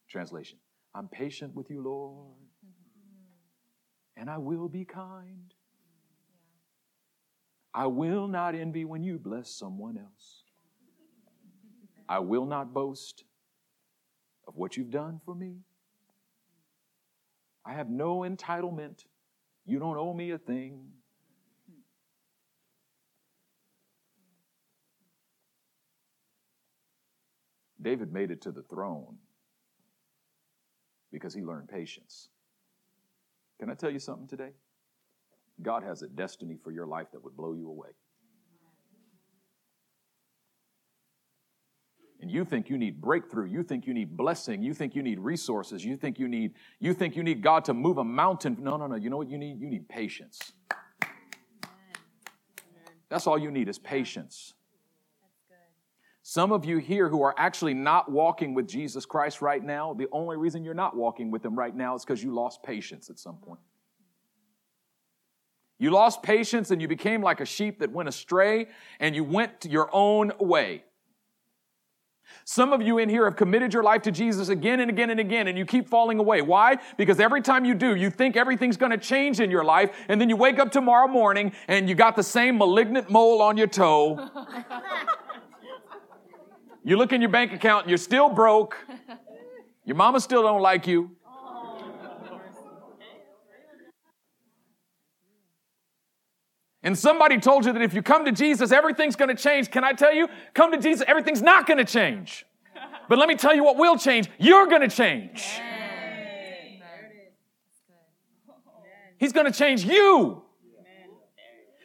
Translation 0.07 0.59
I'm 0.93 1.07
patient 1.07 1.55
with 1.55 1.71
you, 1.71 1.81
Lord, 1.81 2.35
and 4.15 4.29
I 4.29 4.37
will 4.37 4.69
be 4.69 4.85
kind. 4.85 5.54
I 7.75 7.87
will 7.87 8.29
not 8.29 8.55
envy 8.55 8.85
when 8.85 9.03
you 9.03 9.19
bless 9.19 9.49
someone 9.49 9.97
else. 9.97 10.43
I 12.07 12.19
will 12.19 12.45
not 12.45 12.73
boast 12.73 13.25
of 14.47 14.55
what 14.55 14.77
you've 14.77 14.91
done 14.91 15.19
for 15.25 15.35
me. 15.35 15.57
I 17.65 17.73
have 17.73 17.89
no 17.89 18.19
entitlement. 18.19 19.03
You 19.65 19.79
don't 19.79 19.97
owe 19.97 20.13
me 20.13 20.31
a 20.31 20.37
thing. 20.37 20.85
David 27.81 28.13
made 28.13 28.31
it 28.31 28.41
to 28.43 28.51
the 28.51 28.63
throne 28.63 29.17
because 31.11 31.33
he 31.33 31.41
learned 31.41 31.67
patience. 31.67 32.29
Can 33.59 33.69
I 33.69 33.73
tell 33.73 33.89
you 33.89 33.99
something 33.99 34.27
today? 34.27 34.51
God 35.61 35.83
has 35.83 36.01
a 36.01 36.07
destiny 36.07 36.57
for 36.63 36.71
your 36.71 36.85
life 36.85 37.07
that 37.13 37.23
would 37.23 37.35
blow 37.35 37.53
you 37.53 37.69
away. 37.69 37.89
And 42.21 42.31
you 42.31 42.43
think 42.43 42.69
you 42.69 42.77
need 42.77 43.01
breakthrough, 43.01 43.45
you 43.45 43.61
think 43.61 43.85
you 43.85 43.93
need 43.93 44.17
blessing, 44.17 44.63
you 44.63 44.73
think 44.73 44.95
you 44.95 45.03
need 45.03 45.19
resources, 45.19 45.85
you 45.85 45.95
think 45.95 46.17
you 46.17 46.27
need 46.27 46.53
you 46.79 46.93
think 46.93 47.15
you 47.15 47.23
need 47.23 47.43
God 47.43 47.65
to 47.65 47.73
move 47.73 47.97
a 47.97 48.03
mountain. 48.03 48.57
No, 48.59 48.77
no, 48.77 48.87
no. 48.87 48.95
You 48.95 49.09
know 49.09 49.17
what 49.17 49.29
you 49.29 49.37
need? 49.37 49.59
You 49.59 49.69
need 49.69 49.87
patience. 49.87 50.53
That's 53.09 53.27
all 53.27 53.37
you 53.37 53.51
need 53.51 53.69
is 53.69 53.77
patience. 53.77 54.55
Some 56.23 56.51
of 56.51 56.65
you 56.65 56.79
here 56.79 57.07
who 57.07 57.21
are 57.21 57.35
actually 57.37 57.75
not 57.75 58.11
walking 58.11 58.55
with 58.55 58.67
Jesus 58.67 59.05
Christ 59.05 59.43
right 59.43 59.63
now, 59.63 59.93
the 59.93 60.07
only 60.11 60.37
reason 60.37 60.63
you're 60.63 60.73
not 60.73 60.95
walking 60.95 61.29
with 61.29 61.45
Him 61.45 61.55
right 61.55 61.75
now 61.75 61.93
is 61.93 62.03
because 62.03 62.23
you 62.23 62.33
lost 62.33 62.63
patience 62.63 63.11
at 63.11 63.19
some 63.19 63.37
point. 63.37 63.59
You 65.77 65.91
lost 65.91 66.23
patience 66.23 66.71
and 66.71 66.81
you 66.81 66.87
became 66.87 67.21
like 67.21 67.41
a 67.41 67.45
sheep 67.45 67.79
that 67.79 67.91
went 67.91 68.07
astray 68.07 68.67
and 68.99 69.15
you 69.15 69.23
went 69.23 69.65
your 69.65 69.89
own 69.91 70.31
way. 70.39 70.83
Some 72.43 72.73
of 72.73 72.81
you 72.81 72.97
in 72.97 73.09
here 73.09 73.25
have 73.25 73.35
committed 73.35 73.73
your 73.73 73.83
life 73.83 74.03
to 74.03 74.11
Jesus 74.11 74.49
again 74.49 74.79
and 74.79 74.89
again 74.89 75.09
and 75.09 75.19
again, 75.19 75.47
and 75.47 75.57
you 75.57 75.65
keep 75.65 75.87
falling 75.87 76.19
away. 76.19 76.41
Why? 76.41 76.77
Because 76.97 77.19
every 77.19 77.41
time 77.41 77.65
you 77.65 77.73
do, 77.73 77.95
you 77.95 78.09
think 78.09 78.35
everything's 78.35 78.77
going 78.77 78.91
to 78.91 78.97
change 78.97 79.39
in 79.39 79.49
your 79.49 79.63
life, 79.63 79.95
and 80.09 80.19
then 80.21 80.29
you 80.29 80.35
wake 80.35 80.59
up 80.59 80.71
tomorrow 80.71 81.07
morning 81.07 81.53
and 81.67 81.89
you 81.89 81.95
got 81.95 82.15
the 82.15 82.23
same 82.23 82.57
malignant 82.57 83.09
mole 83.09 83.41
on 83.41 83.57
your 83.57 83.67
toe. 83.67 84.29
You 86.87 86.97
look 86.97 87.13
in 87.13 87.19
your 87.19 87.31
bank 87.31 87.51
account 87.51 87.85
and 87.85 87.89
you're 87.89 87.97
still 87.97 88.29
broke. 88.29 88.77
Your 89.85 89.95
mama 89.95 90.19
still 90.19 90.43
don't 90.43 90.61
like 90.61 90.85
you. 90.85 91.14
And 96.85 96.95
somebody 96.95 97.39
told 97.39 97.65
you 97.65 97.73
that 97.73 97.81
if 97.81 97.95
you 97.95 98.03
come 98.03 98.25
to 98.25 98.31
Jesus, 98.31 98.71
everything's 98.71 99.15
going 99.15 99.35
to 99.35 99.41
change. 99.41 99.71
Can 99.71 99.83
I 99.83 99.93
tell 99.93 100.13
you? 100.13 100.27
Come 100.53 100.71
to 100.71 100.77
Jesus, 100.77 101.03
everything's 101.07 101.41
not 101.41 101.65
going 101.65 101.79
to 101.79 101.83
change. 101.83 102.45
But 103.09 103.17
let 103.17 103.27
me 103.27 103.35
tell 103.35 103.55
you 103.55 103.63
what 103.63 103.75
will 103.75 103.97
change. 103.97 104.29
You're 104.37 104.67
going 104.67 104.87
to 104.87 104.95
change. 104.95 105.59
He's 109.17 109.33
going 109.33 109.51
to 109.51 109.51
change 109.51 109.83
you. 109.83 110.43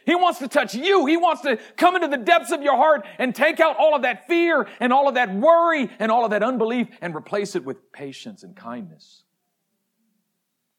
He 0.04 0.14
wants 0.14 0.38
to 0.40 0.48
touch 0.48 0.74
you. 0.74 1.06
He 1.06 1.16
wants 1.16 1.42
to 1.42 1.58
come 1.76 1.94
into 1.94 2.08
the 2.08 2.18
depths 2.18 2.50
of 2.50 2.62
your 2.62 2.76
heart 2.76 3.06
and 3.18 3.34
take 3.34 3.58
out 3.58 3.76
all 3.78 3.94
of 3.94 4.02
that 4.02 4.26
fear 4.26 4.68
and 4.80 4.92
all 4.92 5.08
of 5.08 5.14
that 5.14 5.34
worry 5.34 5.88
and 5.98 6.12
all 6.12 6.24
of 6.24 6.32
that 6.32 6.42
unbelief 6.42 6.88
and 7.00 7.14
replace 7.14 7.56
it 7.56 7.64
with 7.64 7.90
patience 7.92 8.42
and 8.42 8.54
kindness. 8.54 9.22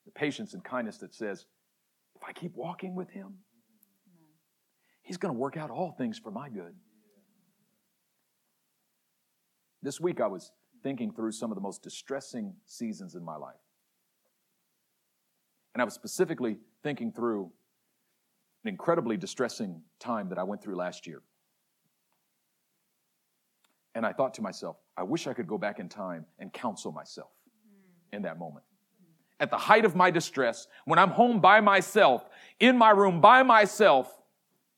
The 0.05 0.11
patience 0.11 0.53
and 0.53 0.63
kindness 0.63 0.97
that 0.97 1.15
says, 1.15 1.45
if 2.15 2.23
I 2.23 2.33
keep 2.33 2.55
walking 2.55 2.93
with 2.93 3.09
Him, 3.09 3.37
He's 5.11 5.17
going 5.17 5.35
to 5.35 5.37
work 5.37 5.57
out 5.57 5.69
all 5.69 5.91
things 5.91 6.17
for 6.17 6.31
my 6.31 6.47
good. 6.47 6.73
This 9.83 9.99
week 9.99 10.21
I 10.21 10.27
was 10.27 10.53
thinking 10.83 11.11
through 11.11 11.33
some 11.33 11.51
of 11.51 11.55
the 11.55 11.61
most 11.61 11.83
distressing 11.83 12.53
seasons 12.65 13.15
in 13.15 13.21
my 13.21 13.35
life. 13.35 13.59
And 15.73 15.81
I 15.81 15.83
was 15.83 15.93
specifically 15.93 16.59
thinking 16.81 17.11
through 17.11 17.51
an 18.63 18.69
incredibly 18.69 19.17
distressing 19.17 19.81
time 19.99 20.29
that 20.29 20.37
I 20.37 20.43
went 20.43 20.63
through 20.63 20.77
last 20.77 21.05
year. 21.05 21.21
And 23.95 24.05
I 24.05 24.13
thought 24.13 24.33
to 24.35 24.41
myself, 24.41 24.77
I 24.95 25.03
wish 25.03 25.27
I 25.27 25.33
could 25.33 25.45
go 25.45 25.57
back 25.57 25.79
in 25.79 25.89
time 25.89 26.25
and 26.39 26.53
counsel 26.53 26.93
myself 26.93 27.31
in 28.13 28.21
that 28.21 28.39
moment. 28.39 28.63
At 29.41 29.49
the 29.49 29.57
height 29.57 29.83
of 29.83 29.93
my 29.93 30.09
distress, 30.09 30.67
when 30.85 30.99
I'm 30.99 31.09
home 31.09 31.41
by 31.41 31.59
myself, 31.59 32.29
in 32.61 32.77
my 32.77 32.91
room 32.91 33.19
by 33.19 33.43
myself, 33.43 34.20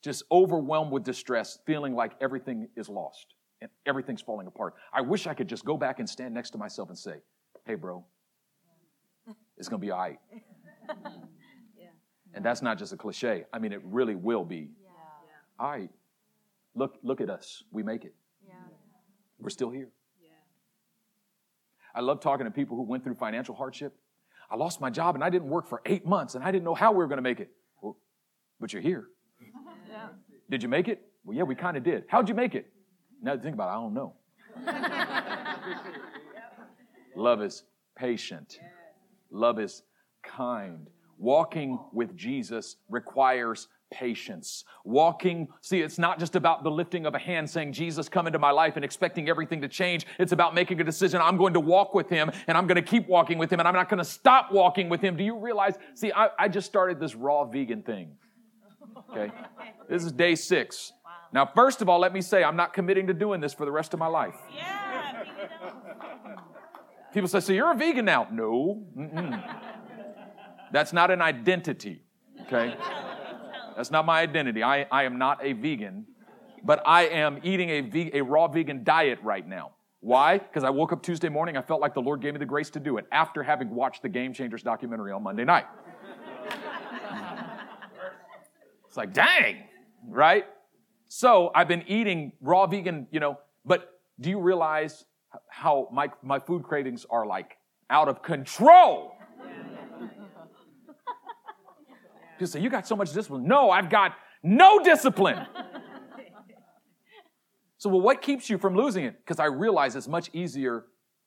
just 0.04 0.22
overwhelmed 0.30 0.92
with 0.92 1.02
distress, 1.02 1.58
feeling 1.64 1.94
like 1.94 2.12
everything 2.20 2.68
is 2.76 2.88
lost 2.88 3.34
and 3.62 3.70
everything's 3.86 4.20
falling 4.20 4.46
apart. 4.46 4.74
I 4.92 5.00
wish 5.00 5.26
I 5.26 5.32
could 5.32 5.48
just 5.48 5.64
go 5.64 5.78
back 5.78 5.98
and 5.98 6.08
stand 6.08 6.34
next 6.34 6.50
to 6.50 6.58
myself 6.58 6.90
and 6.90 6.98
say, 6.98 7.16
hey, 7.64 7.74
bro, 7.74 8.04
it's 9.56 9.68
going 9.68 9.80
to 9.80 9.86
be 9.86 9.90
all 9.90 9.98
right. 9.98 10.18
And 12.34 12.44
that's 12.44 12.62
not 12.62 12.78
just 12.78 12.92
a 12.92 12.96
cliche. 12.96 13.44
I 13.52 13.60
mean, 13.60 13.72
it 13.72 13.80
really 13.84 14.16
will 14.16 14.44
be. 14.44 14.70
Yeah. 14.82 14.90
All 15.58 15.70
right. 15.70 15.90
Look, 16.74 16.98
look 17.04 17.20
at 17.20 17.30
us. 17.30 17.62
We 17.70 17.84
make 17.84 18.04
it. 18.04 18.12
Yeah. 18.44 18.54
We're 19.38 19.50
still 19.50 19.70
here. 19.70 19.88
Yeah. 20.20 20.30
I 21.94 22.00
love 22.00 22.20
talking 22.20 22.44
to 22.44 22.50
people 22.50 22.76
who 22.76 22.82
went 22.82 23.04
through 23.04 23.14
financial 23.14 23.54
hardship. 23.54 23.94
I 24.50 24.56
lost 24.56 24.80
my 24.80 24.90
job 24.90 25.14
and 25.14 25.22
I 25.22 25.30
didn't 25.30 25.48
work 25.48 25.68
for 25.68 25.80
eight 25.86 26.04
months 26.04 26.34
and 26.34 26.42
I 26.42 26.50
didn't 26.50 26.64
know 26.64 26.74
how 26.74 26.90
we 26.90 26.98
were 26.98 27.06
going 27.06 27.18
to 27.18 27.22
make 27.22 27.38
it. 27.38 27.50
Well, 27.80 27.96
but 28.60 28.72
you're 28.72 28.82
here. 28.82 29.06
Did 30.50 30.62
you 30.62 30.68
make 30.68 30.88
it? 30.88 31.02
Well, 31.24 31.36
yeah, 31.36 31.42
we 31.42 31.54
kind 31.54 31.76
of 31.76 31.82
did. 31.82 32.04
How'd 32.08 32.28
you 32.28 32.34
make 32.34 32.54
it? 32.54 32.70
Now 33.22 33.36
think 33.38 33.54
about 33.54 33.68
it, 33.68 33.72
I 33.72 33.74
don't 33.74 33.94
know. 33.94 34.14
Love 37.16 37.42
is 37.42 37.62
patient. 37.96 38.58
Love 39.30 39.58
is 39.58 39.82
kind. 40.22 40.88
Walking 41.18 41.78
with 41.92 42.16
Jesus 42.16 42.76
requires 42.88 43.68
patience. 43.90 44.64
Walking, 44.84 45.48
see, 45.60 45.80
it's 45.80 45.98
not 45.98 46.18
just 46.18 46.34
about 46.34 46.64
the 46.64 46.70
lifting 46.70 47.06
of 47.06 47.14
a 47.14 47.18
hand 47.18 47.48
saying, 47.48 47.72
Jesus, 47.72 48.08
come 48.08 48.26
into 48.26 48.38
my 48.38 48.50
life 48.50 48.76
and 48.76 48.84
expecting 48.84 49.28
everything 49.28 49.60
to 49.62 49.68
change. 49.68 50.06
It's 50.18 50.32
about 50.32 50.54
making 50.54 50.80
a 50.80 50.84
decision. 50.84 51.20
I'm 51.22 51.36
going 51.36 51.54
to 51.54 51.60
walk 51.60 51.94
with 51.94 52.08
him 52.08 52.30
and 52.46 52.58
I'm 52.58 52.66
going 52.66 52.76
to 52.76 52.82
keep 52.82 53.08
walking 53.08 53.38
with 53.38 53.52
him 53.52 53.60
and 53.60 53.68
I'm 53.68 53.74
not 53.74 53.88
going 53.88 53.98
to 53.98 54.04
stop 54.04 54.52
walking 54.52 54.88
with 54.88 55.00
him. 55.00 55.16
Do 55.16 55.24
you 55.24 55.38
realize? 55.38 55.74
See, 55.94 56.12
I, 56.12 56.28
I 56.38 56.48
just 56.48 56.66
started 56.66 56.98
this 56.98 57.14
raw 57.14 57.44
vegan 57.44 57.82
thing. 57.82 58.16
Okay. 59.16 59.32
This 59.88 60.04
is 60.04 60.10
day 60.12 60.34
six. 60.34 60.92
Now, 61.32 61.46
first 61.46 61.82
of 61.82 61.88
all, 61.88 62.00
let 62.00 62.12
me 62.12 62.20
say, 62.20 62.42
I'm 62.42 62.56
not 62.56 62.72
committing 62.72 63.06
to 63.06 63.14
doing 63.14 63.40
this 63.40 63.54
for 63.54 63.64
the 63.64 63.70
rest 63.70 63.92
of 63.94 64.00
my 64.00 64.06
life. 64.06 64.34
Yeah, 64.54 65.24
people 67.12 67.28
say, 67.28 67.40
so 67.40 67.52
you're 67.52 67.70
a 67.72 67.76
vegan 67.76 68.04
now? 68.04 68.26
No. 68.32 68.84
Mm-mm. 68.96 69.42
That's 70.72 70.92
not 70.92 71.10
an 71.12 71.22
identity, 71.22 72.02
okay? 72.42 72.76
That's 73.76 73.90
not 73.90 74.04
my 74.04 74.20
identity. 74.20 74.62
I, 74.64 74.86
I 74.90 75.04
am 75.04 75.18
not 75.18 75.44
a 75.44 75.52
vegan, 75.52 76.06
but 76.64 76.82
I 76.84 77.02
am 77.06 77.38
eating 77.44 77.70
a, 77.70 77.80
ve- 77.82 78.10
a 78.14 78.22
raw 78.22 78.48
vegan 78.48 78.82
diet 78.82 79.20
right 79.22 79.46
now. 79.46 79.72
Why? 80.00 80.38
Because 80.38 80.64
I 80.64 80.70
woke 80.70 80.92
up 80.92 81.02
Tuesday 81.02 81.28
morning, 81.28 81.56
I 81.56 81.62
felt 81.62 81.80
like 81.80 81.94
the 81.94 82.02
Lord 82.02 82.20
gave 82.20 82.34
me 82.34 82.38
the 82.38 82.46
grace 82.46 82.70
to 82.70 82.80
do 82.80 82.96
it 82.98 83.06
after 83.10 83.42
having 83.42 83.70
watched 83.70 84.02
the 84.02 84.08
Game 84.08 84.32
Changers 84.34 84.62
documentary 84.62 85.12
on 85.12 85.22
Monday 85.22 85.44
night. 85.44 85.66
It's 88.94 88.96
like, 88.96 89.12
dang, 89.12 89.56
right? 90.06 90.44
So 91.08 91.50
I've 91.52 91.66
been 91.66 91.82
eating 91.88 92.30
raw 92.40 92.68
vegan, 92.68 93.08
you 93.10 93.18
know, 93.18 93.40
but 93.64 93.90
do 94.20 94.30
you 94.30 94.38
realize 94.38 95.04
how 95.50 95.88
my, 95.92 96.12
my 96.22 96.38
food 96.38 96.62
cravings 96.62 97.04
are 97.10 97.26
like 97.26 97.56
out 97.90 98.08
of 98.08 98.22
control? 98.22 99.16
People 102.38 102.46
say, 102.46 102.60
You 102.60 102.70
got 102.70 102.86
so 102.86 102.94
much 102.94 103.12
discipline. 103.12 103.48
No, 103.48 103.68
I've 103.68 103.90
got 103.90 104.12
no 104.44 104.78
discipline. 104.78 105.44
so, 107.78 107.90
well, 107.90 108.00
what 108.00 108.22
keeps 108.22 108.48
you 108.48 108.58
from 108.58 108.76
losing 108.76 109.04
it? 109.04 109.16
Because 109.18 109.40
I 109.40 109.46
realize 109.46 109.96
it's 109.96 110.06
much 110.06 110.30
easier 110.32 110.84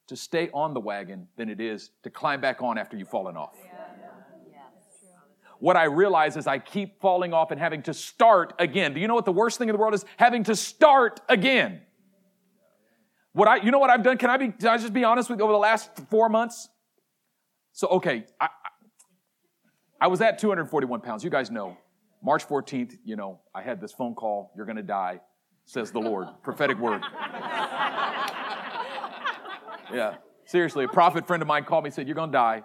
to 0.08 0.16
stay 0.16 0.50
on 0.54 0.74
the 0.74 0.80
wagon 0.80 1.28
than 1.36 1.50
it 1.50 1.60
is 1.60 1.92
to 2.04 2.10
climb 2.10 2.40
back 2.40 2.62
on 2.62 2.78
after 2.78 2.96
you've 2.96 3.10
fallen 3.10 3.36
off. 3.36 3.58
Yeah. 3.62 3.77
What 5.60 5.76
I 5.76 5.86
realize 5.86 6.38
is 6.38 6.48
I 6.48 6.60
keep 6.60 7.02
falling 7.02 7.34
off 7.34 7.52
and 7.52 7.60
having 7.60 7.84
to 7.84 7.94
start 7.94 8.54
again. 8.60 8.94
Do 8.94 9.00
you 9.00 9.08
know 9.08 9.16
what 9.16 9.26
the 9.26 9.32
worst 9.32 9.58
thing 9.58 9.70
in 9.70 9.74
the 9.74 9.80
world 9.80 9.94
is? 9.94 10.06
Having 10.18 10.46
to 10.46 10.56
start 10.56 11.20
again. 11.28 11.82
What 13.34 13.48
I, 13.48 13.58
you 13.58 13.72
know 13.72 13.80
what 13.80 13.90
I've 13.90 14.04
done? 14.04 14.18
Can 14.18 14.30
I 14.30 14.38
be, 14.38 14.50
can 14.50 14.68
I 14.68 14.78
just 14.78 14.94
be 14.94 15.04
honest 15.04 15.30
with 15.30 15.40
you 15.40 15.44
over 15.44 15.54
the 15.54 15.60
last 15.60 15.92
four 16.10 16.30
months? 16.30 16.70
So, 17.72 17.88
okay, 17.90 18.26
I, 18.42 18.50
I 20.02 20.08
was 20.08 20.22
at 20.22 20.40
241 20.40 21.02
pounds. 21.02 21.24
You 21.24 21.30
guys 21.30 21.52
know 21.52 21.78
March 22.24 22.48
14th, 22.48 22.98
you 23.04 23.16
know, 23.16 23.40
I 23.54 23.62
had 23.62 23.80
this 23.80 23.94
phone 23.94 24.16
call, 24.16 24.52
you're 24.56 24.66
going 24.66 24.78
to 24.78 24.84
die, 24.84 25.22
says 25.66 25.92
the 25.92 26.00
Lord. 26.00 26.28
Prophetic 26.44 26.80
word. 26.80 27.02
yeah, 29.94 30.16
seriously, 30.46 30.86
a 30.86 30.88
prophet 30.88 31.28
friend 31.28 31.42
of 31.42 31.48
mine 31.48 31.64
called 31.64 31.84
me 31.84 31.90
and 31.90 31.96
said, 31.96 32.08
You're 32.08 32.16
going 32.16 32.32
to 32.32 32.38
die. 32.38 32.64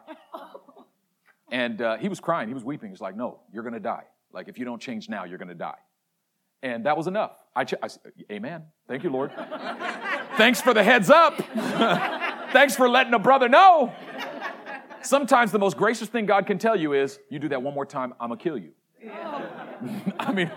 And 1.53 1.83
uh, 1.83 1.99
he 1.99 2.09
was 2.09 2.19
crying, 2.19 2.49
he 2.49 2.55
was 2.55 2.65
weeping. 2.65 2.91
He's 2.91 3.01
like, 3.03 3.15
No, 3.15 3.41
you're 3.53 3.63
to 3.75 3.81
die. 3.81 4.05
Like, 4.33 4.49
if 4.49 4.59
you 4.59 4.65
don't 4.65 4.81
change 4.81 5.09
now, 5.11 5.25
you're 5.25 5.39
to 5.49 5.55
die. 5.55 5.79
And 6.63 6.87
that 6.87 6.97
was 6.97 7.07
enough. 7.07 7.33
I, 7.55 7.65
ch- 7.65 7.75
I 7.83 7.89
said, 7.89 8.13
Amen. 8.33 8.65
Thank 8.89 9.05
you, 9.05 9.11
Lord. 9.11 9.31
Thanks 10.37 10.63
for 10.63 10.73
the 10.73 10.83
heads 10.83 11.11
up. 11.11 11.37
Thanks 12.53 12.75
for 12.75 12.89
letting 12.89 13.13
a 13.13 13.19
brother 13.19 13.51
know. 13.51 13.93
Sometimes 15.03 15.53
the 15.53 15.59
most 15.59 15.77
gracious 15.77 16.09
thing 16.09 16.25
God 16.25 16.47
can 16.47 16.59
tell 16.59 16.75
you 16.75 16.95
is, 16.95 17.21
You 17.29 17.39
do 17.39 17.51
that 17.51 17.63
one 17.63 17.75
more 17.75 17.87
time, 17.87 18.15
I'm 18.19 18.31
to 18.31 18.37
kill 18.37 18.57
you. 18.57 18.73
I 20.19 20.33
mean, 20.33 20.51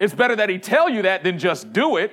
it's 0.00 0.14
better 0.14 0.34
that 0.34 0.48
he 0.48 0.58
tell 0.58 0.90
you 0.90 1.02
that 1.02 1.22
than 1.22 1.38
just 1.38 1.72
do 1.72 1.96
it. 1.96 2.12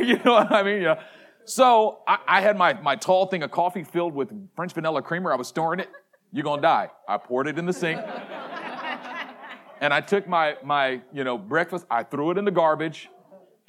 You 0.00 0.16
know 0.24 0.34
what 0.34 0.52
I 0.52 0.62
mean? 0.62 0.82
Yeah. 0.82 1.02
So 1.44 1.98
I, 2.06 2.18
I, 2.26 2.40
had 2.40 2.56
my, 2.56 2.72
my 2.74 2.94
tall 2.94 3.26
thing 3.26 3.42
of 3.42 3.50
coffee 3.50 3.82
filled 3.82 4.14
with 4.14 4.32
French 4.54 4.72
vanilla 4.72 5.02
creamer. 5.02 5.32
I 5.32 5.36
was 5.36 5.48
storing 5.48 5.80
it. 5.80 5.90
You're 6.32 6.44
gonna 6.44 6.62
die. 6.62 6.90
I 7.06 7.18
poured 7.18 7.46
it 7.46 7.58
in 7.58 7.66
the 7.66 7.72
sink. 7.72 8.00
and 9.80 9.92
I 9.92 10.00
took 10.00 10.26
my 10.26 10.56
my 10.64 11.02
you 11.12 11.24
know 11.24 11.36
breakfast. 11.36 11.86
I 11.90 12.02
threw 12.02 12.30
it 12.30 12.38
in 12.38 12.44
the 12.44 12.50
garbage, 12.50 13.10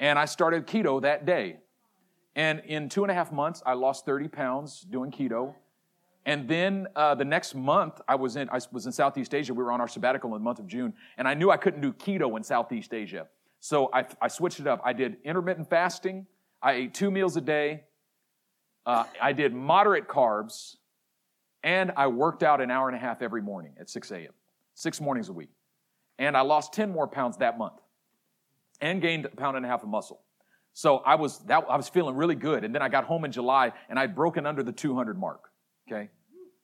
and 0.00 0.18
I 0.18 0.24
started 0.24 0.66
keto 0.66 1.02
that 1.02 1.26
day. 1.26 1.58
And 2.36 2.62
in 2.66 2.88
two 2.88 3.04
and 3.04 3.10
a 3.10 3.14
half 3.14 3.30
months, 3.30 3.62
I 3.64 3.74
lost 3.74 4.06
30 4.06 4.28
pounds 4.28 4.80
doing 4.80 5.12
keto. 5.12 5.54
And 6.26 6.48
then 6.48 6.88
uh, 6.96 7.14
the 7.14 7.24
next 7.24 7.54
month, 7.54 8.00
I 8.08 8.14
was 8.14 8.36
in 8.36 8.48
I 8.48 8.58
was 8.72 8.86
in 8.86 8.92
Southeast 8.92 9.34
Asia. 9.34 9.52
We 9.52 9.62
were 9.62 9.72
on 9.72 9.80
our 9.80 9.88
sabbatical 9.88 10.34
in 10.34 10.40
the 10.40 10.44
month 10.44 10.58
of 10.58 10.66
June, 10.66 10.94
and 11.18 11.28
I 11.28 11.34
knew 11.34 11.50
I 11.50 11.58
couldn't 11.58 11.82
do 11.82 11.92
keto 11.92 12.34
in 12.36 12.42
Southeast 12.42 12.94
Asia, 12.94 13.26
so 13.60 13.90
I, 13.92 14.06
I 14.22 14.28
switched 14.28 14.58
it 14.58 14.66
up. 14.66 14.80
I 14.84 14.94
did 14.94 15.18
intermittent 15.22 15.68
fasting. 15.68 16.26
I 16.62 16.72
ate 16.72 16.94
two 16.94 17.10
meals 17.10 17.36
a 17.36 17.42
day. 17.42 17.84
Uh, 18.86 19.04
I 19.20 19.32
did 19.32 19.52
moderate 19.52 20.08
carbs, 20.08 20.76
and 21.64 21.90
I 21.96 22.06
worked 22.06 22.44
out 22.44 22.60
an 22.60 22.70
hour 22.70 22.88
and 22.88 22.96
a 22.96 23.00
half 23.00 23.22
every 23.22 23.42
morning 23.42 23.72
at 23.80 23.90
6 23.90 24.12
a.m. 24.12 24.32
Six 24.74 25.00
mornings 25.00 25.28
a 25.28 25.32
week, 25.32 25.50
and 26.18 26.36
I 26.36 26.42
lost 26.42 26.72
10 26.74 26.90
more 26.90 27.08
pounds 27.08 27.38
that 27.38 27.58
month, 27.58 27.80
and 28.80 29.00
gained 29.00 29.24
a 29.24 29.30
pound 29.30 29.56
and 29.56 29.64
a 29.64 29.68
half 29.68 29.82
of 29.82 29.88
muscle. 29.88 30.20
So 30.74 30.98
I 30.98 31.14
was 31.14 31.38
that 31.46 31.64
I 31.68 31.76
was 31.76 31.88
feeling 31.88 32.16
really 32.16 32.34
good, 32.34 32.64
and 32.64 32.74
then 32.74 32.82
I 32.82 32.88
got 32.88 33.04
home 33.04 33.24
in 33.24 33.32
July, 33.32 33.72
and 33.88 33.98
I'd 33.98 34.14
broken 34.14 34.46
under 34.46 34.62
the 34.62 34.72
200 34.72 35.18
mark. 35.18 35.50
Okay? 35.88 36.10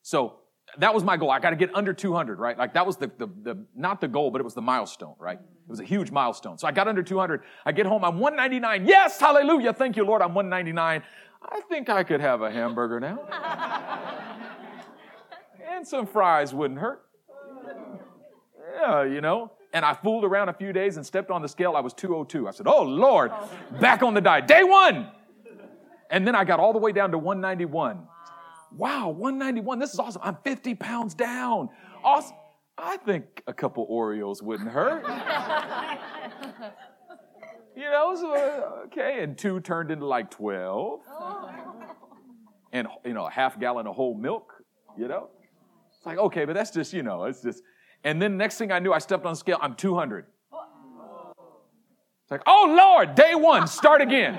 So 0.02 0.36
that 0.78 0.94
was 0.94 1.02
my 1.02 1.16
goal. 1.16 1.30
I 1.30 1.40
got 1.40 1.50
to 1.50 1.56
get 1.56 1.74
under 1.74 1.92
200, 1.92 2.38
right? 2.38 2.56
Like 2.56 2.74
that 2.74 2.86
was 2.86 2.96
the, 2.96 3.10
the, 3.18 3.26
the, 3.42 3.66
not 3.74 4.00
the 4.00 4.08
goal, 4.08 4.30
but 4.30 4.40
it 4.40 4.44
was 4.44 4.54
the 4.54 4.62
milestone, 4.62 5.14
right? 5.18 5.38
It 5.38 5.68
was 5.68 5.80
a 5.80 5.84
huge 5.84 6.10
milestone. 6.10 6.58
So 6.58 6.68
I 6.68 6.72
got 6.72 6.86
under 6.88 7.02
200. 7.02 7.42
I 7.64 7.72
get 7.72 7.86
home, 7.86 8.04
I'm 8.04 8.18
199. 8.18 8.86
Yes, 8.86 9.18
hallelujah. 9.18 9.72
Thank 9.72 9.96
you, 9.96 10.04
Lord. 10.04 10.22
I'm 10.22 10.34
199. 10.34 11.02
I 11.42 11.60
think 11.68 11.88
I 11.88 12.04
could 12.04 12.20
have 12.20 12.42
a 12.42 12.50
hamburger 12.50 13.00
now. 13.00 13.18
and 15.80 15.88
some 15.88 16.06
fries 16.06 16.54
wouldn't 16.54 16.80
hurt. 16.80 17.02
Yeah, 18.74 19.04
you 19.04 19.20
know. 19.20 19.52
And 19.72 19.84
I 19.84 19.94
fooled 19.94 20.24
around 20.24 20.48
a 20.48 20.52
few 20.52 20.72
days 20.72 20.96
and 20.96 21.04
stepped 21.04 21.30
on 21.30 21.42
the 21.42 21.48
scale. 21.48 21.74
I 21.76 21.80
was 21.80 21.92
202. 21.92 22.48
I 22.48 22.50
said, 22.50 22.66
Oh, 22.66 22.82
Lord, 22.82 23.32
back 23.80 24.02
on 24.02 24.14
the 24.14 24.20
diet. 24.20 24.46
Day 24.46 24.64
one. 24.64 25.08
And 26.10 26.26
then 26.26 26.34
I 26.34 26.44
got 26.44 26.58
all 26.60 26.72
the 26.72 26.78
way 26.78 26.92
down 26.92 27.12
to 27.12 27.18
191 27.18 28.06
wow, 28.76 29.08
191, 29.10 29.78
this 29.78 29.92
is 29.92 29.98
awesome. 29.98 30.22
I'm 30.24 30.36
50 30.44 30.74
pounds 30.76 31.14
down. 31.14 31.68
Awesome. 32.02 32.36
I 32.78 32.96
think 32.98 33.42
a 33.46 33.52
couple 33.52 33.86
Oreos 33.88 34.42
wouldn't 34.42 34.70
hurt. 34.70 35.02
you 37.76 37.82
know, 37.82 38.16
so, 38.16 38.82
okay. 38.86 39.22
And 39.22 39.36
two 39.36 39.60
turned 39.60 39.90
into 39.90 40.06
like 40.06 40.30
12. 40.30 41.00
And, 42.72 42.88
you 43.04 43.12
know, 43.12 43.26
a 43.26 43.30
half 43.30 43.58
gallon 43.58 43.86
of 43.86 43.96
whole 43.96 44.14
milk, 44.14 44.54
you 44.96 45.08
know? 45.08 45.28
It's 46.00 46.06
like, 46.06 46.16
okay, 46.16 46.46
but 46.46 46.54
that's 46.54 46.70
just, 46.70 46.94
you 46.94 47.02
know, 47.02 47.24
it's 47.24 47.42
just. 47.42 47.62
And 48.04 48.22
then 48.22 48.38
next 48.38 48.56
thing 48.56 48.72
I 48.72 48.78
knew, 48.78 48.90
I 48.90 49.00
stepped 49.00 49.26
on 49.26 49.32
the 49.32 49.36
scale, 49.36 49.58
I'm 49.60 49.74
200. 49.74 50.24
It's 50.24 50.30
like, 52.30 52.40
oh 52.46 52.74
Lord, 52.74 53.14
day 53.14 53.34
one, 53.34 53.66
start 53.66 54.00
again. 54.00 54.34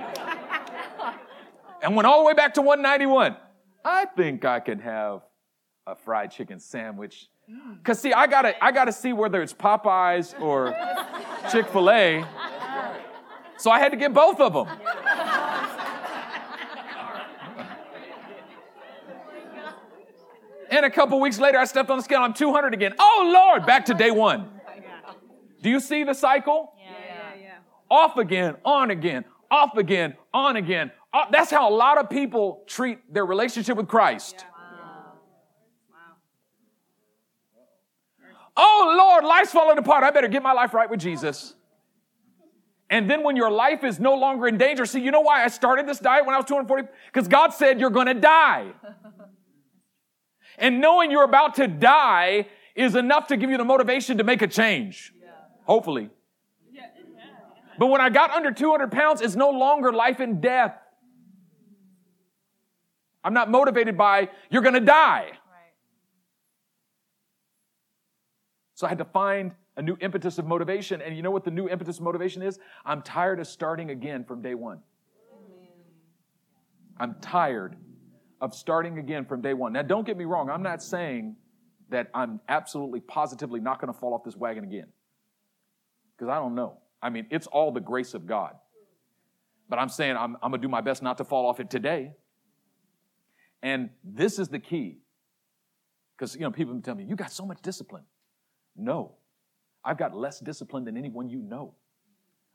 and 1.83 1.95
went 1.95 2.07
all 2.07 2.21
the 2.21 2.25
way 2.25 2.33
back 2.33 2.55
to 2.55 2.63
191. 2.63 3.37
I 3.85 4.05
think 4.05 4.43
I 4.43 4.59
can 4.59 4.79
have 4.79 5.21
a 5.85 5.95
fried 5.95 6.31
chicken 6.31 6.59
sandwich. 6.59 7.27
Mm. 7.47 7.83
Cause 7.83 7.99
see, 7.99 8.11
I 8.11 8.25
gotta, 8.25 8.63
I 8.63 8.71
gotta 8.71 8.91
see 8.91 9.13
whether 9.13 9.43
it's 9.43 9.53
Popeyes 9.53 10.39
or 10.41 10.75
Chick 11.51 11.67
Fil 11.67 11.91
A. 11.91 12.25
So 13.57 13.69
I 13.69 13.77
had 13.77 13.91
to 13.91 13.97
get 13.97 14.15
both 14.15 14.39
of 14.39 14.53
them. 14.53 14.65
And 20.81 20.91
a 20.91 20.95
couple 20.95 21.19
weeks 21.19 21.37
later, 21.37 21.59
I 21.59 21.65
stepped 21.65 21.91
on 21.91 21.97
the 21.97 22.03
scale. 22.03 22.21
I'm 22.21 22.33
200 22.33 22.73
again. 22.73 22.95
Oh 22.97 23.31
Lord, 23.31 23.67
back 23.67 23.85
to 23.85 23.93
day 23.93 24.09
one. 24.09 24.49
Do 25.61 25.69
you 25.69 25.79
see 25.79 26.03
the 26.03 26.15
cycle? 26.15 26.73
Yeah, 26.75 26.89
yeah, 26.89 27.39
yeah. 27.39 27.49
Off 27.91 28.17
again, 28.17 28.55
on 28.65 28.89
again, 28.89 29.25
off 29.51 29.77
again, 29.77 30.15
on 30.33 30.55
again, 30.55 30.91
uh, 31.13 31.25
that's 31.31 31.51
how 31.51 31.69
a 31.69 31.75
lot 31.75 31.99
of 31.99 32.09
people 32.09 32.63
treat 32.65 32.97
their 33.13 33.27
relationship 33.27 33.77
with 33.77 33.87
Christ. 33.87 34.37
Yeah. 34.39 34.45
Wow. 35.91 36.07
Wow. 38.23 38.47
Oh 38.57 38.95
Lord, 38.97 39.23
life's 39.23 39.51
falling 39.51 39.77
apart. 39.77 40.03
I 40.03 40.09
better 40.09 40.29
get 40.29 40.41
my 40.41 40.53
life 40.53 40.73
right 40.73 40.89
with 40.89 40.99
Jesus. 40.99 41.53
And 42.89 43.07
then 43.07 43.21
when 43.21 43.35
your 43.35 43.51
life 43.51 43.83
is 43.83 43.99
no 43.99 44.15
longer 44.15 44.47
in 44.47 44.57
danger, 44.57 44.87
see, 44.87 44.99
you 44.99 45.11
know 45.11 45.21
why 45.21 45.43
I 45.43 45.47
started 45.47 45.87
this 45.87 45.99
diet 45.99 46.25
when 46.25 46.33
I 46.33 46.39
was 46.39 46.45
240? 46.45 46.87
Because 47.05 47.27
God 47.27 47.51
said 47.51 47.79
you're 47.79 47.91
going 47.91 48.07
to 48.07 48.15
die. 48.15 48.71
and 50.61 50.79
knowing 50.79 51.11
you're 51.11 51.25
about 51.25 51.55
to 51.55 51.67
die 51.67 52.47
is 52.75 52.95
enough 52.95 53.27
to 53.27 53.37
give 53.37 53.49
you 53.49 53.57
the 53.57 53.65
motivation 53.65 54.19
to 54.19 54.23
make 54.23 54.41
a 54.41 54.47
change. 54.47 55.13
Yeah. 55.19 55.31
Hopefully. 55.65 56.09
But 57.77 57.87
when 57.87 57.99
I 57.99 58.11
got 58.11 58.29
under 58.29 58.51
200 58.51 58.91
pounds, 58.91 59.21
it's 59.21 59.35
no 59.35 59.49
longer 59.49 59.91
life 59.91 60.19
and 60.19 60.39
death. 60.39 60.75
I'm 63.23 63.33
not 63.33 63.49
motivated 63.49 63.97
by, 63.97 64.29
you're 64.51 64.61
going 64.61 64.75
to 64.75 64.79
die. 64.79 65.25
Right. 65.25 65.73
So 68.75 68.85
I 68.85 68.89
had 68.89 68.99
to 68.99 69.05
find 69.05 69.53
a 69.77 69.81
new 69.81 69.97
impetus 69.99 70.37
of 70.37 70.45
motivation. 70.45 71.01
And 71.01 71.15
you 71.15 71.23
know 71.23 71.31
what 71.31 71.43
the 71.43 71.49
new 71.49 71.67
impetus 71.67 71.97
of 71.97 72.03
motivation 72.03 72.43
is? 72.43 72.59
I'm 72.85 73.01
tired 73.01 73.39
of 73.39 73.47
starting 73.47 73.89
again 73.89 74.25
from 74.25 74.43
day 74.43 74.53
one. 74.53 74.79
I'm 76.99 77.15
tired 77.19 77.77
of 78.41 78.55
starting 78.55 78.97
again 78.97 79.25
from 79.25 79.41
day 79.41 79.53
one. 79.53 79.71
Now, 79.71 79.83
don't 79.83 80.05
get 80.05 80.17
me 80.17 80.25
wrong. 80.25 80.49
I'm 80.49 80.63
not 80.63 80.81
saying 80.81 81.35
that 81.89 82.09
I'm 82.13 82.39
absolutely 82.49 82.99
positively 82.99 83.59
not 83.59 83.79
going 83.79 83.93
to 83.93 83.97
fall 83.97 84.13
off 84.13 84.23
this 84.23 84.35
wagon 84.35 84.63
again. 84.63 84.87
Because 86.17 86.31
I 86.31 86.35
don't 86.35 86.55
know. 86.55 86.77
I 87.01 87.09
mean, 87.09 87.27
it's 87.29 87.47
all 87.47 87.71
the 87.71 87.79
grace 87.79 88.13
of 88.13 88.25
God. 88.25 88.55
But 89.69 89.79
I'm 89.79 89.89
saying 89.89 90.17
I'm, 90.17 90.35
I'm 90.41 90.51
going 90.51 90.61
to 90.61 90.67
do 90.67 90.69
my 90.69 90.81
best 90.81 91.01
not 91.01 91.17
to 91.19 91.23
fall 91.23 91.47
off 91.47 91.59
it 91.59 91.69
today. 91.69 92.13
And 93.61 93.89
this 94.03 94.39
is 94.39 94.49
the 94.49 94.59
key. 94.59 94.99
Because, 96.17 96.35
you 96.35 96.41
know, 96.41 96.51
people 96.51 96.79
tell 96.81 96.95
me, 96.95 97.03
you 97.03 97.15
got 97.15 97.31
so 97.31 97.45
much 97.45 97.61
discipline. 97.61 98.03
No, 98.75 99.15
I've 99.83 99.97
got 99.97 100.15
less 100.15 100.39
discipline 100.39 100.85
than 100.85 100.97
anyone 100.97 101.29
you 101.29 101.39
know. 101.39 101.75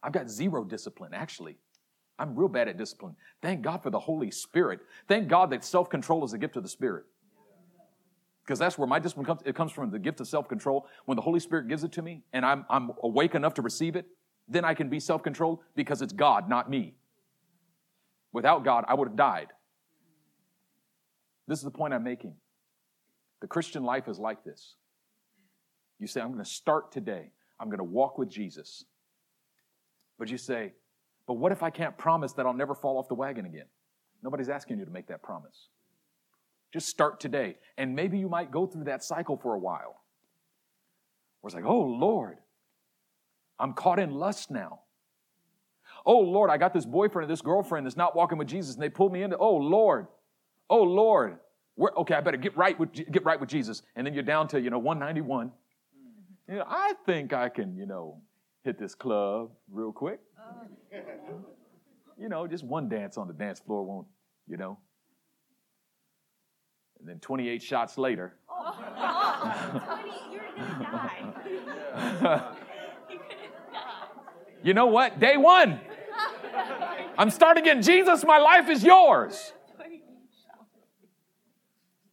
I've 0.02 0.12
got 0.12 0.28
zero 0.30 0.64
discipline, 0.64 1.14
actually. 1.14 1.58
I'm 2.18 2.34
real 2.34 2.48
bad 2.48 2.68
at 2.68 2.76
discipline. 2.78 3.14
Thank 3.42 3.62
God 3.62 3.82
for 3.82 3.90
the 3.90 3.98
Holy 3.98 4.30
Spirit. 4.30 4.80
Thank 5.06 5.28
God 5.28 5.50
that 5.50 5.64
self 5.64 5.90
control 5.90 6.24
is 6.24 6.32
a 6.32 6.38
gift 6.38 6.56
of 6.56 6.62
the 6.62 6.68
Spirit. 6.68 7.04
Because 8.44 8.58
that's 8.58 8.78
where 8.78 8.86
my 8.86 8.98
discipline 8.98 9.26
comes. 9.26 9.40
It 9.44 9.54
comes 9.56 9.72
from 9.72 9.90
the 9.90 9.98
gift 9.98 10.20
of 10.20 10.28
self 10.28 10.48
control. 10.48 10.86
When 11.04 11.16
the 11.16 11.22
Holy 11.22 11.40
Spirit 11.40 11.68
gives 11.68 11.84
it 11.84 11.92
to 11.92 12.02
me 12.02 12.22
and 12.32 12.46
I'm, 12.46 12.64
I'm 12.70 12.92
awake 13.02 13.34
enough 13.34 13.54
to 13.54 13.62
receive 13.62 13.96
it, 13.96 14.06
then 14.48 14.64
I 14.64 14.74
can 14.74 14.88
be 14.88 15.00
self 15.00 15.22
controlled 15.22 15.60
because 15.74 16.00
it's 16.00 16.12
God, 16.12 16.48
not 16.48 16.70
me. 16.70 16.94
Without 18.32 18.64
God, 18.64 18.84
I 18.88 18.94
would 18.94 19.08
have 19.08 19.16
died. 19.16 19.48
This 21.48 21.58
is 21.58 21.64
the 21.64 21.70
point 21.70 21.94
I'm 21.94 22.04
making. 22.04 22.34
The 23.40 23.46
Christian 23.46 23.84
life 23.84 24.08
is 24.08 24.18
like 24.18 24.44
this. 24.44 24.74
You 25.98 26.06
say, 26.06 26.20
I'm 26.20 26.32
going 26.32 26.44
to 26.44 26.50
start 26.50 26.92
today. 26.92 27.30
I'm 27.58 27.68
going 27.68 27.78
to 27.78 27.84
walk 27.84 28.18
with 28.18 28.28
Jesus. 28.28 28.84
But 30.18 30.28
you 30.28 30.38
say, 30.38 30.72
but 31.26 31.34
what 31.34 31.52
if 31.52 31.62
I 31.62 31.70
can't 31.70 31.96
promise 31.96 32.32
that 32.34 32.46
I'll 32.46 32.54
never 32.54 32.74
fall 32.74 32.98
off 32.98 33.08
the 33.08 33.14
wagon 33.14 33.46
again? 33.46 33.66
Nobody's 34.22 34.48
asking 34.48 34.78
you 34.78 34.84
to 34.84 34.90
make 34.90 35.08
that 35.08 35.22
promise. 35.22 35.68
Just 36.72 36.88
start 36.88 37.20
today. 37.20 37.56
And 37.78 37.94
maybe 37.94 38.18
you 38.18 38.28
might 38.28 38.50
go 38.50 38.66
through 38.66 38.84
that 38.84 39.04
cycle 39.04 39.36
for 39.36 39.54
a 39.54 39.58
while. 39.58 40.00
Where 41.40 41.48
it's 41.48 41.54
like, 41.54 41.64
oh 41.64 41.82
Lord, 41.82 42.38
I'm 43.58 43.72
caught 43.72 43.98
in 43.98 44.10
lust 44.10 44.50
now. 44.50 44.80
Oh 46.04 46.18
Lord, 46.18 46.50
I 46.50 46.56
got 46.56 46.72
this 46.72 46.86
boyfriend 46.86 47.28
or 47.28 47.32
this 47.32 47.42
girlfriend 47.42 47.86
that's 47.86 47.96
not 47.96 48.14
walking 48.14 48.38
with 48.38 48.48
Jesus 48.48 48.74
and 48.74 48.82
they 48.82 48.88
pulled 48.88 49.12
me 49.12 49.22
into, 49.22 49.36
oh 49.36 49.56
Lord, 49.56 50.06
Oh 50.68 50.82
Lord, 50.82 51.38
okay, 51.78 52.14
I 52.14 52.20
better 52.20 52.36
get 52.36 52.56
right 52.56 52.78
with 52.78 52.92
get 52.92 53.24
right 53.24 53.38
with 53.38 53.48
Jesus. 53.48 53.82
And 53.94 54.06
then 54.06 54.14
you're 54.14 54.22
down 54.22 54.48
to, 54.48 54.60
you 54.60 54.70
know, 54.70 54.78
191. 54.78 55.48
Mm-hmm. 55.48 56.52
You 56.52 56.58
know, 56.58 56.64
I 56.66 56.94
think 57.04 57.32
I 57.32 57.48
can, 57.48 57.76
you 57.76 57.86
know, 57.86 58.20
hit 58.66 58.78
this 58.78 58.94
club 58.94 59.50
real 59.70 59.92
quick. 59.92 60.18
Oh. 60.38 61.44
You 62.18 62.28
know, 62.28 62.46
just 62.46 62.64
one 62.64 62.88
dance 62.88 63.16
on 63.16 63.28
the 63.28 63.32
dance 63.32 63.60
floor 63.60 63.84
won't, 63.84 64.06
you 64.48 64.56
know. 64.56 64.78
And 66.98 67.08
then 67.08 67.20
28 67.20 67.62
shots 67.62 67.96
later. 67.96 68.36
Oh, 68.50 69.80
Tony, 69.86 70.12
you're 70.32 70.42
gonna 70.56 70.84
die. 70.84 71.32
You're 73.08 73.18
gonna 73.18 73.32
die. 73.72 73.88
You 74.64 74.74
know 74.74 74.86
what? 74.86 75.20
Day 75.20 75.36
one. 75.36 75.80
I'm 77.18 77.30
starting 77.30 77.62
again. 77.62 77.82
Jesus, 77.82 78.24
my 78.24 78.38
life 78.38 78.68
is 78.68 78.82
yours. 78.82 79.52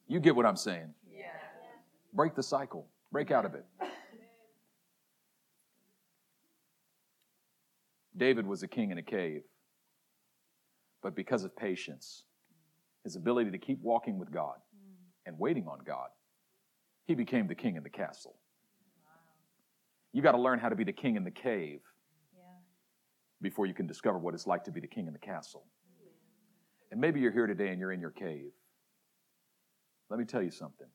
You 0.08 0.20
get 0.20 0.36
what 0.36 0.46
I'm 0.46 0.58
saying. 0.58 0.94
Yeah. 1.12 1.26
Break 2.14 2.36
the 2.36 2.44
cycle, 2.44 2.86
break 3.12 3.32
out 3.32 3.46
of 3.46 3.56
it. 3.56 3.66
David 8.16 8.46
was 8.46 8.64
a 8.64 8.68
king 8.68 8.92
in 8.92 8.98
a 8.98 9.04
cave, 9.04 9.42
but 11.02 11.16
because 11.16 11.44
of 11.44 11.56
patience, 11.56 12.24
his 13.04 13.16
ability 13.16 13.52
to 13.52 13.58
keep 13.58 13.82
walking 13.82 14.18
with 14.18 14.32
God 14.32 14.56
and 15.26 15.38
waiting 15.40 15.68
on 15.68 15.80
God, 15.86 16.10
he 17.06 17.16
became 17.16 17.48
the 17.48 17.56
king 17.56 17.76
in 17.76 17.84
the 17.84 17.90
castle. 17.90 18.36
You 20.14 20.22
got 20.22 20.34
to 20.34 20.38
learn 20.42 20.60
how 20.60 20.70
to 20.70 20.76
be 20.76 20.84
the 20.84 20.94
king 20.94 21.16
in 21.16 21.24
the 21.24 21.32
cave 21.32 21.82
Yeah. 22.36 22.44
before 23.42 23.66
you 23.66 23.74
can 23.74 23.88
discover 23.88 24.20
what 24.20 24.34
it's 24.36 24.46
like 24.48 24.64
to 24.66 24.72
be 24.72 24.80
the 24.80 24.88
king 24.88 25.08
in 25.08 25.14
the 25.14 25.20
castle. 25.20 25.66
And 26.92 27.02
maybe 27.02 27.20
you're 27.20 27.32
here 27.32 27.48
today 27.48 27.70
and 27.70 27.80
you're 27.80 27.92
in 27.92 28.00
your 28.00 28.12
cave. 28.12 28.52
Let 30.10 30.20
me 30.20 30.26
tell 30.26 30.44
you 30.44 30.52
something 30.52 30.88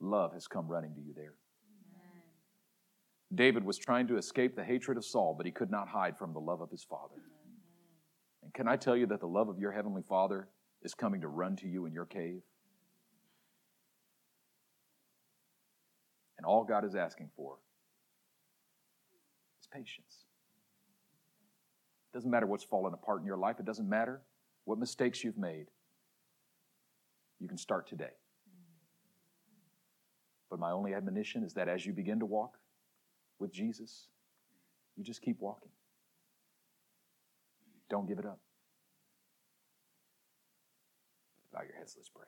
love 0.00 0.32
has 0.32 0.46
come 0.46 0.66
running 0.68 0.94
to 0.94 1.00
you 1.00 1.12
there. 1.12 1.34
David 3.34 3.64
was 3.64 3.76
trying 3.76 4.06
to 4.08 4.16
escape 4.16 4.56
the 4.56 4.64
hatred 4.64 4.96
of 4.96 5.04
Saul, 5.04 5.34
but 5.36 5.44
he 5.44 5.52
could 5.52 5.70
not 5.70 5.88
hide 5.88 6.16
from 6.16 6.32
the 6.32 6.38
love 6.38 6.60
of 6.60 6.70
his 6.70 6.82
father. 6.82 7.22
And 8.42 8.54
can 8.54 8.66
I 8.66 8.76
tell 8.76 8.96
you 8.96 9.06
that 9.06 9.20
the 9.20 9.26
love 9.26 9.48
of 9.48 9.58
your 9.58 9.72
heavenly 9.72 10.02
father 10.02 10.48
is 10.82 10.94
coming 10.94 11.20
to 11.20 11.28
run 11.28 11.56
to 11.56 11.68
you 11.68 11.84
in 11.84 11.92
your 11.92 12.06
cave? 12.06 12.40
And 16.38 16.46
all 16.46 16.64
God 16.64 16.84
is 16.84 16.94
asking 16.94 17.30
for 17.36 17.56
is 19.60 19.66
patience. 19.66 20.24
It 22.12 22.16
doesn't 22.16 22.30
matter 22.30 22.46
what's 22.46 22.64
fallen 22.64 22.94
apart 22.94 23.20
in 23.20 23.26
your 23.26 23.36
life, 23.36 23.56
it 23.58 23.66
doesn't 23.66 23.88
matter 23.88 24.22
what 24.64 24.78
mistakes 24.78 25.22
you've 25.22 25.36
made. 25.36 25.66
You 27.40 27.48
can 27.48 27.58
start 27.58 27.86
today. 27.86 28.14
But 30.48 30.58
my 30.58 30.70
only 30.70 30.94
admonition 30.94 31.44
is 31.44 31.52
that 31.54 31.68
as 31.68 31.84
you 31.84 31.92
begin 31.92 32.20
to 32.20 32.26
walk 32.26 32.58
with 33.38 33.52
Jesus, 33.52 34.08
you 34.96 35.04
just 35.04 35.22
keep 35.22 35.40
walking. 35.40 35.70
Don't 37.90 38.06
give 38.06 38.18
it 38.18 38.26
up. 38.26 38.38
Bow 41.52 41.60
your 41.62 41.76
heads, 41.76 41.94
let's 41.96 42.10
pray. 42.10 42.26